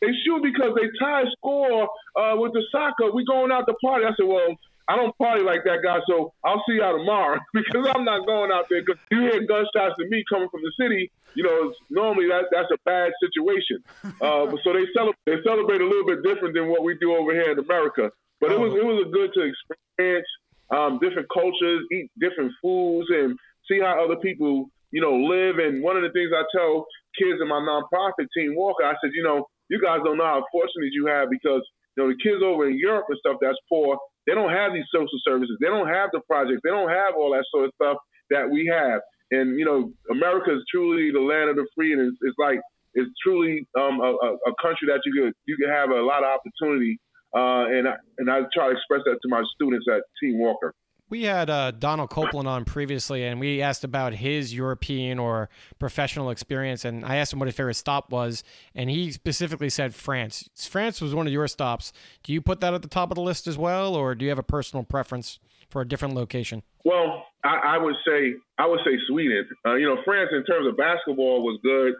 they 0.00 0.08
shoot 0.24 0.42
because 0.42 0.74
they 0.76 0.88
tie 0.98 1.24
score 1.36 1.88
uh, 2.16 2.36
with 2.36 2.52
the 2.52 2.62
soccer. 2.70 3.12
We 3.12 3.24
going 3.24 3.52
out 3.52 3.64
to 3.66 3.74
party. 3.82 4.04
I 4.04 4.10
said, 4.16 4.26
well, 4.26 4.56
I 4.88 4.94
don't 4.94 5.16
party 5.18 5.42
like 5.42 5.64
that 5.64 5.82
guy, 5.82 5.98
so 6.08 6.32
I'll 6.44 6.62
see 6.68 6.76
y'all 6.76 6.96
tomorrow 6.96 7.38
because 7.54 7.88
I'm 7.94 8.04
not 8.04 8.26
going 8.26 8.52
out 8.52 8.68
there. 8.70 8.82
Because 8.82 9.00
you 9.10 9.20
hear 9.20 9.44
gunshots 9.46 9.96
to 9.98 10.06
me 10.08 10.22
coming 10.30 10.48
from 10.48 10.62
the 10.62 10.72
city, 10.78 11.10
you 11.34 11.42
know, 11.42 11.72
normally 11.90 12.28
that 12.28 12.44
that's 12.52 12.70
a 12.72 12.78
bad 12.84 13.12
situation. 13.20 13.82
Uh, 14.20 14.46
so 14.64 14.72
they 14.72 14.86
celebrate 14.94 15.26
they 15.26 15.42
celebrate 15.44 15.80
a 15.80 15.86
little 15.86 16.06
bit 16.06 16.22
different 16.22 16.54
than 16.54 16.68
what 16.68 16.84
we 16.84 16.96
do 16.98 17.16
over 17.16 17.32
here 17.32 17.50
in 17.50 17.58
America. 17.58 18.10
But 18.40 18.52
it 18.52 18.60
was 18.60 18.74
it 18.74 18.84
was 18.84 19.06
a 19.06 19.10
good 19.10 19.32
to 19.34 19.50
experience 19.50 20.28
um, 20.70 20.98
different 21.00 21.28
cultures, 21.32 21.82
eat 21.90 22.10
different 22.18 22.52
foods, 22.62 23.08
and 23.10 23.38
see 23.68 23.80
how 23.80 24.04
other 24.04 24.16
people 24.16 24.70
you 24.92 25.00
know 25.00 25.16
live. 25.16 25.58
And 25.58 25.82
one 25.82 25.96
of 25.96 26.02
the 26.02 26.10
things 26.10 26.30
I 26.30 26.44
tell 26.54 26.86
kids 27.18 27.40
in 27.42 27.48
my 27.48 27.58
nonprofit 27.58 28.28
team 28.36 28.54
Walker, 28.54 28.84
I 28.84 28.94
said, 29.02 29.10
you 29.14 29.24
know, 29.24 29.48
you 29.68 29.80
guys 29.82 30.00
don't 30.04 30.18
know 30.18 30.24
how 30.26 30.44
fortunate 30.52 30.92
you 30.92 31.06
have 31.06 31.30
because 31.30 31.62
you 31.96 32.04
know 32.04 32.08
the 32.10 32.18
kids 32.22 32.42
over 32.44 32.68
in 32.68 32.78
Europe 32.78 33.06
and 33.08 33.18
stuff 33.18 33.36
that's 33.40 33.58
poor, 33.68 33.98
they 34.26 34.34
don't 34.34 34.52
have 34.52 34.72
these 34.72 34.86
social 34.92 35.18
services, 35.24 35.56
they 35.60 35.68
don't 35.68 35.88
have 35.88 36.10
the 36.12 36.20
projects, 36.26 36.60
they 36.64 36.70
don't 36.70 36.90
have 36.90 37.14
all 37.16 37.32
that 37.32 37.44
sort 37.50 37.66
of 37.66 37.72
stuff 37.74 37.96
that 38.30 38.48
we 38.50 38.66
have. 38.66 39.00
And 39.30 39.58
you 39.58 39.64
know, 39.64 39.92
America 40.10 40.54
is 40.54 40.62
truly 40.70 41.10
the 41.10 41.20
land 41.20 41.50
of 41.50 41.56
the 41.56 41.66
free, 41.74 41.92
and 41.92 42.02
it's, 42.02 42.16
it's 42.22 42.38
like 42.38 42.60
it's 42.94 43.10
truly 43.22 43.66
um, 43.78 44.00
a, 44.00 44.12
a, 44.48 44.52
country 44.62 44.88
that 44.88 45.00
you 45.04 45.12
could 45.20 45.34
you 45.46 45.56
could 45.60 45.68
have 45.68 45.90
a 45.90 46.00
lot 46.00 46.22
of 46.22 46.30
opportunity. 46.30 46.98
Uh, 47.34 47.68
and 47.68 47.88
I, 47.88 47.94
and 48.18 48.30
I 48.30 48.40
try 48.54 48.70
to 48.70 48.72
express 48.72 49.02
that 49.04 49.18
to 49.20 49.28
my 49.28 49.42
students 49.54 49.84
at 49.92 50.02
Team 50.22 50.38
Walker. 50.38 50.72
We 51.08 51.22
had 51.22 51.48
uh, 51.48 51.70
Donald 51.70 52.10
Copeland 52.10 52.48
on 52.48 52.64
previously, 52.64 53.24
and 53.24 53.38
we 53.38 53.62
asked 53.62 53.84
about 53.84 54.14
his 54.14 54.52
European 54.52 55.20
or 55.20 55.48
professional 55.78 56.30
experience. 56.30 56.84
And 56.84 57.04
I 57.04 57.16
asked 57.16 57.32
him 57.32 57.38
what 57.38 57.46
his 57.46 57.54
favorite 57.54 57.74
stop 57.74 58.10
was, 58.10 58.42
and 58.74 58.90
he 58.90 59.12
specifically 59.12 59.68
said 59.68 59.94
France. 59.94 60.50
France 60.56 61.00
was 61.00 61.14
one 61.14 61.28
of 61.28 61.32
your 61.32 61.46
stops. 61.46 61.92
Do 62.24 62.32
you 62.32 62.40
put 62.40 62.60
that 62.60 62.74
at 62.74 62.82
the 62.82 62.88
top 62.88 63.12
of 63.12 63.14
the 63.14 63.20
list 63.20 63.46
as 63.46 63.56
well, 63.56 63.94
or 63.94 64.16
do 64.16 64.24
you 64.24 64.30
have 64.30 64.38
a 64.38 64.42
personal 64.44 64.82
preference 64.82 65.38
for 65.70 65.80
a 65.80 65.86
different 65.86 66.14
location? 66.14 66.64
Well, 66.84 67.26
I, 67.44 67.76
I 67.76 67.78
would 67.78 67.94
say 68.06 68.34
I 68.58 68.66
would 68.66 68.80
say 68.84 68.98
Sweden. 69.06 69.48
Uh, 69.64 69.74
you 69.74 69.86
know, 69.86 70.02
France 70.04 70.30
in 70.32 70.44
terms 70.44 70.66
of 70.66 70.76
basketball 70.76 71.42
was 71.42 71.60
good, 71.62 71.94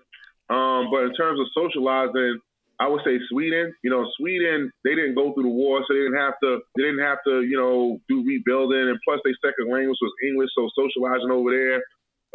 um, 0.49 0.91
but 0.91 1.05
in 1.05 1.15
terms 1.15 1.39
of 1.39 1.47
socializing, 1.55 2.41
I 2.79 2.89
would 2.89 3.01
say 3.05 3.19
Sweden. 3.31 3.73
You 3.83 3.91
know, 3.91 4.05
Sweden 4.19 4.71
they 4.85 4.95
didn't 4.95 5.15
go 5.15 5.33
through 5.33 5.45
the 5.45 5.57
war, 5.57 5.81
so 5.81 5.95
they 5.95 6.01
didn't 6.01 6.21
have 6.21 6.35
to. 6.43 6.61
They 6.77 6.83
didn't 6.85 7.05
have 7.05 7.19
to, 7.27 7.43
you 7.43 7.57
know, 7.57 7.99
do 8.09 8.25
rebuilding, 8.25 8.89
and 8.89 8.99
plus 9.05 9.21
their 9.25 9.37
second 9.45 9.73
language 9.73 9.99
was 10.01 10.13
English, 10.29 10.51
so 10.55 10.69
socializing 10.77 11.31
over 11.31 11.51
there 11.51 11.81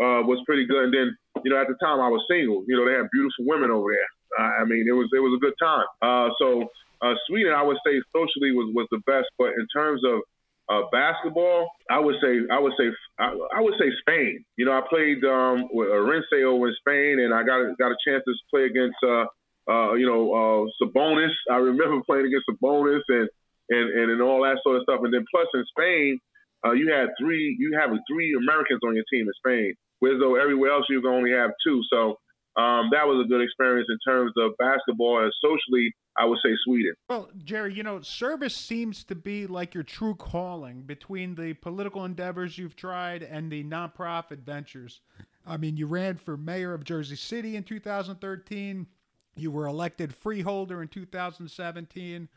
uh, 0.01 0.25
was 0.25 0.41
pretty 0.45 0.65
good. 0.65 0.89
And 0.89 0.93
then 0.93 1.17
you 1.43 1.51
know, 1.51 1.59
at 1.61 1.67
the 1.67 1.77
time 1.81 1.99
I 1.99 2.09
was 2.09 2.23
single. 2.29 2.63
You 2.67 2.77
know, 2.77 2.85
they 2.85 2.97
had 2.97 3.09
beautiful 3.11 3.45
women 3.45 3.71
over 3.71 3.89
there. 3.91 4.11
Uh, 4.39 4.61
I 4.61 4.65
mean, 4.65 4.85
it 4.87 4.93
was 4.93 5.09
it 5.13 5.19
was 5.19 5.37
a 5.37 5.41
good 5.41 5.57
time. 5.61 5.87
Uh, 6.01 6.29
so 6.39 6.69
uh, 7.01 7.15
Sweden, 7.27 7.53
I 7.53 7.63
would 7.63 7.77
say 7.85 8.01
socially 8.13 8.51
was 8.51 8.71
was 8.73 8.87
the 8.91 9.01
best, 9.05 9.27
but 9.37 9.53
in 9.57 9.65
terms 9.73 10.01
of 10.05 10.21
uh, 10.69 10.87
basketball, 10.91 11.67
I 11.89 11.99
would 11.99 12.15
say 12.21 12.47
I 12.49 12.59
would 12.59 12.73
say 12.77 12.89
I, 13.19 13.35
I 13.57 13.59
would 13.61 13.75
say 13.79 13.91
Spain. 14.01 14.43
You 14.57 14.65
know, 14.65 14.73
I 14.73 14.81
played 14.87 15.23
um, 15.25 15.67
with 15.71 15.89
over 15.89 16.67
in 16.67 16.75
Spain, 16.79 17.19
and 17.19 17.33
I 17.33 17.43
got 17.43 17.77
got 17.77 17.91
a 17.91 17.99
chance 18.07 18.23
to 18.25 18.33
play 18.49 18.65
against 18.65 18.97
uh, 19.03 19.25
uh, 19.71 19.93
you 19.93 20.05
know 20.05 20.33
uh, 20.33 20.61
Sabonis. 20.83 21.33
I 21.49 21.57
remember 21.57 22.01
playing 22.07 22.27
against 22.27 22.47
Sabonis 22.49 23.01
and 23.07 23.29
and 23.69 23.89
and 23.89 24.11
and 24.11 24.21
all 24.21 24.43
that 24.43 24.57
sort 24.63 24.77
of 24.77 24.83
stuff. 24.83 24.99
And 25.03 25.13
then 25.13 25.25
plus 25.33 25.47
in 25.53 25.63
Spain, 25.77 26.19
uh, 26.65 26.71
you 26.73 26.91
had 26.91 27.09
three 27.19 27.55
you 27.59 27.77
have 27.79 27.89
three 28.09 28.35
Americans 28.37 28.81
on 28.85 28.95
your 28.95 29.05
team 29.11 29.27
in 29.27 29.33
Spain, 29.39 29.73
whereas 29.99 30.19
though 30.19 30.35
everywhere 30.35 30.71
else 30.71 30.85
you 30.89 31.01
only 31.07 31.31
have 31.31 31.51
two. 31.65 31.81
So 31.91 32.17
um, 32.57 32.89
that 32.91 33.07
was 33.07 33.23
a 33.25 33.29
good 33.29 33.41
experience 33.41 33.87
in 33.89 33.97
terms 34.05 34.33
of 34.37 34.51
basketball 34.59 35.23
and 35.23 35.31
socially. 35.41 35.91
I 36.17 36.25
would 36.25 36.39
say 36.43 36.49
Sweden. 36.65 36.93
Well, 37.07 37.29
Jerry, 37.41 37.73
you 37.73 37.83
know, 37.83 38.01
service 38.01 38.53
seems 38.53 39.05
to 39.05 39.15
be 39.15 39.47
like 39.47 39.73
your 39.73 39.83
true 39.83 40.13
calling 40.13 40.81
between 40.81 41.35
the 41.35 41.53
political 41.53 42.03
endeavors 42.03 42.57
you've 42.57 42.75
tried 42.75 43.23
and 43.23 43.49
the 43.49 43.63
nonprofit 43.63 44.39
ventures. 44.39 44.99
I 45.47 45.55
mean, 45.55 45.77
you 45.77 45.87
ran 45.87 46.17
for 46.17 46.35
mayor 46.35 46.73
of 46.73 46.83
Jersey 46.83 47.15
City 47.15 47.55
in 47.55 47.63
2013. 47.63 48.87
You 49.35 49.51
were 49.51 49.65
elected 49.65 50.13
freeholder 50.13 50.81
in 50.81 50.87
2017. 50.87 52.29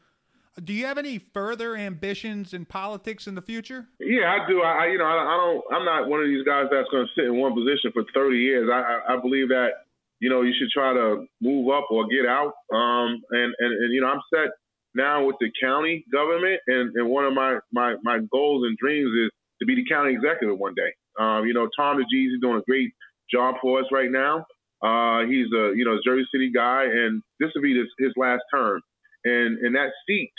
Do 0.63 0.73
you 0.73 0.87
have 0.87 0.99
any 0.99 1.19
further 1.19 1.77
ambitions 1.77 2.55
in 2.55 2.65
politics 2.65 3.27
in 3.27 3.35
the 3.35 3.43
future? 3.43 3.89
Yeah, 3.99 4.31
I 4.31 4.49
do. 4.49 4.63
I, 4.63 4.87
you 4.87 4.99
know, 4.99 5.05
I, 5.05 5.17
I 5.17 5.37
don't. 5.37 5.65
I'm 5.75 5.85
not 5.85 6.09
one 6.09 6.21
of 6.21 6.29
these 6.29 6.45
guys 6.45 6.67
that's 6.71 6.89
going 6.91 7.07
to 7.07 7.13
sit 7.21 7.27
in 7.27 7.41
one 7.41 7.55
position 7.55 7.91
for 7.93 8.05
30 8.15 8.37
years. 8.39 8.71
I, 8.73 9.15
I, 9.15 9.21
believe 9.21 9.49
that 9.49 9.71
you 10.25 10.31
know, 10.31 10.41
you 10.41 10.55
should 10.59 10.71
try 10.71 10.95
to 10.95 11.27
move 11.43 11.69
up 11.69 11.85
or 11.91 12.07
get 12.07 12.27
out. 12.27 12.55
Um, 12.73 13.21
and, 13.31 13.55
and, 13.59 13.73
and, 13.85 13.93
you 13.93 14.01
know, 14.01 14.09
I'm 14.09 14.23
set 14.33 14.53
now 14.95 15.27
with 15.27 15.37
the 15.39 15.51
county 15.63 16.03
government. 16.11 16.61
And, 16.67 16.95
and 16.97 17.11
one 17.11 17.27
of 17.27 17.35
my, 17.35 17.59
my, 17.73 17.97
my 18.03 18.21
goals 18.33 18.65
and 18.67 18.75
dreams 18.79 19.11
is 19.25 19.31
to 19.61 19.67
be 19.67 19.75
the 19.75 19.85
county 19.87 20.15
executive 20.15 20.59
one 20.59 20.75
day. 20.75 20.93
Um, 21.21 21.45
you 21.47 21.53
know, 21.53 21.69
Tom 21.77 21.99
DeGise 21.99 22.35
is 22.35 22.41
doing 22.41 22.57
a 22.57 22.63
great 22.63 22.93
job 23.31 23.57
for 23.61 23.81
us 23.81 23.87
right 23.93 24.11
now. 24.11 24.47
Uh, 24.85 25.25
he's 25.25 25.49
a, 25.57 25.73
you 25.75 25.85
know, 25.85 25.99
Jersey 26.05 26.27
City 26.31 26.51
guy, 26.53 26.85
and 26.85 27.23
this 27.41 27.51
will 27.55 27.63
be 27.63 27.77
his, 27.77 27.89
his 27.99 28.13
last 28.17 28.43
term. 28.53 28.83
And, 29.25 29.59
and 29.65 29.75
that 29.75 29.91
seat 30.07 30.33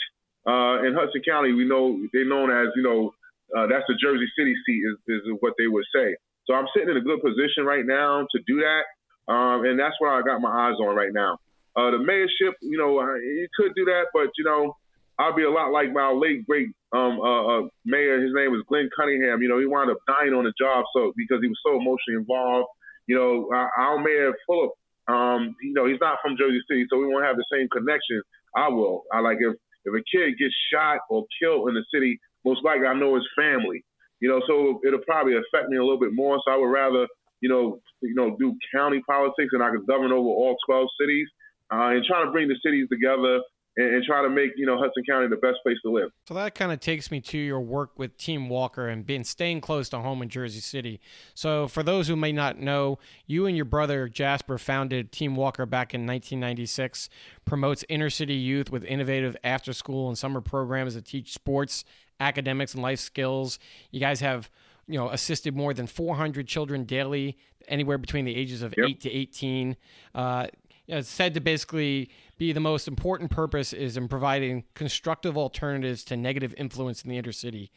uh, 0.46 0.86
in 0.86 0.94
Hudson 0.94 1.22
County, 1.26 1.52
we 1.52 1.66
know 1.66 1.98
they're 2.12 2.28
known 2.28 2.50
as, 2.50 2.68
you 2.76 2.82
know, 2.82 3.10
uh, 3.56 3.66
that's 3.66 3.84
the 3.88 3.98
Jersey 4.00 4.26
City 4.38 4.54
seat 4.64 4.82
is, 4.86 4.96
is 5.08 5.22
what 5.40 5.54
they 5.58 5.66
would 5.66 5.84
say. 5.94 6.14
So 6.46 6.54
I'm 6.54 6.66
sitting 6.74 6.90
in 6.90 6.96
a 6.96 7.00
good 7.00 7.20
position 7.20 7.66
right 7.66 7.84
now 7.84 8.26
to 8.30 8.38
do 8.46 8.62
that. 8.62 8.86
Um, 9.32 9.64
and 9.64 9.78
that's 9.78 9.96
what 9.98 10.10
I 10.10 10.22
got 10.22 10.40
my 10.40 10.70
eyes 10.70 10.78
on 10.78 10.94
right 10.94 11.12
now. 11.12 11.38
Uh, 11.74 11.90
the 11.90 11.98
mayorship, 11.98 12.54
you 12.62 12.78
know, 12.78 13.02
he 13.18 13.46
could 13.58 13.74
do 13.74 13.84
that, 13.86 14.06
but 14.14 14.30
you 14.38 14.44
know, 14.44 14.76
I'll 15.18 15.34
be 15.34 15.42
a 15.42 15.50
lot 15.50 15.72
like 15.72 15.92
my 15.92 16.10
late 16.12 16.46
great 16.46 16.68
um, 16.92 17.20
uh, 17.20 17.46
uh, 17.46 17.62
mayor. 17.84 18.22
His 18.22 18.32
name 18.34 18.52
was 18.52 18.62
Glenn 18.68 18.88
Cunningham. 18.96 19.42
You 19.42 19.48
know, 19.48 19.58
he 19.58 19.66
wound 19.66 19.90
up 19.90 19.98
dying 20.06 20.32
on 20.32 20.44
the 20.44 20.52
job 20.58 20.84
so 20.94 21.12
because 21.16 21.40
he 21.42 21.48
was 21.48 21.58
so 21.64 21.76
emotionally 21.76 22.20
involved. 22.20 22.68
You 23.06 23.16
know, 23.16 23.48
our 23.78 23.98
mayor 23.98 24.32
Fulop, 24.48 24.70
um, 25.08 25.54
you 25.62 25.72
know, 25.74 25.86
he's 25.86 26.00
not 26.00 26.18
from 26.22 26.36
Jersey 26.36 26.60
City, 26.68 26.86
so 26.90 26.98
we 26.98 27.06
won't 27.06 27.24
have 27.24 27.36
the 27.36 27.46
same 27.52 27.68
connection. 27.68 28.22
I 28.56 28.68
will. 28.68 29.04
I 29.12 29.20
like 29.20 29.38
if 29.40 29.54
if 29.84 29.94
a 29.94 30.02
kid 30.10 30.38
gets 30.38 30.54
shot 30.72 30.98
or 31.08 31.24
killed 31.40 31.68
in 31.68 31.74
the 31.74 31.84
city, 31.94 32.18
most 32.44 32.64
likely 32.64 32.86
I 32.86 32.94
know 32.94 33.14
his 33.14 33.28
family. 33.36 33.84
You 34.20 34.30
know, 34.30 34.40
so 34.48 34.80
it'll 34.86 35.04
probably 35.06 35.34
affect 35.34 35.68
me 35.68 35.76
a 35.76 35.82
little 35.82 36.00
bit 36.00 36.12
more. 36.12 36.40
So 36.44 36.52
I 36.52 36.56
would 36.56 36.66
rather 36.72 37.06
you 37.40 37.48
know, 37.48 37.80
you 38.00 38.14
know, 38.14 38.36
do 38.38 38.56
county 38.74 39.02
politics 39.06 39.50
and 39.52 39.62
I 39.62 39.70
could 39.70 39.86
govern 39.86 40.12
over 40.12 40.28
all 40.28 40.56
12 40.66 40.88
cities 41.00 41.28
uh, 41.72 41.94
and 41.94 42.04
trying 42.04 42.26
to 42.26 42.32
bring 42.32 42.48
the 42.48 42.58
cities 42.64 42.88
together 42.90 43.40
and, 43.76 43.94
and, 43.94 44.04
try 44.04 44.22
to 44.22 44.28
make, 44.28 44.52
you 44.56 44.66
know, 44.66 44.78
Hudson 44.78 45.02
County 45.08 45.28
the 45.28 45.36
best 45.36 45.58
place 45.62 45.76
to 45.82 45.90
live. 45.90 46.10
So 46.26 46.34
that 46.34 46.54
kind 46.54 46.72
of 46.72 46.80
takes 46.80 47.10
me 47.10 47.20
to 47.22 47.38
your 47.38 47.60
work 47.60 47.98
with 47.98 48.16
Team 48.16 48.48
Walker 48.48 48.88
and 48.88 49.04
being 49.04 49.24
staying 49.24 49.60
close 49.60 49.88
to 49.90 49.98
home 49.98 50.22
in 50.22 50.28
Jersey 50.28 50.60
City. 50.60 51.00
So 51.34 51.68
for 51.68 51.82
those 51.82 52.08
who 52.08 52.16
may 52.16 52.32
not 52.32 52.58
know, 52.58 52.98
you 53.26 53.46
and 53.46 53.56
your 53.56 53.64
brother 53.64 54.08
Jasper 54.08 54.58
founded 54.58 55.12
Team 55.12 55.36
Walker 55.36 55.66
back 55.66 55.94
in 55.94 56.02
1996, 56.02 57.08
promotes 57.44 57.84
inner 57.88 58.10
city 58.10 58.34
youth 58.34 58.70
with 58.70 58.84
innovative 58.84 59.36
after 59.44 59.72
school 59.72 60.08
and 60.08 60.16
summer 60.16 60.40
programs 60.40 60.94
that 60.94 61.04
teach 61.04 61.32
sports, 61.32 61.84
academics, 62.20 62.74
and 62.74 62.82
life 62.82 63.00
skills. 63.00 63.58
You 63.90 64.00
guys 64.00 64.20
have– 64.20 64.50
you 64.88 64.98
know, 64.98 65.10
assisted 65.10 65.56
more 65.56 65.74
than 65.74 65.86
400 65.86 66.46
children 66.46 66.84
daily, 66.84 67.36
anywhere 67.68 67.98
between 67.98 68.24
the 68.24 68.36
ages 68.36 68.62
of 68.62 68.74
yep. 68.76 68.88
8 68.88 69.00
to 69.00 69.10
18. 69.10 69.76
Uh, 70.14 70.46
you 70.86 70.94
know, 70.94 70.98
it's 70.98 71.08
said 71.08 71.34
to 71.34 71.40
basically 71.40 72.10
be 72.38 72.52
the 72.52 72.60
most 72.60 72.86
important 72.86 73.30
purpose 73.30 73.72
is 73.72 73.96
in 73.96 74.08
providing 74.08 74.64
constructive 74.74 75.36
alternatives 75.36 76.04
to 76.04 76.16
negative 76.16 76.54
influence 76.56 77.02
in 77.02 77.10
the 77.10 77.18
inner 77.18 77.32
city. 77.32 77.70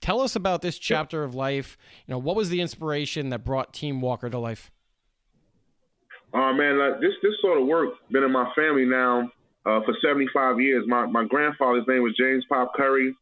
Tell 0.00 0.20
us 0.20 0.36
about 0.36 0.62
this 0.62 0.78
chapter 0.78 1.22
of 1.24 1.34
life. 1.34 1.76
You 2.06 2.12
know, 2.12 2.18
what 2.18 2.36
was 2.36 2.48
the 2.48 2.60
inspiration 2.60 3.30
that 3.30 3.44
brought 3.44 3.72
Team 3.72 4.00
Walker 4.00 4.28
to 4.30 4.38
life? 4.38 4.70
Oh 6.34 6.52
man, 6.52 6.78
like 6.78 7.00
this 7.00 7.12
this 7.22 7.32
sort 7.40 7.60
of 7.60 7.66
work 7.66 7.94
been 8.10 8.22
in 8.22 8.32
my 8.32 8.52
family 8.54 8.84
now 8.84 9.30
uh, 9.64 9.80
for 9.84 9.94
75 10.02 10.60
years. 10.60 10.84
My 10.86 11.06
my 11.06 11.24
grandfather's 11.24 11.84
name 11.88 12.02
was 12.02 12.14
James 12.18 12.44
Pop 12.48 12.74
Curry. 12.74 13.14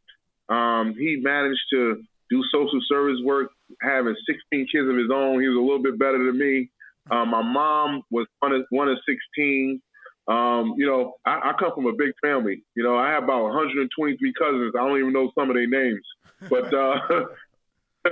Um, 0.48 0.94
he 0.98 1.20
managed 1.22 1.62
to 1.72 2.02
do 2.30 2.42
social 2.52 2.80
service 2.88 3.18
work, 3.22 3.50
having 3.82 4.16
16 4.26 4.66
kids 4.72 4.88
of 4.88 4.96
his 4.96 5.10
own. 5.12 5.40
He 5.40 5.48
was 5.48 5.56
a 5.56 5.60
little 5.60 5.82
bit 5.82 5.98
better 5.98 6.18
than 6.18 6.38
me. 6.38 6.70
Um, 7.10 7.30
my 7.30 7.42
mom 7.42 8.02
was 8.10 8.26
one 8.40 8.52
of, 8.52 8.62
one 8.70 8.88
of 8.88 8.98
16. 9.06 9.80
Um, 10.26 10.74
you 10.76 10.86
know, 10.86 11.14
I, 11.26 11.50
I, 11.50 11.52
come 11.58 11.72
from 11.74 11.86
a 11.86 11.92
big 11.92 12.12
family. 12.22 12.64
You 12.74 12.82
know, 12.82 12.96
I 12.96 13.10
have 13.10 13.24
about 13.24 13.42
123 13.44 14.32
cousins. 14.38 14.72
I 14.74 14.86
don't 14.86 14.98
even 14.98 15.12
know 15.12 15.30
some 15.38 15.50
of 15.50 15.56
their 15.56 15.68
names, 15.68 16.00
but 16.48 16.72
uh, 16.72 16.96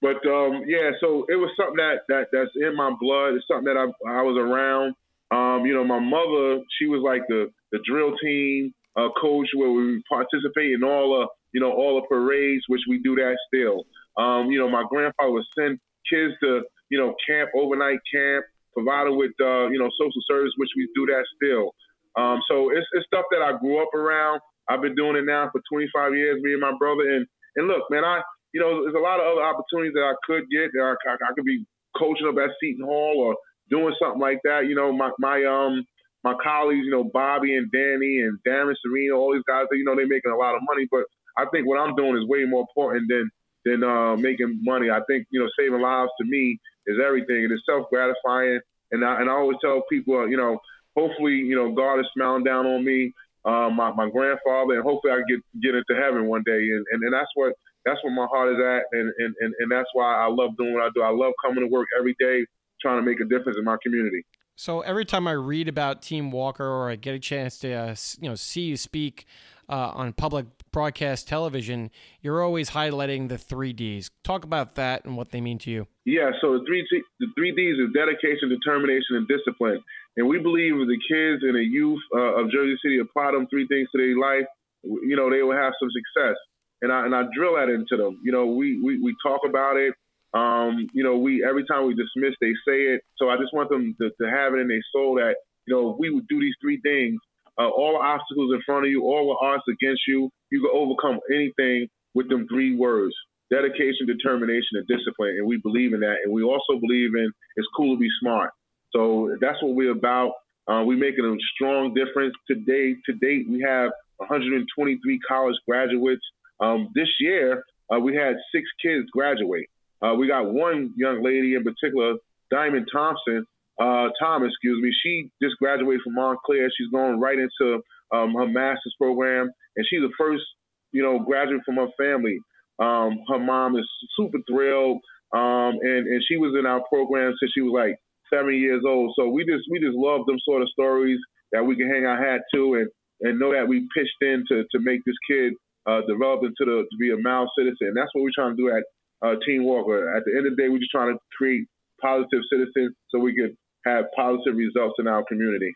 but 0.00 0.26
um, 0.26 0.64
yeah. 0.66 0.92
So 1.00 1.26
it 1.28 1.36
was 1.36 1.50
something 1.56 1.76
that 1.76 2.00
that 2.08 2.28
that's 2.32 2.50
in 2.56 2.74
my 2.74 2.92
blood. 2.98 3.34
It's 3.34 3.46
something 3.46 3.66
that 3.66 3.76
I 3.76 3.84
I 4.08 4.22
was 4.22 4.38
around. 4.40 4.94
Um, 5.30 5.66
you 5.66 5.74
know, 5.74 5.84
my 5.84 5.98
mother, 5.98 6.62
she 6.78 6.86
was 6.86 7.02
like 7.04 7.22
the 7.28 7.50
the 7.72 7.78
drill 7.86 8.16
team 8.16 8.72
uh, 8.96 9.08
coach 9.20 9.48
where 9.54 9.70
we 9.70 10.02
participate 10.08 10.72
in 10.72 10.82
all 10.82 11.20
the 11.20 11.26
you 11.54 11.60
know, 11.60 11.72
all 11.72 12.00
the 12.00 12.06
parades, 12.08 12.64
which 12.66 12.82
we 12.88 12.98
do 12.98 13.14
that 13.14 13.36
still. 13.46 13.84
Um, 14.18 14.50
you 14.50 14.58
know, 14.58 14.68
my 14.68 14.84
grandfather 14.90 15.30
would 15.30 15.44
send 15.56 15.78
kids 16.10 16.34
to, 16.42 16.62
you 16.90 16.98
know, 16.98 17.14
camp, 17.26 17.50
overnight 17.56 18.00
camp, 18.12 18.44
provided 18.74 19.14
with, 19.14 19.32
uh, 19.40 19.70
you 19.70 19.78
know, 19.78 19.88
social 19.98 20.22
service, 20.28 20.52
which 20.56 20.70
we 20.76 20.88
do 20.94 21.06
that 21.06 21.24
still. 21.38 21.72
Um, 22.16 22.40
so 22.50 22.70
it's, 22.70 22.86
it's 22.92 23.06
stuff 23.06 23.26
that 23.30 23.42
I 23.42 23.58
grew 23.58 23.82
up 23.82 23.92
around. 23.94 24.40
I've 24.68 24.82
been 24.82 24.94
doing 24.94 25.16
it 25.16 25.26
now 25.26 25.50
for 25.50 25.60
25 25.70 26.14
years, 26.14 26.42
me 26.42 26.52
and 26.52 26.60
my 26.60 26.72
brother. 26.78 27.08
And, 27.10 27.26
and 27.56 27.68
look, 27.68 27.82
man, 27.90 28.04
I, 28.04 28.22
you 28.52 28.60
know, 28.60 28.82
there's 28.84 28.94
a 28.94 29.02
lot 29.02 29.20
of 29.20 29.26
other 29.26 29.42
opportunities 29.42 29.94
that 29.94 30.06
I 30.06 30.14
could 30.24 30.44
get. 30.50 30.70
I, 30.80 30.94
I, 30.94 31.14
I 31.14 31.32
could 31.34 31.44
be 31.44 31.66
coaching 31.98 32.28
up 32.28 32.38
at 32.38 32.54
Seton 32.60 32.84
Hall 32.86 33.18
or 33.18 33.36
doing 33.70 33.94
something 34.00 34.20
like 34.20 34.38
that. 34.44 34.66
You 34.66 34.74
know, 34.74 34.92
my, 34.92 35.10
my, 35.18 35.44
um, 35.44 35.84
my 36.22 36.34
colleagues, 36.42 36.86
you 36.86 36.90
know, 36.90 37.04
Bobby 37.12 37.54
and 37.56 37.70
Danny 37.70 38.24
and 38.24 38.38
Darren 38.46 38.74
Savino, 38.80 39.18
all 39.18 39.34
these 39.34 39.44
guys, 39.46 39.66
you 39.72 39.84
know, 39.84 39.94
they're 39.94 40.08
making 40.08 40.32
a 40.32 40.38
lot 40.38 40.54
of 40.54 40.62
money, 40.64 40.88
but 40.90 41.04
I 41.36 41.44
think 41.52 41.66
what 41.66 41.78
I'm 41.78 41.94
doing 41.94 42.16
is 42.16 42.28
way 42.28 42.44
more 42.44 42.62
important 42.62 43.06
than 43.08 43.30
than 43.64 43.82
uh, 43.82 44.16
making 44.16 44.60
money. 44.62 44.90
I 44.90 45.00
think 45.08 45.26
you 45.30 45.40
know 45.40 45.48
saving 45.58 45.80
lives 45.80 46.10
to 46.20 46.26
me 46.26 46.58
is 46.86 46.98
everything. 47.04 47.44
And 47.44 47.52
It 47.52 47.54
is 47.54 47.62
self 47.68 47.88
gratifying, 47.90 48.60
and 48.92 49.04
I 49.04 49.20
and 49.20 49.30
I 49.30 49.34
always 49.34 49.58
tell 49.60 49.82
people, 49.90 50.28
you 50.28 50.36
know, 50.36 50.58
hopefully 50.96 51.34
you 51.34 51.56
know 51.56 51.72
God 51.72 52.00
is 52.00 52.06
smiling 52.14 52.44
down 52.44 52.66
on 52.66 52.84
me, 52.84 53.12
uh, 53.44 53.70
my 53.70 53.92
my 53.92 54.08
grandfather, 54.10 54.74
and 54.74 54.82
hopefully 54.82 55.12
I 55.12 55.22
get 55.28 55.40
get 55.62 55.74
into 55.74 56.00
heaven 56.00 56.26
one 56.26 56.42
day. 56.44 56.58
And 56.58 56.84
and, 56.92 57.02
and 57.02 57.12
that's 57.12 57.30
what 57.34 57.54
that's 57.84 58.02
what 58.02 58.10
my 58.10 58.26
heart 58.26 58.52
is 58.52 58.58
at, 58.58 58.82
and, 58.92 59.12
and 59.18 59.34
and 59.40 59.54
and 59.58 59.70
that's 59.70 59.88
why 59.92 60.14
I 60.14 60.26
love 60.28 60.56
doing 60.56 60.74
what 60.74 60.82
I 60.82 60.88
do. 60.94 61.02
I 61.02 61.10
love 61.10 61.32
coming 61.44 61.60
to 61.60 61.70
work 61.70 61.88
every 61.98 62.16
day, 62.18 62.46
trying 62.80 62.98
to 62.98 63.02
make 63.02 63.20
a 63.20 63.24
difference 63.24 63.58
in 63.58 63.64
my 63.64 63.76
community. 63.82 64.24
So 64.56 64.82
every 64.82 65.04
time 65.04 65.26
I 65.26 65.32
read 65.32 65.68
about 65.68 66.00
Team 66.00 66.30
Walker 66.30 66.64
or 66.64 66.88
I 66.88 66.96
get 66.96 67.14
a 67.14 67.18
chance 67.18 67.58
to 67.58 67.72
uh, 67.72 67.96
you 68.20 68.28
know 68.28 68.34
see 68.36 68.62
you 68.62 68.76
speak 68.76 69.26
uh, 69.68 69.92
on 69.94 70.12
public 70.12 70.46
broadcast 70.72 71.28
television, 71.28 71.90
you're 72.20 72.42
always 72.42 72.70
highlighting 72.70 73.28
the 73.28 73.38
three 73.38 73.72
Ds. 73.72 74.10
Talk 74.22 74.44
about 74.44 74.74
that 74.74 75.04
and 75.04 75.16
what 75.16 75.30
they 75.30 75.40
mean 75.40 75.58
to 75.58 75.70
you. 75.70 75.86
Yeah, 76.04 76.30
so 76.40 76.58
the 76.58 76.64
three 76.66 76.86
the 77.20 77.26
three 77.36 77.52
Ds 77.54 77.78
is 77.78 77.92
dedication, 77.94 78.48
determination, 78.48 79.16
and 79.16 79.28
discipline. 79.28 79.82
And 80.16 80.28
we 80.28 80.38
believe 80.38 80.74
the 80.74 81.00
kids 81.08 81.42
and 81.42 81.54
the 81.54 81.64
youth 81.64 82.00
uh, 82.14 82.40
of 82.40 82.50
Jersey 82.50 82.76
City 82.84 82.98
apply 82.98 83.32
them 83.32 83.46
three 83.48 83.66
things 83.66 83.88
to 83.92 83.98
their 83.98 84.18
life, 84.18 84.46
you 84.82 85.16
know, 85.16 85.30
they 85.30 85.42
will 85.42 85.56
have 85.56 85.72
some 85.80 85.88
success. 85.90 86.36
And 86.82 86.92
I 86.92 87.06
and 87.06 87.14
I 87.14 87.22
drill 87.34 87.56
that 87.56 87.68
into 87.68 87.96
them. 87.96 88.20
You 88.24 88.32
know, 88.32 88.46
we 88.46 88.80
we, 88.82 89.00
we 89.00 89.14
talk 89.24 89.40
about 89.48 89.76
it. 89.76 89.94
Um, 90.34 90.88
you 90.92 91.04
know, 91.04 91.16
we 91.16 91.44
every 91.48 91.64
time 91.64 91.86
we 91.86 91.94
dismiss, 91.94 92.34
they 92.40 92.52
say 92.66 92.94
it. 92.94 93.02
So 93.16 93.30
I 93.30 93.36
just 93.36 93.54
want 93.54 93.70
them 93.70 93.94
to, 94.00 94.10
to 94.10 94.30
have 94.30 94.54
it 94.54 94.58
in 94.58 94.68
their 94.68 94.84
soul 94.92 95.14
that 95.16 95.36
you 95.66 95.74
know, 95.74 95.92
if 95.92 95.96
we 95.98 96.10
would 96.10 96.28
do 96.28 96.40
these 96.40 96.54
three 96.60 96.80
things, 96.82 97.18
uh, 97.58 97.68
all 97.68 97.96
obstacles 97.96 98.52
in 98.52 98.60
front 98.66 98.84
of 98.84 98.90
you, 98.90 99.02
all 99.04 99.28
the 99.28 99.46
odds 99.46 99.62
against 99.68 100.02
you, 100.08 100.30
you 100.50 100.60
can 100.60 100.70
overcome 100.72 101.20
anything 101.32 101.88
with 102.14 102.28
them 102.28 102.46
three 102.48 102.76
words 102.76 103.14
dedication, 103.50 104.06
determination, 104.06 104.78
and 104.80 104.86
discipline, 104.86 105.36
and 105.38 105.46
we 105.46 105.58
believe 105.58 105.92
in 105.92 106.00
that. 106.00 106.16
And 106.24 106.32
we 106.32 106.42
also 106.42 106.80
believe 106.80 107.14
in 107.14 107.30
it's 107.56 107.68
cool 107.76 107.94
to 107.94 108.00
be 108.00 108.08
smart. 108.20 108.50
So 108.94 109.36
that's 109.40 109.62
what 109.62 109.74
we're 109.74 109.92
about. 109.92 110.32
Uh, 110.66 110.82
we're 110.84 110.98
making 110.98 111.24
a 111.24 111.36
strong 111.54 111.94
difference 111.94 112.34
today. 112.48 112.96
To 113.06 113.12
date, 113.12 113.46
we 113.48 113.60
have 113.60 113.90
123 114.16 115.20
college 115.28 115.56
graduates. 115.68 116.22
Um, 116.60 116.88
this 116.94 117.08
year, 117.20 117.62
uh, 117.94 117.98
we 117.98 118.14
had 118.14 118.36
six 118.54 118.66
kids 118.82 119.08
graduate. 119.12 119.68
Uh, 120.00 120.14
we 120.14 120.26
got 120.26 120.46
one 120.46 120.92
young 120.96 121.22
lady 121.22 121.54
in 121.54 121.64
particular, 121.64 122.14
Diamond 122.50 122.88
Thompson, 122.92 123.46
uh, 123.80 124.08
Thomas, 124.20 124.50
excuse 124.50 124.82
me. 124.82 124.92
She 125.02 125.30
just 125.42 125.56
graduated 125.58 126.02
from 126.02 126.14
Montclair. 126.14 126.68
She's 126.76 126.90
going 126.92 127.20
right 127.20 127.38
into 127.38 127.80
um, 128.12 128.34
her 128.34 128.46
master's 128.46 128.94
program, 129.00 129.50
and 129.76 129.86
she's 129.88 130.00
the 130.00 130.12
first, 130.18 130.44
you 130.92 131.02
know, 131.02 131.18
graduate 131.18 131.62
from 131.64 131.76
her 131.76 131.88
family. 131.98 132.38
Um, 132.78 133.18
her 133.28 133.38
mom 133.38 133.76
is 133.76 133.88
super 134.16 134.38
thrilled, 134.48 134.98
um, 135.32 135.78
and 135.82 136.06
and 136.06 136.22
she 136.26 136.36
was 136.36 136.54
in 136.58 136.66
our 136.66 136.82
program 136.88 137.34
since 137.40 137.52
she 137.52 137.62
was 137.62 137.72
like 137.74 137.98
seven 138.32 138.54
years 138.54 138.82
old. 138.86 139.12
So 139.18 139.28
we 139.28 139.44
just 139.44 139.64
we 139.70 139.80
just 139.80 139.96
love 139.96 140.26
them 140.26 140.38
sort 140.44 140.62
of 140.62 140.68
stories 140.70 141.18
that 141.52 141.64
we 141.64 141.76
can 141.76 141.90
hang 141.90 142.06
our 142.06 142.18
hat 142.18 142.42
to, 142.54 142.74
and 142.74 142.88
and 143.22 143.38
know 143.38 143.52
that 143.52 143.66
we 143.66 143.88
pitched 143.96 144.22
in 144.22 144.44
to 144.50 144.64
to 144.70 144.78
make 144.80 145.00
this 145.04 145.18
kid 145.28 145.54
uh, 145.86 146.00
develop 146.06 146.42
into 146.42 146.64
the 146.64 146.86
to 146.90 146.96
be 146.98 147.10
a 147.10 147.18
Mal 147.18 147.50
citizen. 147.58 147.88
And 147.88 147.96
that's 147.96 148.10
what 148.12 148.22
we're 148.22 148.34
trying 148.34 148.56
to 148.56 148.62
do 148.62 148.70
at 148.70 148.84
uh, 149.26 149.34
Team 149.46 149.64
Walker. 149.64 150.14
At 150.16 150.24
the 150.24 150.36
end 150.36 150.46
of 150.46 150.56
the 150.56 150.62
day, 150.62 150.68
we're 150.68 150.78
just 150.78 150.90
trying 150.90 151.12
to 151.12 151.18
create 151.36 151.66
positive 152.00 152.42
citizens 152.50 152.94
so 153.10 153.18
we 153.18 153.34
could 153.34 153.56
have 153.84 154.06
positive 154.16 154.56
results 154.56 154.94
in 154.98 155.08
our 155.08 155.24
community. 155.24 155.72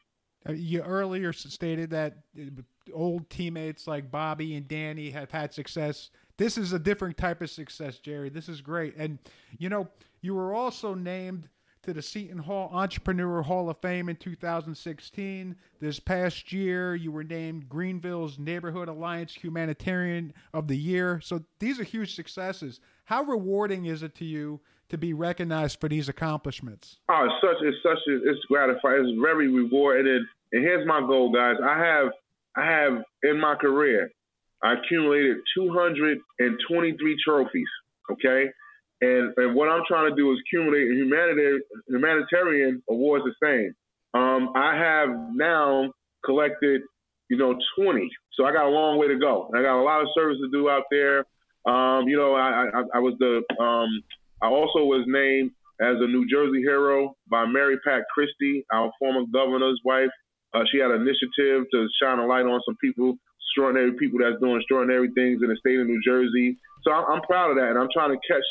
Uh, 0.49 0.53
you 0.53 0.83
earlier 0.83 1.33
stated 1.33 1.91
that 1.91 2.19
uh, 2.39 2.45
old 2.93 3.29
teammates 3.29 3.87
like 3.87 4.11
Bobby 4.11 4.57
and 4.57 4.69
Danny 4.69 5.11
have 5.11 5.31
had 5.31 5.53
success. 5.53 6.11
This 6.37 6.57
is 6.57 6.73
a 6.73 6.79
different 6.79 7.17
type 7.17 7.43
of 7.43 7.51
success, 7.51 7.99
Jerry. 7.99 8.29
This 8.29 8.49
is 8.49 8.61
great. 8.61 8.95
And, 8.97 9.19
you 9.59 9.69
know, 9.69 9.89
you 10.21 10.35
were 10.35 10.55
also 10.55 10.95
named 10.95 11.49
to 11.83 11.93
the 11.93 12.03
Seton 12.03 12.39
Hall 12.39 12.71
Entrepreneur 12.73 13.43
Hall 13.43 13.71
of 13.71 13.79
Fame 13.79 14.09
in 14.09 14.17
2016. 14.17 15.57
This 15.81 16.01
past 16.01 16.53
year, 16.53 16.95
you 16.95 17.11
were 17.11 17.25
named 17.25 17.69
Greenville's 17.69 18.39
Neighborhood 18.39 18.89
Alliance 18.89 19.35
Humanitarian 19.35 20.33
of 20.55 20.69
the 20.69 20.77
Year. 20.77 21.21
So 21.23 21.43
these 21.59 21.81
are 21.81 21.85
huge 21.85 22.15
successes. 22.15 22.81
How 23.05 23.23
rewarding 23.23 23.87
is 23.87 24.03
it 24.03 24.15
to 24.17 24.25
you 24.25 24.61
to 24.91 24.99
be 24.99 25.13
recognized 25.13 25.81
for 25.81 25.89
these 25.89 26.09
accomplishments? 26.09 26.99
Oh, 27.09 27.27
it's 27.27 27.35
such 27.41 27.67
it's 27.67 27.77
such 27.83 27.99
a, 28.09 28.31
it's 28.31 28.45
gratifying. 28.47 29.07
It's 29.07 29.21
very 29.21 29.49
rewarding. 29.49 30.07
And, 30.13 30.27
and 30.53 30.63
here's 30.63 30.87
my 30.87 31.01
goal, 31.01 31.33
guys. 31.33 31.57
I 31.63 31.79
have 31.79 32.09
I 32.57 32.65
have 32.65 33.03
in 33.23 33.41
my 33.41 33.55
career, 33.55 34.11
I 34.63 34.75
accumulated 34.75 35.39
223 35.55 37.17
trophies. 37.25 37.69
Okay, 38.11 38.47
and 39.01 39.33
and 39.37 39.55
what 39.55 39.69
I'm 39.69 39.83
trying 39.87 40.11
to 40.11 40.17
do 40.17 40.33
is 40.33 40.39
accumulate 40.47 40.89
humanitarian 40.89 41.63
humanitarian 41.89 42.83
awards 42.89 43.25
the 43.25 43.35
same. 43.43 43.75
Um, 44.15 44.53
I 44.57 44.75
have 44.77 45.11
now 45.35 45.93
collected, 46.25 46.83
you 47.29 47.37
know, 47.37 47.59
20. 47.79 48.09
So 48.33 48.47
I 48.47 48.53
got 48.53 48.67
a 48.67 48.71
long 48.71 48.99
way 48.99 49.09
to 49.09 49.19
go. 49.19 49.51
I 49.55 49.63
got 49.63 49.81
a 49.81 49.85
lot 49.85 50.01
of 50.01 50.09
service 50.15 50.39
to 50.43 50.51
do 50.51 50.71
out 50.71 50.85
there. 50.91 51.25
Um, 51.67 52.09
you 52.09 52.17
know, 52.17 52.35
I, 52.35 52.71
I, 52.73 52.83
I 52.95 52.99
was 53.01 53.15
the 53.19 53.43
um, 53.63 54.03
I 54.43 54.47
also 54.47 54.85
was 54.85 55.05
named 55.07 55.51
as 55.81 55.97
a 56.01 56.07
New 56.07 56.27
Jersey 56.29 56.61
hero 56.61 57.17
by 57.31 57.47
Mary 57.47 57.79
Pat 57.85 58.03
Christie, 58.13 58.65
our 58.73 58.91
former 58.99 59.23
governor's 59.33 59.81
wife. 59.85 60.11
Uh, 60.55 60.63
she 60.71 60.79
had 60.79 60.91
an 60.91 61.03
initiative 61.03 61.67
to 61.73 61.89
shine 62.01 62.19
a 62.19 62.27
light 62.27 62.47
on 62.47 62.61
some 62.65 62.77
people, 62.81 63.15
extraordinary 63.49 63.93
people 63.99 64.19
that's 64.21 64.41
doing 64.41 64.57
extraordinary 64.57 65.11
things 65.15 65.43
in 65.43 65.49
the 65.49 65.57
state 65.57 65.79
of 65.79 65.87
New 65.87 66.01
Jersey. 66.05 66.57
So 66.85 66.93
I'm, 66.93 67.05
I'm 67.13 67.23
proud 67.23 67.51
of 67.51 67.57
that, 67.57 67.71
and 67.71 67.79
I'm 67.79 67.89
trying 67.93 68.11
to 68.11 68.21
catch, 68.27 68.45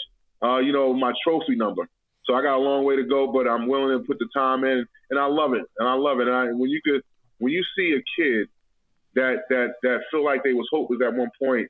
uh, 0.44 0.58
you 0.60 0.72
know, 0.72 0.94
my 0.94 1.14
trophy 1.24 1.56
number. 1.56 1.88
So 2.26 2.36
I 2.36 2.42
got 2.42 2.58
a 2.58 2.64
long 2.64 2.84
way 2.84 2.98
to 2.98 3.04
go, 3.04 3.32
but 3.32 3.48
I'm 3.48 3.68
willing 3.68 3.98
to 3.98 4.06
put 4.06 4.20
the 4.20 4.28
time 4.34 4.64
in, 4.64 4.86
and 5.10 5.20
I 5.20 5.26
love 5.26 5.54
it, 5.54 5.64
and 5.80 5.88
I 5.88 5.94
love 5.94 6.20
it. 6.20 6.28
And 6.28 6.36
I, 6.36 6.46
when 6.52 6.70
you 6.70 6.82
could, 6.86 7.02
when 7.40 7.54
you 7.54 7.64
see 7.78 7.96
a 7.96 8.04
kid 8.22 8.48
that 9.16 9.44
that 9.50 9.76
that 9.84 10.00
feel 10.12 10.26
like 10.26 10.44
they 10.44 10.54
was 10.54 10.68
hopeless 10.72 11.00
at 11.06 11.14
one 11.14 11.32
point, 11.42 11.68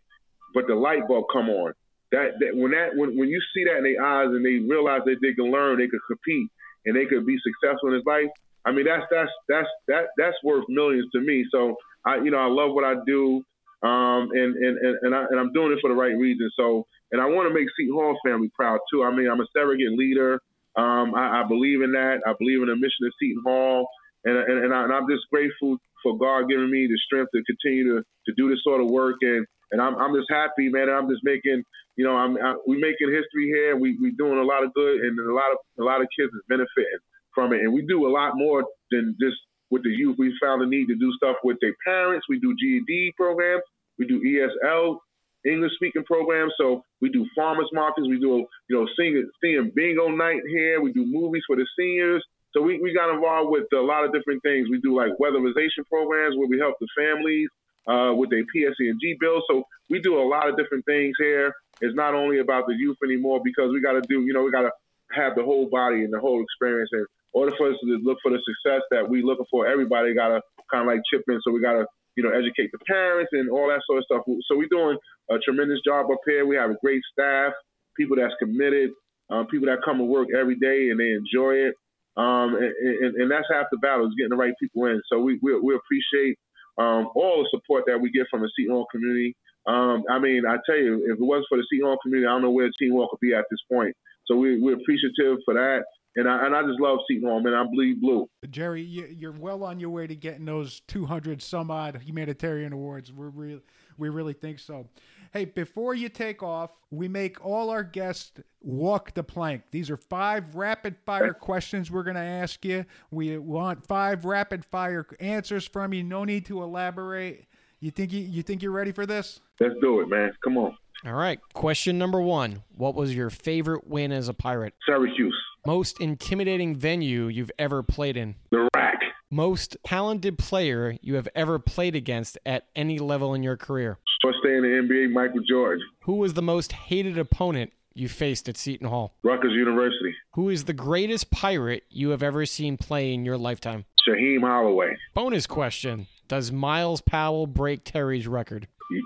but 0.54 0.66
the 0.68 0.76
light 0.76 1.08
bulb 1.08 1.26
come 1.32 1.50
on, 1.50 1.74
that, 2.12 2.40
that 2.40 2.56
when 2.56 2.72
that 2.72 2.96
when, 2.96 3.18
when 3.18 3.30
you 3.30 3.42
see 3.54 3.66
that 3.66 3.78
in 3.78 3.84
their 3.84 4.04
eyes 4.04 4.28
and 4.28 4.46
they 4.46 4.60
realize 4.64 5.02
that 5.06 5.18
they 5.22 5.34
can 5.34 5.52
learn, 5.52 5.78
they 5.78 5.88
can 5.88 6.00
compete, 6.08 6.50
and 6.86 6.96
they 6.96 7.06
could 7.06 7.26
be 7.26 7.38
successful 7.44 7.90
in 7.90 7.96
his 7.96 8.06
life. 8.06 8.32
I 8.66 8.72
mean, 8.72 8.86
that's 8.86 9.04
that's 9.12 9.32
that's 9.48 9.68
that 9.88 10.08
that's 10.18 10.38
worth 10.44 10.66
millions 10.70 11.10
to 11.14 11.22
me. 11.22 11.46
So 11.52 11.76
I, 12.06 12.18
you 12.18 12.32
know, 12.32 12.40
I 12.40 12.48
love 12.48 12.74
what 12.74 12.84
I 12.84 12.96
do, 13.06 13.44
um, 13.84 14.30
and 14.32 14.56
and 14.56 14.78
and 14.78 14.98
and, 15.04 15.16
I, 15.16 15.26
and 15.30 15.40
I'm 15.40 15.52
doing 15.54 15.72
it 15.72 15.80
for 15.82 15.90
the 15.90 15.96
right 15.96 16.16
reason. 16.18 16.50
So, 16.56 16.86
and 17.12 17.22
I 17.22 17.26
want 17.26 17.48
to 17.50 17.54
make 17.54 17.68
Seton 17.78 17.94
Hall 17.94 18.18
family 18.26 18.52
proud 18.56 18.80
too. 18.92 19.04
I 19.04 19.16
mean, 19.16 19.30
I'm 19.30 19.42
a 19.42 19.48
surrogate 19.56 19.98
leader. 19.98 20.42
Um, 20.76 21.16
I, 21.16 21.42
I 21.42 21.48
believe 21.48 21.82
in 21.82 21.92
that. 21.94 22.22
I 22.26 22.34
believe 22.40 22.62
in 22.62 22.68
the 22.68 22.76
mission 22.76 23.08
of 23.08 23.14
Seton 23.20 23.44
Hall, 23.46 23.88
and 24.24 24.38
and, 24.38 24.66
and, 24.66 24.74
I, 24.74 24.84
and 24.84 24.94
I'm 24.94 25.08
just 25.10 25.24
grateful 25.32 25.78
for 26.04 26.18
God 26.18 26.48
giving 26.48 26.72
me 26.72 26.88
the 26.88 26.98
strength 27.06 27.32
to 27.36 27.44
continue 27.44 27.96
to 27.96 28.04
to 28.28 28.34
do 28.36 28.50
this 28.50 28.64
sort 28.64 28.82
of 28.82 28.90
work 28.90 29.16
and 29.22 29.46
and 29.72 29.82
I'm, 29.82 29.96
I'm 29.96 30.16
just 30.16 30.30
happy, 30.30 30.70
man. 30.70 30.90
I'm 30.90 31.10
just 31.10 31.24
making, 31.24 31.64
you 31.96 32.06
know, 32.06 32.16
I'm, 32.16 32.38
I, 32.38 32.56
we 32.68 32.78
making 32.78 33.12
history 33.12 33.48
here. 33.52 33.76
We 33.76 33.98
we 34.02 34.12
doing 34.12 34.40
a 34.40 34.44
lot 34.44 34.64
of 34.64 34.74
good, 34.74 35.02
and 35.02 35.20
a 35.20 35.34
lot 35.34 35.52
of 35.52 35.58
a 35.80 35.84
lot 35.84 36.02
of 36.02 36.08
kids 36.18 36.32
is 36.34 36.42
benefiting 36.48 37.02
from 37.34 37.54
it. 37.54 37.62
And 37.62 37.74
we 37.74 37.86
do 37.86 38.08
a 38.08 38.12
lot 38.12 38.34
more 38.36 38.64
than 38.92 39.16
just 39.20 39.38
with 39.70 39.84
the 39.84 39.90
youth. 39.90 40.16
We 40.18 40.34
found 40.42 40.62
the 40.62 40.66
need 40.66 40.88
to 40.88 40.96
do 40.96 41.12
stuff 41.18 41.38
with 41.44 41.58
their 41.62 41.76
parents. 41.86 42.26
We 42.30 42.40
do 42.40 42.56
GED 42.56 43.14
programs. 43.18 43.64
We 44.00 44.08
do 44.08 44.22
ESL 44.22 44.98
English 45.46 45.74
speaking 45.76 46.04
programs. 46.04 46.54
So 46.58 46.84
we 47.02 47.10
do 47.10 47.26
farmers 47.36 47.70
markets. 47.74 48.08
We 48.08 48.20
do 48.20 48.46
you 48.70 48.76
know 48.76 48.88
singing 48.98 49.30
singing 49.44 49.72
bingo 49.76 50.10
night 50.10 50.42
here. 50.48 50.82
We 50.82 50.94
do 50.94 51.06
movies 51.06 51.44
for 51.48 51.56
the 51.56 51.68
seniors. 51.78 52.24
So 52.56 52.62
we, 52.64 52.80
we 52.82 52.94
got 52.94 53.14
involved 53.14 53.52
with 53.52 53.66
a 53.74 53.84
lot 53.84 54.06
of 54.06 54.14
different 54.14 54.42
things. 54.42 54.68
We 54.72 54.80
do 54.82 54.96
like 54.96 55.12
weatherization 55.22 55.84
programs 55.92 56.36
where 56.38 56.48
we 56.48 56.58
help 56.58 56.76
the 56.80 56.88
families 56.98 57.50
uh, 57.88 58.14
with 58.14 58.30
their 58.30 58.44
PSE&G. 58.44 59.18
So 59.50 59.64
we 59.90 60.00
do 60.00 60.20
a 60.20 60.26
lot 60.28 60.50
of 60.50 60.58
different 60.58 60.86
things 60.86 61.16
here. 61.20 61.54
It's 61.82 61.96
not 61.96 62.14
only 62.14 62.40
about 62.40 62.68
the 62.68 62.74
youth 62.74 62.98
anymore 63.04 63.42
because 63.44 63.72
we 63.72 63.82
got 63.82 63.94
to 63.94 64.02
do, 64.02 64.22
you 64.22 64.34
know, 64.34 64.44
we 64.44 64.52
got 64.52 64.64
to 64.64 64.72
have 65.14 65.36
the 65.36 65.44
whole 65.44 65.70
body 65.70 66.04
and 66.04 66.14
the 66.14 66.20
whole 66.20 66.42
experience. 66.42 66.90
And 66.92 67.02
in 67.02 67.08
order 67.34 67.56
for 67.58 67.70
us 67.70 67.78
to 67.82 68.00
look 68.04 68.18
for 68.22 68.32
the 68.32 68.40
success 68.44 68.82
that 68.92 69.08
we 69.10 69.22
looking 69.24 69.46
for, 69.50 69.68
everybody 69.68 70.14
got 70.14 70.30
to 70.30 70.42
kind 70.72 70.82
of 70.82 70.88
like 70.88 71.02
chip 71.10 71.24
in. 71.28 71.40
So 71.44 71.52
we 71.52 71.62
got 71.62 71.74
to, 71.74 71.86
you 72.16 72.24
know, 72.24 72.32
educate 72.32 72.72
the 72.72 72.80
parents 72.88 73.30
and 73.34 73.50
all 73.50 73.70
that 73.70 73.82
sort 73.86 74.00
of 74.00 74.06
stuff. 74.06 74.24
So 74.48 74.58
we're 74.58 74.68
doing 74.70 74.98
a 75.30 75.38
tremendous 75.40 75.80
job 75.86 76.08
up 76.12 76.20
here. 76.26 76.46
We 76.46 76.56
have 76.56 76.72
a 76.72 76.78
great 76.82 77.02
staff, 77.14 77.54
people 77.96 78.18
that's 78.18 78.34
committed, 78.40 78.92
um, 79.30 79.48
people 79.48 79.68
that 79.68 79.80
come 79.86 80.00
to 80.00 80.04
work 80.04 80.30
every 80.38 80.56
day 80.56 80.90
and 80.90 81.00
they 81.00 81.12
enjoy 81.12 81.70
it. 81.70 81.76
Um, 82.18 82.56
and, 82.56 82.74
and, 82.74 83.16
and, 83.16 83.32
that's 83.32 83.46
half 83.54 83.68
the 83.70 83.78
battle 83.78 84.08
is 84.08 84.16
getting 84.18 84.32
the 84.32 84.42
right 84.42 84.54
people 84.60 84.86
in. 84.86 85.00
So 85.08 85.20
we, 85.20 85.38
we, 85.44 85.54
we 85.60 85.76
appreciate 85.76 86.40
um, 86.78 87.10
all 87.16 87.44
the 87.44 87.50
support 87.52 87.86
that 87.88 88.00
we 88.00 88.12
get 88.12 88.28
from 88.30 88.42
the 88.42 88.52
Seton 88.56 88.74
Hall 88.74 88.88
community. 88.92 89.36
Um, 89.66 90.04
I 90.10 90.20
mean, 90.20 90.44
I 90.48 90.58
tell 90.66 90.78
you, 90.78 91.04
if 91.06 91.20
it 91.20 91.24
wasn't 91.24 91.48
for 91.50 91.58
the 91.58 91.66
Seton 91.70 91.88
Hall 91.88 91.98
community, 92.04 92.28
I 92.28 92.32
don't 92.32 92.42
know 92.42 92.52
where 92.52 92.70
Team 92.80 92.94
Walker 92.94 93.12
would 93.14 93.20
be 93.20 93.34
at 93.34 93.46
this 93.50 93.60
point. 93.72 93.96
So 94.26 94.36
we, 94.36 94.60
we're 94.60 94.76
appreciative 94.76 95.38
for 95.46 95.54
that. 95.54 95.84
And 96.16 96.28
I, 96.28 96.46
and 96.46 96.56
I 96.56 96.64
just 96.64 96.80
love 96.80 97.00
Seton 97.08 97.28
Hall, 97.30 97.42
man. 97.42 97.54
I 97.54 97.64
bleed 97.72 98.02
blue. 98.02 98.28
Jerry, 98.50 98.82
you're 98.82 99.32
well 99.32 99.64
on 99.64 99.80
your 99.80 99.92
way 99.92 100.08
to 100.08 100.16
getting 100.16 100.46
those 100.46 100.82
200 100.88 101.42
some 101.42 101.70
odd 101.70 102.02
humanitarian 102.02 102.74
awards. 102.74 103.12
We're 103.12 103.30
really, 103.30 103.62
we 103.98 104.10
really 104.10 104.34
think 104.34 104.60
so. 104.60 104.88
Hey, 105.34 105.46
before 105.46 105.94
you 105.94 106.10
take 106.10 106.42
off, 106.42 106.72
we 106.90 107.08
make 107.08 107.44
all 107.44 107.70
our 107.70 107.84
guests 107.84 108.32
walk 108.62 109.14
the 109.14 109.24
plank. 109.24 109.64
These 109.72 109.90
are 109.90 109.98
five 109.98 110.56
rapid 110.56 110.96
fire 111.06 111.34
questions 111.34 111.92
we're 111.92 112.04
going 112.04 112.16
to 112.16 112.22
ask 112.22 112.64
you. 112.64 112.86
We 113.12 113.38
want 113.38 113.86
five 113.86 114.26
rapid 114.26 114.64
fire 114.64 115.06
answers 115.20 115.68
from 115.68 115.94
you. 115.94 116.04
No 116.04 116.24
need 116.24 116.46
to 116.46 116.64
elaborate. 116.64 117.46
You 117.80 117.92
think 117.92 118.14
you, 118.14 118.22
you 118.22 118.42
think 118.42 118.64
you're 118.64 118.72
ready 118.72 118.92
for 118.92 119.06
this? 119.06 119.40
Let's 119.60 119.76
do 119.82 120.00
it, 120.02 120.08
man. 120.08 120.32
Come 120.44 120.58
on. 120.58 120.78
All 121.06 121.14
right. 121.14 121.40
Question 121.54 121.98
number 121.98 122.22
one 122.22 122.64
What 122.76 122.96
was 122.96 123.16
your 123.16 123.30
favorite 123.30 123.88
win 123.88 124.12
as 124.12 124.30
a 124.30 124.34
pirate? 124.34 124.74
Syracuse. 124.88 125.38
Most 125.66 126.00
intimidating 126.00 126.76
venue 126.76 127.28
you've 127.28 127.52
ever 127.60 127.84
played 127.84 128.18
in? 128.18 128.36
The 128.52 128.70
RAC. 128.76 128.97
Most 129.30 129.76
talented 129.84 130.38
player 130.38 130.96
you 131.02 131.16
have 131.16 131.28
ever 131.36 131.60
played 131.60 131.96
against 131.96 132.38
at 132.46 132.68
any 132.78 132.98
level 132.98 133.34
in 133.34 133.44
your 133.44 133.58
career? 133.58 133.98
First 134.24 134.38
day 134.42 134.56
in 134.56 134.62
the 134.62 134.70
NBA, 134.70 135.12
Michael 135.12 135.42
Jordan. 135.48 135.86
Who 136.04 136.14
was 136.14 136.34
the 136.34 136.42
most 136.42 136.72
hated 136.72 137.18
opponent 137.18 137.74
you 137.94 138.08
faced 138.08 138.48
at 138.48 138.56
Seton 138.56 138.88
Hall? 138.88 139.16
Rutgers 139.24 139.52
University. 139.52 140.16
Who 140.36 140.48
is 140.48 140.64
the 140.64 140.72
greatest 140.72 141.30
pirate 141.30 141.84
you 141.90 142.12
have 142.12 142.24
ever 142.24 142.46
seen 142.46 142.78
play 142.78 143.14
in 143.14 143.26
your 143.26 143.38
lifetime? 143.38 143.84
Shaheen 144.08 144.40
Holloway. 144.40 144.96
Bonus 145.14 145.46
question 145.46 146.08
Does 146.30 146.54
Myles 146.54 147.02
Powell 147.02 147.48
break 147.48 147.84
Terry's 147.84 148.30
record? 148.30 148.70
Y- 148.90 149.02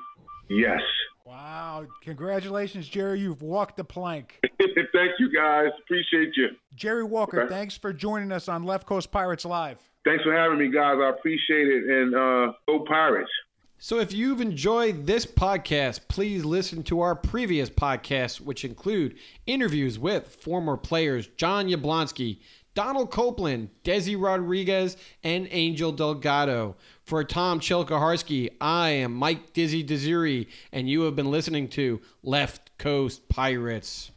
yes. 0.52 0.82
Wow. 1.32 1.86
Congratulations, 2.02 2.90
Jerry. 2.90 3.22
You've 3.22 3.42
walked 3.42 3.78
the 3.78 3.86
plank. 3.86 4.38
Thank 4.60 5.12
you, 5.18 5.32
guys. 5.34 5.70
Appreciate 5.82 6.36
you. 6.36 6.50
Jerry 6.76 7.06
Walker, 7.06 7.44
okay. 7.44 7.54
thanks 7.54 7.78
for 7.78 7.94
joining 7.94 8.34
us 8.34 8.50
on 8.50 8.64
Left 8.64 8.86
Coast 8.86 9.12
Pirates 9.12 9.46
Live. 9.46 9.78
Thanks 10.04 10.26
for 10.26 10.34
having 10.34 10.60
me, 10.60 10.70
guys. 10.70 10.98
I 11.02 11.10
appreciate 11.10 11.70
it. 11.70 11.84
And 11.90 12.14
uh, 12.14 12.54
go 12.68 12.84
Pirates. 12.86 13.32
So 13.78 14.00
if 14.00 14.12
you've 14.12 14.42
enjoyed 14.42 15.06
this 15.08 15.26
podcast, 15.26 16.02
please 16.10 16.44
listen 16.44 16.84
to 16.84 17.00
our 17.00 17.16
previous 17.16 17.70
podcasts, 17.70 18.42
which 18.42 18.66
include 18.66 19.16
interviews 19.46 19.98
with 19.98 20.36
former 20.36 20.76
players 20.76 21.28
John 21.38 21.68
Yablonsky, 21.68 22.40
Donald 22.74 23.10
Copeland, 23.10 23.70
Desi 23.86 24.22
Rodriguez, 24.22 24.98
and 25.24 25.48
Angel 25.50 25.94
Delgado. 25.94 26.76
For 27.12 27.26
Tom 27.26 27.60
Chilkaharsky, 27.60 28.52
I 28.62 28.92
am 28.92 29.14
Mike 29.14 29.52
Dizzy 29.52 29.84
Desiri, 29.84 30.48
and 30.72 30.90
you 30.90 31.02
have 31.02 31.14
been 31.14 31.30
listening 31.30 31.68
to 31.72 32.00
Left 32.24 32.72
Coast 32.78 33.28
Pirates. 33.28 34.12